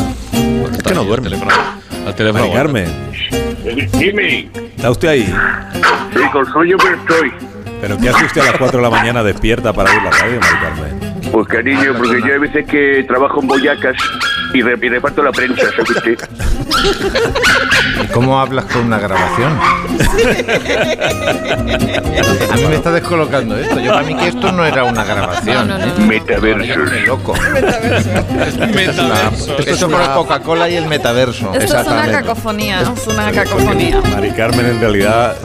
Es 0.72 0.84
que 0.84 0.94
no 0.94 1.04
duerme. 1.04 1.30
Al 2.06 2.16
teléfono. 2.16 2.46
Mari 2.46 2.54
Carmen, 2.56 2.88
dime. 3.94 4.50
¿está 4.76 4.92
usted 4.92 5.08
ahí? 5.10 5.34
Sí, 6.14 6.20
con 6.32 6.46
sueño 6.52 6.78
pero 6.78 6.96
estoy. 6.96 7.32
¿Pero 7.82 7.98
qué 7.98 8.10
hace 8.10 8.26
usted 8.26 8.42
a 8.42 8.46
las 8.46 8.58
4 8.58 8.78
de 8.78 8.84
la 8.84 8.90
mañana 8.90 9.24
despierta 9.24 9.74
para 9.74 9.92
oír 9.92 10.02
la 10.04 10.12
radio, 10.12 10.40
Mari 10.40 10.58
Carmen? 10.62 11.07
Pues 11.32 11.48
cariño, 11.48 11.94
porque 11.98 12.22
yo 12.28 12.36
a 12.36 12.40
veces 12.40 12.66
que 12.66 13.04
trabajo 13.08 13.42
en 13.42 13.48
boyacas 13.48 13.98
y, 14.54 14.62
re- 14.62 14.78
y 14.82 14.90
reparto 14.90 15.22
la 15.24 15.32
prensa, 15.32 15.64
¿sabe 15.72 15.84
usted? 15.84 16.30
¿Y 18.04 18.08
cómo 18.08 18.40
hablas 18.40 18.66
con 18.66 18.86
una 18.86 19.00
grabación? 19.00 19.58
A 22.52 22.56
mí 22.56 22.66
me 22.70 22.76
está 22.76 22.92
descolocando 22.92 23.58
esto. 23.58 23.80
Yo 23.80 23.92
para 23.92 24.04
mí 24.06 24.16
que 24.16 24.28
esto 24.30 24.52
no 24.52 24.66
era 24.66 24.84
una 24.84 25.04
grabación. 25.04 25.72
¿eh? 25.72 25.94
Metaversos. 26.08 26.78
loco. 27.08 27.34
Metaversos. 28.74 29.60
Esto 29.68 29.90
con 29.90 30.00
la 30.00 30.14
Coca-Cola 30.14 30.70
y 30.70 30.76
el 30.76 30.86
metaverso. 30.88 31.54
Esto 31.54 31.80
es 31.80 31.88
una 31.88 32.12
cacofonía, 32.12 32.82
es 32.82 33.08
una 33.08 33.32
cacofonía. 33.32 34.02
Mari 34.12 34.32
Carmen 34.32 34.66
en 34.66 34.80
realidad 34.80 35.36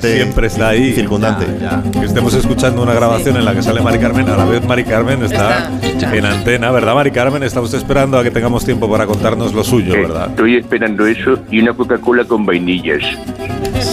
siempre 0.00 0.46
está 0.46 0.68
ahí. 0.68 0.92
Circundante. 0.94 1.46
Que 1.92 2.06
estemos 2.06 2.34
escuchando 2.34 2.82
una 2.82 2.94
grabación 2.94 3.36
en 3.36 3.44
la 3.44 3.54
que 3.54 3.62
sale 3.62 3.80
Mari 3.80 3.98
Carmen, 3.98 4.28
a 4.28 4.36
la 4.36 4.44
vez 4.44 4.64
Mari 4.64 4.84
Carmen 4.84 5.22
está, 5.24 5.70
en 6.12 6.26
antena, 6.26 6.70
¿verdad, 6.70 6.94
Mari 6.94 7.10
Carmen? 7.10 7.42
Está 7.42 7.60
usted 7.60 7.78
esperando 7.78 8.18
a 8.18 8.22
que 8.22 8.30
tengamos 8.46 8.64
tiempo 8.64 8.88
para 8.88 9.06
contarnos 9.06 9.52
lo 9.52 9.64
suyo, 9.64 9.92
¿verdad? 9.92 10.30
Estoy 10.30 10.54
esperando 10.54 11.04
eso 11.04 11.36
y 11.50 11.58
una 11.58 11.72
Coca-Cola 11.72 12.24
con 12.24 12.46
vainillas. 12.46 13.02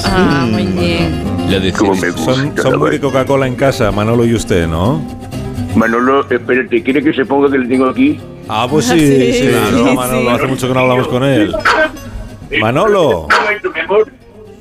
Ah, 0.05 0.47
muy 0.47 0.67
bien. 0.67 1.73
Como 1.75 1.95
me 1.95 2.11
gusta. 2.11 2.35
Son, 2.35 2.55
son 2.55 2.77
muy 2.77 2.91
de 2.91 2.99
Coca-Cola 2.99 3.47
en 3.47 3.55
casa, 3.55 3.91
Manolo 3.91 4.25
y 4.25 4.35
usted, 4.35 4.67
¿no? 4.67 5.01
Manolo, 5.75 6.21
espérate, 6.29 6.83
¿quiere 6.83 7.01
que 7.01 7.13
se 7.13 7.25
ponga 7.25 7.49
que 7.49 7.57
le 7.57 7.67
tengo 7.67 7.87
aquí? 7.87 8.19
Ah, 8.47 8.67
pues 8.69 8.85
sí, 8.85 9.33
sí, 9.33 9.47
claro, 9.47 9.95
Manolo, 9.95 10.29
hace 10.29 10.45
mucho 10.45 10.67
que 10.67 10.73
no 10.75 10.79
hablamos 10.81 11.07
con 11.07 11.23
él. 11.23 11.55
Manolo. 12.61 13.27
mi 13.73 13.79
amor. 13.79 14.07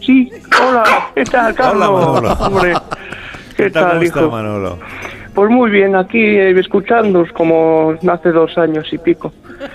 Sí, 0.00 0.32
hola, 0.58 1.10
¿qué 1.14 1.24
tal, 1.24 1.54
Carlos? 1.54 1.88
Hola, 1.90 2.30
Manolo. 2.30 2.32
Hombre, 2.46 2.74
¿qué 3.58 3.68
tal, 3.68 3.90
¿Cómo 3.90 4.02
está 4.04 4.20
hijo? 4.20 4.30
Manolo? 4.30 4.78
Pues 5.34 5.50
muy 5.50 5.70
bien, 5.70 5.96
aquí 5.96 6.18
eh, 6.18 6.58
escuchándoos 6.58 7.30
como 7.32 7.94
hace 8.06 8.30
dos 8.30 8.56
años 8.58 8.86
y 8.92 8.98
pico. 8.98 9.32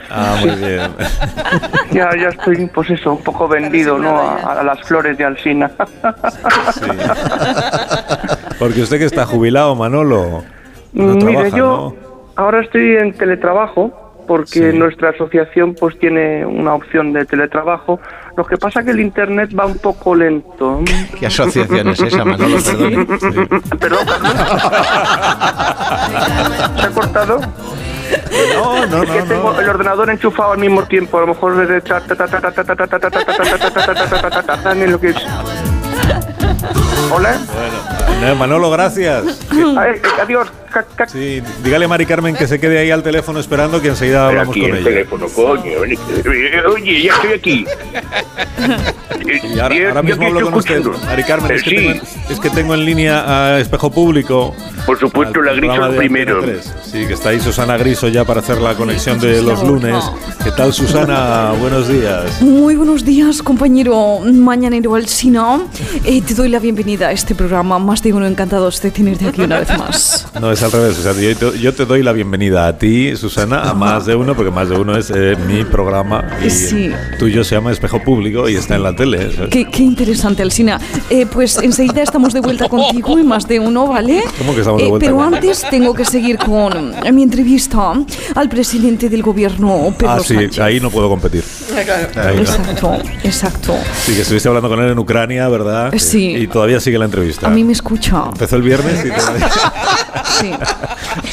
Ah, 0.09 0.35
muy 0.41 0.55
bien. 0.55 0.91
Ya, 1.91 2.09
ya 2.15 2.27
estoy, 2.27 2.65
pues 2.67 2.89
eso, 2.89 3.13
un 3.13 3.23
poco 3.23 3.47
vendido, 3.47 3.97
¿no? 3.97 4.09
A, 4.09 4.59
a 4.59 4.63
las 4.63 4.81
flores 4.81 5.17
de 5.17 5.23
Alsina. 5.23 5.71
Porque 8.59 8.81
usted 8.81 8.99
que 8.99 9.05
está 9.05 9.25
jubilado, 9.25 9.73
Manolo. 9.73 10.43
No 10.93 11.15
Mire, 11.15 11.19
trabaja, 11.19 11.57
yo 11.57 11.95
ahora 12.35 12.61
estoy 12.61 12.97
en 12.97 13.13
teletrabajo 13.13 14.06
porque 14.27 14.73
nuestra 14.73 15.09
asociación 15.11 15.73
pues 15.73 15.97
tiene 15.97 16.45
una 16.45 16.75
opción 16.75 17.13
de 17.13 17.25
teletrabajo. 17.25 17.99
Lo 18.35 18.45
que 18.45 18.57
pasa 18.57 18.83
que 18.83 18.91
el 18.91 18.99
internet 18.99 19.49
va 19.57 19.65
un 19.65 19.77
poco 19.77 20.13
lento. 20.13 20.81
¿Qué 21.19 21.25
asociación 21.27 21.87
es 21.89 22.01
esa, 22.01 22.25
Manolo? 22.25 22.57
Perdón, 23.79 24.07
¿Se 26.77 26.85
ha 26.85 26.91
cortado? 26.93 27.39
No, 28.53 28.85
no, 28.85 29.03
Es 29.03 29.09
que 29.09 29.21
tengo 29.23 29.59
el 29.59 29.69
ordenador 29.69 30.09
enchufado 30.09 30.51
al 30.53 30.59
mismo 30.59 30.83
tiempo. 30.83 31.17
A 31.17 31.21
lo 31.21 31.27
mejor 31.27 31.55
desde 31.57 31.81
Hola. 37.11 37.39
Bueno, 38.19 38.31
eh, 38.31 38.35
Manolo, 38.35 38.71
gracias. 38.71 39.39
Ay, 39.51 40.01
adiós. 40.21 40.47
Sí, 41.07 41.41
dígale 41.63 41.85
a 41.85 41.87
Mari 41.87 42.05
Carmen 42.05 42.35
que 42.35 42.45
se 42.47 42.59
quede 42.59 42.77
ahí 42.77 42.91
al 42.91 43.01
teléfono 43.01 43.39
esperando 43.39 43.81
que 43.81 43.87
enseguida 43.89 44.27
hablamos 44.27 44.49
aquí 44.51 44.61
con 44.61 44.69
el 44.71 44.75
ella. 44.77 44.83
teléfono, 44.85 45.27
coño. 45.29 45.85
Eh, 45.85 46.61
oye, 46.67 47.01
ya 47.03 47.13
estoy 47.13 47.33
aquí. 47.33 47.65
Y 49.43 49.59
ahora, 49.59 49.75
eh, 49.75 49.87
ahora 49.87 50.03
mismo 50.03 50.27
hablo 50.27 50.41
con 50.41 50.53
usted, 50.55 50.83
Mari 51.05 51.23
Carmen. 51.23 51.51
Es, 51.51 51.61
sí. 51.61 51.69
que 51.69 51.75
tengo, 51.75 52.05
es, 52.29 52.39
que 52.39 52.49
tengo, 52.49 52.73
en 52.73 52.85
línea 52.85 53.23
a 53.55 53.59
Espejo 53.59 53.91
Público. 53.91 54.55
Por 54.85 54.99
supuesto, 54.99 55.41
la 55.41 55.53
Griso 55.53 55.89
primero. 55.95 56.41
Sí, 56.83 57.05
que 57.07 57.13
está 57.13 57.29
ahí 57.29 57.39
Susana 57.39 57.77
Griso 57.77 58.07
ya 58.07 58.23
para 58.25 58.39
hacer 58.41 58.59
la 58.59 58.75
conexión 58.75 59.19
de 59.19 59.41
los 59.41 59.63
lunes. 59.63 60.03
¿Qué 60.43 60.51
tal, 60.51 60.73
Susana? 60.73 61.51
buenos 61.59 61.87
días. 61.87 62.41
Muy 62.41 62.75
buenos 62.75 63.03
días, 63.03 63.41
compañero 63.41 64.19
mañanero 64.19 64.95
Alcino. 64.95 65.67
Eh, 66.05 66.21
te 66.21 66.33
doy 66.33 66.46
la 66.49 66.59
bienvenida 66.59 67.07
a 67.07 67.11
este 67.11 67.35
programa. 67.35 67.79
Más 67.79 68.01
de 68.03 68.13
uno 68.13 68.25
encantados 68.27 68.81
de 68.81 68.91
tenerte 68.91 69.27
aquí 69.27 69.41
una 69.41 69.59
vez 69.59 69.77
más. 69.77 70.27
No, 70.39 70.51
es 70.51 70.61
al 70.61 70.71
revés. 70.71 70.99
O 70.99 71.01
sea, 71.01 71.13
yo, 71.13 71.35
te, 71.35 71.59
yo 71.59 71.73
te 71.73 71.85
doy 71.85 72.03
la 72.03 72.11
bienvenida 72.13 72.67
a 72.67 72.77
ti, 72.77 73.15
Susana, 73.17 73.63
a 73.69 73.73
más 73.73 74.05
de 74.05 74.15
uno, 74.15 74.35
porque 74.35 74.51
más 74.51 74.69
de 74.69 74.77
uno 74.77 74.95
es 74.95 75.09
eh, 75.09 75.35
mi 75.47 75.63
programa. 75.65 76.23
Y 76.45 76.49
Sí. 76.51 76.91
tuyo 77.17 77.43
se 77.43 77.55
llama 77.55 77.71
Espejo 77.71 78.03
Público 78.03 78.47
y 78.47 78.55
está 78.55 78.75
en 78.75 78.83
la 78.83 78.95
tele. 78.95 79.29
Qué, 79.49 79.65
qué 79.65 79.81
interesante, 79.83 80.43
Alsina. 80.43 80.79
Eh, 81.09 81.25
pues 81.25 81.57
enseguida 81.57 82.03
estamos 82.03 82.33
de 82.33 82.41
vuelta 82.41 82.69
contigo 82.69 83.17
en 83.17 83.27
más 83.27 83.47
de 83.47 83.59
uno, 83.59 83.87
¿vale? 83.87 84.23
¿Cómo 84.37 84.53
que 84.53 84.59
estamos 84.61 84.79
de 84.81 84.85
Eh, 84.87 84.89
vuelta? 84.89 85.05
pero 85.07 85.21
antes 85.23 85.65
tengo 85.71 85.93
que 85.95 86.05
seguir 86.05 86.37
con 86.37 86.93
eh, 87.03 87.11
mi 87.11 87.23
entrevista 87.23 87.93
al 88.35 88.49
presidente 88.49 89.09
del 89.09 89.23
gobierno, 89.23 89.93
Pedro 89.97 90.11
Ah, 90.13 90.19
sí, 90.19 90.35
Sánchez. 90.35 90.59
ahí 90.59 90.79
no 90.79 90.91
puedo 90.91 91.09
competir. 91.09 91.43
Ahí 91.77 92.35
no. 92.35 92.41
Exacto, 92.41 92.97
exacto. 93.23 93.75
Sí, 94.05 94.13
que 94.15 94.21
estuviste 94.21 94.47
hablando 94.47 94.69
con 94.69 94.79
él 94.81 94.91
en 94.91 94.99
Ucrania, 94.99 95.47
¿verdad? 95.47 95.93
Sí. 95.97 96.35
Y 96.35 96.47
todavía 96.47 96.79
sigue 96.79 96.97
la 96.97 97.05
entrevista. 97.05 97.47
A 97.47 97.49
mí 97.49 97.63
me 97.63 97.73
escucha. 97.73 98.23
Empezó 98.31 98.55
el 98.55 98.61
viernes 98.63 99.05
y 99.05 99.09
todavía... 99.11 99.49
Sí. 100.39 100.51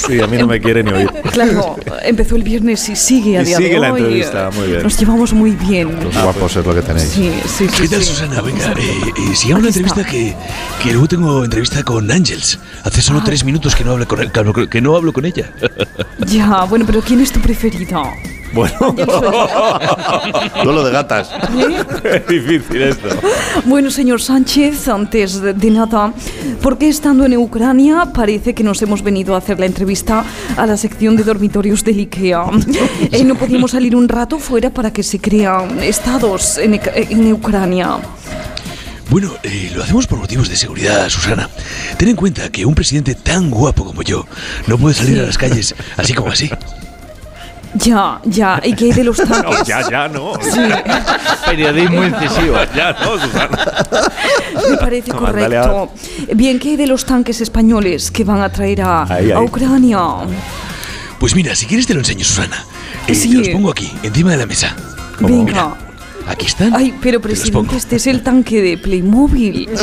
Sí, 0.07 0.21
a 0.21 0.27
mí 0.27 0.37
no 0.39 0.47
me 0.47 0.61
quiere 0.61 0.83
ni 0.83 0.91
oír. 0.93 1.11
Claro, 1.33 1.77
empezó 2.03 2.37
el 2.37 2.43
viernes 2.43 2.89
y 2.89 2.97
sigue 2.97 3.39
a 3.39 3.43
Y 3.43 3.47
día 3.47 3.57
sigue 3.59 3.75
de 3.75 3.79
la 3.81 3.93
hoy. 3.93 4.01
entrevista, 4.01 4.51
muy 4.55 4.67
bien. 4.69 4.83
Nos 4.83 4.99
llevamos 4.99 5.33
muy 5.33 5.51
bien. 5.53 5.99
Los 6.05 6.15
guapos 6.23 6.57
es 6.57 6.67
lo 6.67 6.75
que 6.75 6.83
tenéis. 6.83 7.09
Sí, 7.09 7.31
sí, 7.47 7.69
sí. 7.69 7.83
¿Qué 7.83 7.89
tal, 7.89 8.03
sí. 8.03 8.07
Susana? 8.11 8.41
Venga, 8.41 8.73
eh, 8.73 8.75
eh, 8.79 9.35
si 9.37 9.51
hago 9.51 9.59
una 9.61 9.69
entrevista 9.69 10.05
que, 10.05 10.35
que 10.83 10.91
luego 10.93 11.07
tengo 11.09 11.45
entrevista 11.45 11.83
con 11.83 12.11
Ángels. 12.11 12.59
Hace 12.83 13.03
solo 13.03 13.21
Ah. 13.21 13.25
tres 13.25 13.45
minutos 13.45 13.75
que 13.75 13.85
no, 13.85 13.93
hablo 13.93 14.07
con, 14.09 14.21
él- 14.21 14.31
que 14.69 14.81
no 14.81 14.97
hablo 14.97 15.13
con 15.13 15.25
ella. 15.27 15.51
Ya, 16.27 16.65
bueno, 16.65 16.85
pero 16.87 17.01
¿quién 17.03 17.21
es 17.21 17.31
tu 17.33 17.41
preferido? 17.41 18.03
Bueno, 18.55 18.95
Duelo 20.65 20.85
de 20.85 20.93
gatas. 20.93 21.31
es 22.05 22.27
difícil 22.29 22.83
esto. 22.83 23.09
Bueno, 23.65 23.91
señor 23.91 24.21
Sánchez, 24.23 24.89
antes 24.89 25.41
de, 25.41 25.53
de 25.55 25.71
nada, 25.71 26.13
¿por 26.63 26.79
qué 26.79 26.89
estando 26.89 27.25
en 27.25 27.37
Ucrania 27.37 28.07
parece 28.15 28.55
que 28.55 28.63
nos 28.63 28.81
hemos 28.83 29.03
venido 29.03 29.35
a 29.35 29.39
hacer 29.39 29.59
la 29.59 29.67
entrevista 29.67 30.25
a 30.57 30.67
la 30.67 30.77
sección 30.77 31.17
de 31.17 31.25
dormitorios 31.25 31.83
del 31.85 31.99
IKEA? 31.99 32.45
Eh, 33.11 33.25
¿No 33.25 33.35
podíamos 33.35 33.73
salir 33.73 33.97
un 33.97 34.09
rato 34.09 34.39
fuera 34.39 34.71
para 34.71 34.93
que 34.93 35.03
se 35.03 35.19
crean 35.19 35.83
estados 35.83 36.59
en, 36.59 36.81
en 36.95 37.33
Ucrania? 37.33 37.99
Bueno, 39.11 39.33
eh, 39.43 39.71
lo 39.75 39.83
hacemos 39.83 40.07
por 40.07 40.19
motivos 40.19 40.49
de 40.49 40.57
seguridad, 40.57 41.09
Susana. 41.09 41.49
Ten 41.99 42.09
en 42.09 42.17
cuenta 42.17 42.49
que 42.51 42.65
un 42.65 42.75
presidente 42.75 43.15
tan 43.15 43.51
guapo 43.51 43.85
como 43.85 44.03
yo 44.03 44.27
no 44.67 44.79
puede 44.79 44.95
salir 44.95 45.19
a 45.21 45.23
las 45.23 45.39
calles 45.39 45.75
así 45.97 46.15
como 46.15 46.31
así. 46.31 46.51
Ya, 47.75 48.21
ya, 48.25 48.61
¿y 48.65 48.75
qué 48.75 48.87
hay 48.87 48.93
de 48.93 49.05
los 49.05 49.17
tanques? 49.17 49.39
No, 49.59 49.65
ya, 49.65 49.91
ya 49.91 50.09
no. 50.09 50.33
Sí. 50.41 50.61
Periodismo 51.47 52.05
incisivo. 52.05 52.57
Ya 52.75 52.93
no, 52.93 53.19
Susana. 53.19 53.59
Me 54.71 54.77
parece 54.77 55.11
No, 55.13 55.21
mándale 55.21 55.59
a- 55.59 55.63
correcto. 55.69 55.93
Bien, 56.35 56.59
¿qué 56.59 56.71
hay 56.71 56.77
de 56.77 56.87
los 56.87 57.05
tanques 57.05 57.41
españoles 57.41 58.11
que 58.11 58.25
van 58.25 58.41
a 58.43 58.51
traer 58.51 58.83
a, 58.83 59.03
Ahí, 59.03 59.31
a 59.33 59.39
ahí. 59.39 59.45
Ucrania? 59.45 59.99
Pues 61.19 61.35
mira, 61.35 61.55
si 61.55 61.67
quieres 61.67 61.87
te 61.87 61.95
lo 61.95 62.01
enseño, 62.01 62.25
Susana. 62.25 62.65
Eh, 63.07 63.15
Sí. 63.15 63.31
Te 63.31 63.39
los 63.39 63.49
pongo 63.49 63.71
aquí, 63.71 63.93
encima 64.03 64.31
de 64.31 64.37
la 64.39 64.47
mesa. 64.47 64.75
Venga. 65.21 65.75
Aquí 66.27 66.47
están. 66.47 66.75
Ay, 66.75 66.95
pero 67.03 67.21
presidente, 67.21 67.77
este 67.77 67.97
es 67.97 68.07
el 68.07 68.23
tanque 68.23 68.63
de 68.63 68.79
Playmobil. 68.79 69.69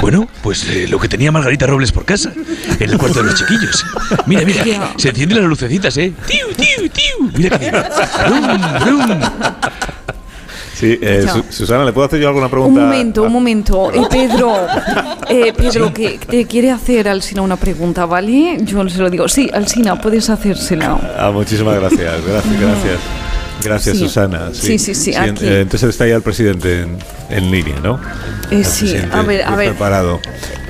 Bueno, 0.00 0.28
pues 0.42 0.64
eh, 0.68 0.86
lo 0.88 0.98
que 1.00 1.08
tenía 1.08 1.32
Margarita 1.32 1.66
Robles 1.66 1.90
por 1.90 2.04
casa, 2.04 2.32
en 2.78 2.88
el 2.90 2.96
cuarto 2.98 3.18
de 3.18 3.24
los 3.30 3.34
chiquillos. 3.34 3.84
Mira, 4.26 4.42
mira, 4.44 4.92
se 4.96 5.08
encienden 5.08 5.38
las 5.40 5.48
lucecitas, 5.48 5.96
¿eh? 5.96 6.12
¡Tiu, 6.26 6.46
tiu, 6.56 6.88
tiu! 6.88 7.30
Mira 7.36 7.58
que. 7.58 7.68
Brum, 7.70 9.06
brum. 9.08 9.20
Sí, 10.74 10.98
eh, 11.02 11.22
Ya. 11.26 11.32
Su- 11.32 11.44
Susana, 11.50 11.84
¿le 11.84 11.92
puedo 11.92 12.06
hacer 12.06 12.20
yo 12.20 12.28
alguna 12.28 12.46
Un 12.46 12.50
pregunta? 12.52 12.80
momento, 12.82 13.22
un 13.24 13.32
momento. 13.32 13.90
Eh, 13.98 14.02
Pedro, 14.08 14.54
eh, 15.28 15.52
Pedro, 15.56 15.92
que 15.92 16.18
te 16.18 16.46
quiere 16.46 16.70
hacer 16.70 17.08
Alsina 17.08 17.42
una 17.42 17.56
pregunta, 17.56 18.06
¿vale? 18.06 18.58
Yo 18.62 18.88
se 18.88 18.98
lo 18.98 19.10
digo. 19.10 19.28
Sí, 19.28 19.50
Alsina, 19.52 20.00
puedes 20.00 20.30
hacérsela. 20.30 20.96
Ah, 21.18 21.30
muchísimas 21.32 21.74
gracias, 21.74 22.24
gracias, 22.24 22.60
gracias. 22.60 22.98
Gracias, 23.62 23.96
Sí. 23.96 24.04
Susana. 24.04 24.50
Sí, 24.52 24.78
sí, 24.78 24.94
sí, 24.94 25.12
en- 25.12 25.30
aquí. 25.30 25.44
eh, 25.44 25.60
entonces 25.62 25.90
está 25.90 26.06
ya 26.06 26.14
el 26.16 26.22
presidente 26.22 26.82
en, 26.82 26.96
en 27.30 27.50
línea, 27.50 27.76
¿no? 27.82 27.96
Eh, 28.50 28.58
El 28.58 28.64
sí, 28.64 28.94
a 29.12 29.22
ver, 29.22 29.42
a 29.42 29.56
ver. 29.56 29.70
preparado. 29.70 30.20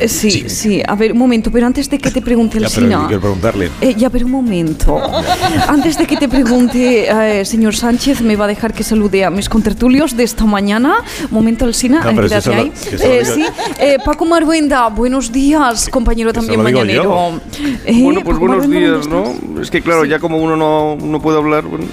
Eh, 0.01 0.09
sí, 0.09 0.49
sí, 0.49 0.83
A 0.87 0.95
ver, 0.95 1.13
un 1.13 1.19
momento, 1.19 1.51
pero 1.51 1.67
antes 1.67 1.91
de 1.91 1.99
que 1.99 2.11
te 2.11 2.23
pregunte 2.23 2.59
Ya, 2.61 2.69
pero 2.75 2.89
quiero 3.07 3.21
preguntarle. 3.21 3.71
Eh, 3.81 3.95
ya, 3.97 4.11
pero 4.11 4.27
un 4.27 4.33
momento. 4.33 5.01
Antes 5.67 5.99
de 5.99 6.07
que 6.07 6.17
te 6.17 6.29
pregunte, 6.29 7.09
eh, 7.41 7.45
señor 7.45 7.75
Sánchez, 7.77 8.21
me 8.23 8.37
va 8.37 8.45
a 8.45 8.49
dejar 8.49 8.73
que 8.73 8.83
salude 8.85 9.25
a 9.25 9.31
mis 9.31 9.49
contertulios 9.49 10.17
de 10.17 10.25
esta 10.25 10.45
mañana. 10.45 11.03
Momento, 11.31 11.65
Alsina, 11.65 12.01
No, 12.05 12.15
pero 12.15 12.29
si 12.41 12.49
lo- 12.49 12.55
ahí. 12.55 12.73
lo 12.93 12.99
Eh, 13.05 13.25
sí, 13.25 13.45
eh, 13.81 13.99
Paco 14.05 14.25
Marbuenda, 14.25 14.89
buenos 14.89 15.31
días, 15.33 15.89
compañero 15.91 16.33
también 16.33 16.63
mañanero. 16.63 17.41
Eh, 17.85 18.03
Bueno, 18.03 18.21
pues 18.23 18.37
Paco 18.37 18.47
buenos 18.47 18.67
Marbuenda, 18.69 18.97
días, 18.97 19.09
¿no? 19.09 19.61
Es 19.61 19.71
que 19.71 19.83
claro, 19.83 20.05
ya 20.05 20.19
como 20.21 20.39
uno 20.39 20.57
no, 20.57 20.97
no 20.97 21.21
puede 21.21 21.39
hablar, 21.39 21.65
bueno, 21.65 21.85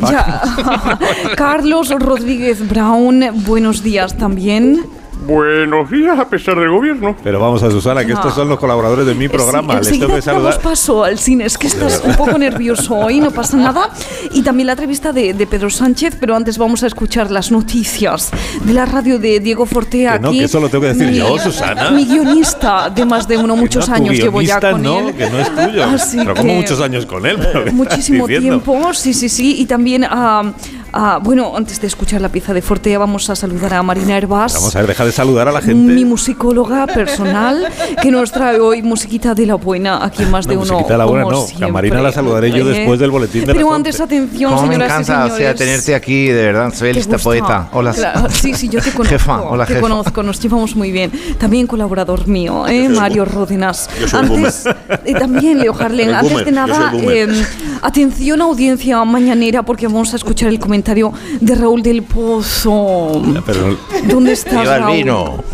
Ya. 0.00 0.98
Carlos 1.36 1.90
Rodríguez 1.90 2.66
Brown, 2.68 3.24
buenos 3.44 3.82
días 3.82 4.16
también. 4.16 4.84
Buenos 5.26 5.90
días, 5.90 6.18
a 6.18 6.28
pesar 6.28 6.58
del 6.58 6.70
gobierno. 6.70 7.16
Pero 7.22 7.40
vamos 7.40 7.62
a 7.62 7.70
Susana, 7.70 8.04
que 8.04 8.12
estos 8.12 8.34
son 8.34 8.48
los 8.48 8.58
colaboradores 8.58 9.04
de 9.04 9.14
mi 9.14 9.28
programa. 9.28 9.82
Sí, 9.82 9.90
Les 9.90 10.00
tengo 10.00 10.14
que 10.14 10.22
saludar. 10.22 10.60
paso 10.60 11.02
al 11.04 11.18
cine. 11.18 11.44
Es 11.44 11.58
que 11.58 11.66
estás 11.66 12.00
un 12.04 12.14
poco 12.14 12.38
nervioso 12.38 12.94
hoy, 12.94 13.20
no 13.20 13.30
pasa 13.30 13.56
nada. 13.56 13.90
Y 14.32 14.42
también 14.42 14.66
la 14.68 14.72
entrevista 14.74 15.12
de, 15.12 15.34
de 15.34 15.46
Pedro 15.46 15.70
Sánchez, 15.70 16.16
pero 16.20 16.36
antes 16.36 16.56
vamos 16.56 16.82
a 16.82 16.86
escuchar 16.86 17.30
las 17.30 17.50
noticias 17.50 18.30
de 18.62 18.72
la 18.72 18.86
radio 18.86 19.18
de 19.18 19.40
Diego 19.40 19.66
Fortea. 19.66 20.14
Que 20.14 20.18
no, 20.20 20.28
aquí. 20.28 20.38
que 20.38 20.44
eso 20.44 20.60
lo 20.60 20.68
tengo 20.68 20.82
que 20.82 20.94
decir 20.94 21.08
Mi- 21.08 21.16
yo, 21.18 21.36
Susana. 21.38 21.90
Mi 21.90 22.04
guionista 22.06 22.88
de 22.88 23.04
más 23.04 23.26
de 23.26 23.36
uno, 23.36 23.56
muchos 23.56 23.88
No, 23.88 23.94
años 23.96 24.14
llevo 24.16 24.40
ya 24.40 24.60
con 24.60 24.82
no, 24.82 25.08
él. 25.08 25.14
que 25.14 25.28
no 25.28 25.38
es 25.40 25.54
tuyo. 25.54 25.84
Así 25.84 26.16
Pero 26.18 26.34
como 26.34 26.46
que- 26.48 26.56
muchos 26.56 26.80
años 26.80 27.06
con 27.06 27.26
él. 27.26 27.36
¿Pero 27.38 27.64
qué 27.64 27.70
Muchísimo 27.72 28.26
tiempo, 28.26 28.94
sí, 28.94 29.12
sí, 29.12 29.28
sí. 29.28 29.56
Y 29.60 29.66
también, 29.66 30.04
ah, 30.08 30.52
ah, 30.92 31.18
bueno, 31.22 31.54
antes 31.56 31.80
de 31.80 31.86
escuchar 31.88 32.20
la 32.20 32.28
pieza 32.28 32.54
de 32.54 32.62
Fortea, 32.62 32.98
vamos 32.98 33.28
a 33.30 33.36
saludar 33.36 33.74
a 33.74 33.82
Marina 33.82 34.16
Herbás. 34.16 34.54
Vamos 34.54 34.74
a 34.76 34.78
ver, 34.78 34.88
deja 34.88 35.04
de 35.08 35.12
saludar 35.12 35.48
a 35.48 35.52
la 35.52 35.60
gente. 35.60 35.92
Mi 35.92 36.04
musicóloga 36.04 36.86
personal 36.86 37.66
que 38.02 38.10
nos 38.10 38.30
trae 38.30 38.60
hoy 38.60 38.82
musiquita 38.82 39.34
de 39.34 39.46
la 39.46 39.54
buena 39.54 40.04
aquí 40.04 40.22
en 40.22 40.30
más 40.30 40.46
de 40.46 40.54
No, 40.54 40.60
uno. 40.62 40.72
musiquita 40.74 40.94
de 40.94 40.98
la 40.98 41.04
buena 41.06 41.24
no, 41.24 41.30
que 41.30 41.36
a 41.36 41.46
siempre. 41.46 41.72
Marina 41.72 42.02
la 42.02 42.12
saludaré 42.12 42.50
yo 42.50 42.58
Eh, 42.58 42.64
después 42.78 42.98
del 43.00 43.10
boletín 43.10 43.44
de 43.46 43.54
Pero 43.54 43.72
antes, 43.72 43.98
11. 43.98 44.02
atención, 44.04 44.50
Cómo 44.54 44.66
me 44.66 44.74
señoras 44.74 44.88
y 44.90 45.02
encanta, 45.02 45.34
o 45.34 45.36
sea, 45.36 45.54
tenerte 45.54 45.94
aquí, 45.94 46.26
de 46.26 46.42
verdad. 46.42 46.72
Soy 46.74 46.92
¿Te 46.92 46.98
gusta? 46.98 47.18
poeta. 47.18 47.68
Hola. 47.72 47.92
Claro, 47.92 48.28
sí, 48.30 48.52
sí, 48.54 48.68
yo 48.68 48.80
te 48.80 48.90
conozco. 48.92 49.08
Jefa, 49.18 49.40
hola, 49.42 49.64
te 49.66 49.74
jefa. 49.74 49.80
conozco, 49.88 50.22
nos 50.22 50.40
llevamos 50.40 50.76
muy 50.76 50.92
bien. 50.92 51.10
También 51.38 51.66
colaborador 51.66 52.28
mío, 52.28 52.66
¿eh? 52.68 52.88
Mario 52.88 53.24
yo 53.24 54.08
soy 54.08 54.20
el 54.20 54.26
Antes, 54.26 54.64
y 55.06 55.12
también 55.14 55.58
Leo 55.58 55.74
Harlen, 55.74 56.14
antes 56.14 56.30
boomer, 56.30 56.44
de 56.44 56.52
nada, 56.52 56.92
eh, 56.94 57.44
atención 57.82 58.40
audiencia 58.42 59.02
mañanera 59.04 59.62
porque 59.62 59.86
vamos 59.86 60.12
a 60.12 60.16
escuchar 60.16 60.48
el 60.50 60.58
comentario 60.58 61.12
de 61.40 61.54
Raúl 61.54 61.82
del 61.82 62.02
Pozo. 62.02 63.22
Pero 63.46 63.76
¿Dónde 64.08 64.32
estás, 64.32 64.66
Raúl? 64.66 64.97
Vino. 64.98 65.44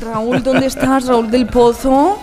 Raúl, 0.00 0.42
¿dónde 0.42 0.66
estás, 0.66 1.06
Raúl 1.06 1.30
del 1.30 1.46
Pozo? 1.46 2.18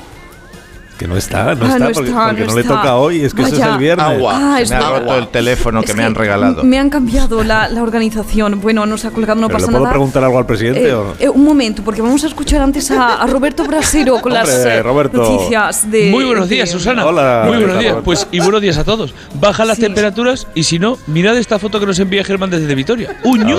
que 1.00 1.08
no 1.08 1.18
está, 1.18 1.56
no 1.56 1.66
Ah, 1.66 1.70
está, 1.70 1.80
no 1.80 1.92
porque, 1.94 2.10
está, 2.10 2.26
porque 2.28 2.42
no 2.42 2.48
no, 2.50 2.54
le 2.58 2.62
está. 2.62 2.76
toca 2.76 2.96
hoy, 2.98 3.22
es 3.26 3.34
que 3.34 3.42
eso 3.42 3.56
es 3.56 3.60
Vaya. 3.60 3.74
el 3.74 3.80
viernes. 3.80 4.06
Ah, 4.30 4.54
Se 4.58 4.62
es 4.62 4.70
me 4.70 4.76
ha 4.76 4.90
roto 5.00 5.18
el 5.18 5.28
teléfono 5.30 5.82
que 5.82 5.92
Es 5.94 5.98
me 5.98 6.04
han 6.04 6.14
regalado. 6.14 6.64
Me 6.64 6.78
han 6.78 6.92
cambiado 6.92 7.44
la, 7.44 7.68
la 7.70 7.82
organización. 7.82 8.62
Bueno, 8.62 8.86
nos 8.86 9.04
ha 9.06 9.10
colgado, 9.10 9.42
no 9.42 9.48
¿Pero 9.48 9.58
pasa 9.58 9.66
¿Le 9.66 9.72
puedo 9.72 9.84
nada. 9.86 9.94
preguntar 9.94 10.24
algo 10.24 10.38
al 10.38 10.46
presidente 10.46 10.88
Eh, 10.90 10.94
o 10.94 11.04
no? 11.06 11.14
eh, 11.18 11.28
un 11.28 11.44
momento, 11.44 11.82
porque 11.84 12.04
vamos 12.04 12.24
a 12.24 12.28
escuchar 12.28 12.62
antes 12.62 12.92
a, 12.92 13.16
a 13.16 13.26
Roberto 13.26 13.64
Brasero 13.64 14.22
con 14.22 14.32
las 14.32 14.48
Hombre, 14.48 14.76
eh, 14.76 14.84
Roberto. 14.84 15.18
noticias 15.24 15.90
de. 15.90 16.12
Muy 16.12 16.24
buenos 16.24 16.48
de- 16.48 16.56
días, 16.58 16.70
Susana. 16.70 17.04
Hola, 17.04 17.46
Muy 17.48 17.58
buenos 17.58 17.80
días. 17.80 17.92
Roberto. 17.94 18.04
Pues 18.06 18.28
y 18.30 18.40
buenos 18.40 18.62
días 18.62 18.78
a 18.78 18.84
todos. 18.84 19.16
Bajan 19.40 19.70
las 19.70 19.80
temperaturas 19.80 20.46
y 20.54 20.62
si 20.66 20.78
no, 20.78 21.00
mirad 21.08 21.36
esta 21.36 21.58
foto 21.58 21.80
que 21.80 21.88
nos 21.88 21.98
envía 21.98 22.24
Germán 22.24 22.52
desde 22.52 22.76
Vitoria. 22.76 23.18
Un 23.24 23.40
ñu 23.44 23.58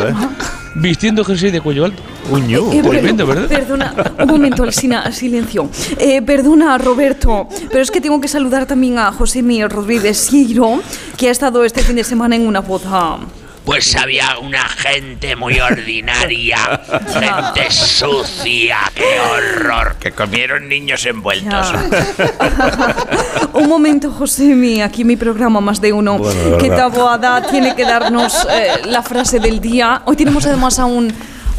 vistiendo 0.74 1.24
jersey 1.24 1.50
de 1.50 1.60
cuello 1.60 1.84
alto. 1.84 2.02
Un 2.30 2.46
ñu. 2.46 2.72
Eh, 2.72 2.82
Tremendo, 2.82 3.26
¿verdad? 3.26 3.48
Perdona, 3.48 3.94
un 4.20 4.26
momento, 4.26 4.62
Alsina, 4.62 5.10
silencio. 5.12 5.68
Eh, 5.98 6.22
perdona, 6.22 6.78
Roberto, 6.78 7.48
pero 7.68 7.80
es 7.82 7.90
que 7.90 8.00
tengo 8.00 8.20
que 8.20 8.28
saludar 8.28 8.66
también 8.66 8.98
a 8.98 9.12
José 9.12 9.42
Miguel 9.42 9.70
Rodríguez 9.70 10.16
Siro, 10.18 10.80
que 11.16 11.28
ha 11.28 11.30
estado 11.30 11.64
este 11.64 11.82
fin 11.82 11.96
de 11.96 12.04
semana 12.04 12.36
en 12.36 12.46
una 12.46 12.60
boda. 12.60 13.18
Pues 13.64 13.94
había 13.94 14.38
una 14.40 14.68
gente 14.68 15.36
muy 15.36 15.60
ordinaria, 15.60 16.58
gente 17.12 17.70
sucia, 17.70 18.78
qué 18.94 19.20
horror, 19.20 19.96
que 20.00 20.10
comieron 20.10 20.68
niños 20.68 21.06
envueltos. 21.06 21.72
Un 23.52 23.68
momento, 23.68 24.10
Josemi, 24.10 24.82
aquí 24.82 25.04
mi 25.04 25.16
programa 25.16 25.60
Más 25.60 25.80
de 25.80 25.92
Uno, 25.92 26.18
Bueno, 26.18 26.58
que. 26.58 26.70
Taboada 26.70 27.42
tiene 27.42 27.76
que 27.76 27.84
darnos 27.84 28.46
eh, 28.50 28.80
la 28.86 29.02
frase 29.02 29.38
del 29.38 29.60
día. 29.60 30.02
Hoy 30.06 30.16
tenemos 30.16 30.44
además 30.46 30.78
a 30.78 30.86
un... 30.86 31.12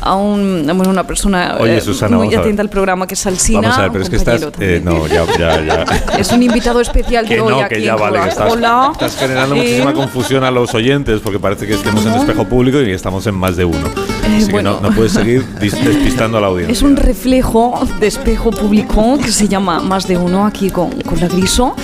A 0.05 0.15
un, 0.15 0.63
bueno, 0.75 0.89
una 0.89 1.05
persona 1.07 1.55
Oye, 1.59 1.77
eh, 1.77 1.81
Susana, 1.81 2.17
muy 2.17 2.27
a 2.27 2.31
ver. 2.31 2.39
atenta 2.39 2.61
al 2.61 2.69
programa 2.69 3.07
que 3.07 3.13
es 3.13 3.25
Alsina. 3.25 3.61
Vamos 3.61 3.77
a 3.77 3.81
ver, 3.83 3.91
pero 3.91 4.03
es 4.03 4.09
que 4.09 4.15
estás. 4.17 4.41
eh, 4.59 4.81
no, 4.83 5.07
ya, 5.07 5.23
ya, 5.39 5.63
ya. 5.65 5.85
Es 6.19 6.31
un 6.31 6.43
invitado 6.43 6.81
especial 6.81 7.27
de 7.27 7.35
Que 7.35 7.41
hoy 7.41 7.53
no, 7.53 7.59
aquí 7.61 7.75
que 7.75 7.81
ya 7.83 7.93
en 7.93 7.99
vale, 7.99 8.19
que 8.19 8.27
estás, 8.27 8.37
Coca-Cola. 8.49 8.89
estás 8.91 9.15
generando 9.17 9.55
Eh, 9.55 9.59
muchísima 9.59 9.93
confusión 9.93 10.43
a 10.43 10.51
los 10.51 10.73
oyentes 10.73 11.21
porque 11.21 11.39
parece 11.39 11.65
que 11.67 11.73
estemos 11.75 12.05
en 12.05 12.11
No. 12.11 12.17
espejo 12.17 12.45
público 12.45 12.81
y 12.81 12.91
estamos 12.91 13.25
en 13.27 13.35
más 13.35 13.55
de 13.55 13.65
uno. 13.65 13.87
Así 14.35 14.51
bueno. 14.51 14.75
que 14.77 14.81
no, 14.81 14.89
no 14.89 14.95
puedes 14.95 15.13
seguir 15.13 15.45
despistando 15.59 16.37
a 16.37 16.41
la 16.41 16.47
audiencia. 16.47 16.73
Es 16.73 16.81
un 16.81 16.95
reflejo 16.97 17.79
de 17.99 18.07
espejo 18.07 18.51
público 18.51 19.17
que 19.23 19.31
se 19.31 19.47
llama 19.47 19.79
Más 19.79 20.07
de 20.07 20.17
Uno 20.17 20.45
aquí 20.45 20.69
con, 20.69 20.89
con 21.01 21.19
la 21.19 21.27
Griso. 21.27 21.75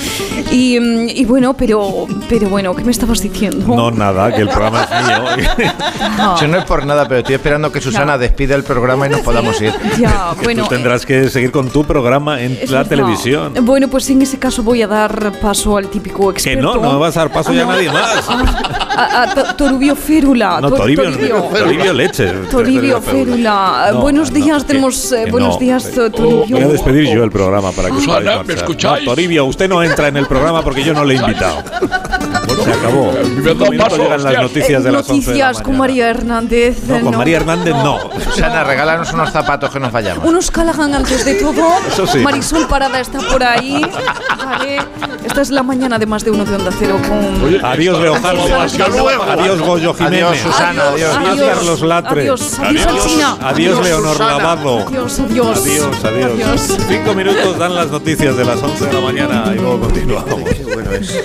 Y, 0.52 0.78
y 0.78 1.26
bueno, 1.26 1.54
pero, 1.54 2.08
pero 2.28 2.50
bueno, 2.50 2.76
¿qué 2.76 2.84
me 2.84 2.92
estabas 2.92 3.22
diciendo? 3.22 3.76
No, 3.76 3.92
nada, 3.92 4.34
que 4.34 4.42
el 4.42 4.48
programa 4.50 4.84
es 4.84 5.08
mío. 5.08 5.48
Yo 6.42 6.48
no 6.48 6.58
es 6.58 6.66
por 6.66 6.86
nada, 6.86 7.08
pero 7.08 7.20
estoy 7.20 7.36
esperando 7.36 7.72
que 7.72 7.80
Susana 7.82 8.09
despida 8.18 8.55
el 8.55 8.64
programa 8.64 9.07
y 9.07 9.10
nos 9.12 9.22
podamos 9.22 9.60
ir. 9.62 9.74
Ya, 9.99 10.34
que 10.38 10.43
bueno. 10.45 10.64
tú 10.64 10.70
tendrás 10.70 11.05
que 11.05 11.30
seguir 11.30 11.51
con 11.51 11.70
tu 11.70 11.84
programa 11.84 12.41
en 12.41 12.53
la 12.55 12.60
verdad. 12.60 12.88
televisión. 12.88 13.53
Bueno, 13.64 13.88
pues 13.89 14.10
en 14.10 14.22
ese 14.22 14.38
caso 14.39 14.64
voy 14.64 14.82
a 14.82 14.88
dar 14.88 15.32
paso 15.41 15.76
al 15.78 15.88
típico 15.88 16.32
Que 16.34 16.39
experto. 16.39 16.62
no, 16.76 16.82
no 16.82 16.93
me 16.93 16.99
vas 16.99 17.18
a 17.18 17.22
dar 17.22 17.32
paso 17.34 17.51
ya 17.53 17.64
a 17.64 17.66
nadie 17.66 17.91
más. 17.91 18.30
A, 18.30 19.24
a 19.24 19.34
To- 19.34 19.55
Toribio 19.55 19.95
Férula. 19.95 20.60
No, 20.62 20.70
To- 20.70 20.76
Toribio, 20.78 21.12
Toribio 21.53 21.93
Leche. 21.93 22.28
Toribio 22.49 23.01
Férula. 23.01 23.89
No, 23.93 24.01
buenos 24.01 24.32
no, 24.32 24.36
días, 24.36 24.64
que- 24.64 24.68
tenemos 24.70 25.12
eh, 25.12 25.24
que 25.26 25.32
buenos 25.32 25.55
no. 25.55 25.60
días, 25.60 25.91
To- 25.91 26.10
Toribio. 26.12 26.57
Voy 26.57 26.62
a 26.64 26.68
despedir 26.68 27.14
yo 27.14 27.24
el 27.24 27.32
programa 27.32 27.72
para 27.72 27.89
que 27.89 27.97
os 27.97 28.07
¿me 28.47 28.53
escucháis? 28.53 29.05
No, 29.05 29.12
Toribio, 29.12 29.45
usted 29.45 29.68
no 29.70 29.84
entra 29.84 30.07
en 30.07 30.18
el 30.18 30.26
programa 30.28 30.62
porque 30.64 30.84
yo 30.84 30.93
no 30.93 31.03
le 31.03 31.16
he 31.16 31.18
invitado. 31.18 31.64
Se 32.64 32.72
acabó. 32.74 33.12
Minutos 33.60 33.97
llegan 33.97 34.24
las 34.24 34.41
noticias 34.41 34.84
de 34.84 34.91
las 34.91 35.10
11 35.10 35.32
de 35.32 35.38
la 35.39 35.53
con. 35.53 35.78
María 35.78 36.10
Hernández. 36.10 36.84
No, 36.88 36.97
eh, 36.97 37.01
con 37.01 37.18
María 37.18 37.38
Hernández 37.38 37.74
no. 37.76 37.99
Susana, 38.24 38.64
regálanos 38.64 39.12
unos 39.14 39.32
zapatos 39.32 39.70
que 39.72 39.80
nos 39.80 39.91
vayamos. 39.91 40.26
Unos 40.26 40.52
Callahan 40.52 40.95
antes 40.95 41.26
de 41.26 41.36
todo. 41.36 41.68
Eso 41.88 42.08
sí. 42.08 42.20
Marisol 42.20 42.68
Parada 42.68 43.00
está 43.00 43.20
por 43.20 43.43
ahí. 43.43 43.82
Vale. 44.38 44.80
Esta 45.24 45.41
es 45.41 45.50
la 45.50 45.64
mañana 45.64 46.00
de 46.00 46.06
más 46.06 46.24
de 46.24 46.32
uno 46.32 46.45
de 46.45 46.56
Onda 46.56 46.72
Cero 46.78 47.00
con. 47.08 47.66
Adiós, 47.66 48.00
Leo 48.00 48.16
Harlem. 48.16 49.22
Adiós, 49.30 49.62
Goyo 49.62 49.93
Jiménez. 49.93 50.24
Adiós, 50.24 50.39
Susana, 50.39 50.84
adiós. 50.89 51.16
Adiós, 51.16 51.56
Carlos 51.56 51.82
Latre. 51.82 52.22
Adiós, 52.22 52.60
adiós, 52.60 52.88
Alsina. 52.88 53.38
Adiós, 53.41 53.80
Leonor 53.80 54.18
Susana. 54.18 54.38
Lavado. 54.38 54.80
Adiós, 54.88 55.20
adiós. 55.20 55.58
Adiós, 55.60 56.06
adiós. 56.06 56.32
Adiós. 56.32 56.78
Cinco 56.88 57.14
minutos 57.14 57.58
dan 57.58 57.76
las 57.76 57.88
noticias 57.89 58.36
de 58.36 58.45
las 58.45 58.62
11 58.62 58.86
de 58.86 58.93
la 58.93 59.02
mañana 59.02 59.43
y 59.54 59.60
luego 59.60 59.80
continuamos. 59.82 60.41
Bueno, 60.74 60.91
es. 60.93 61.20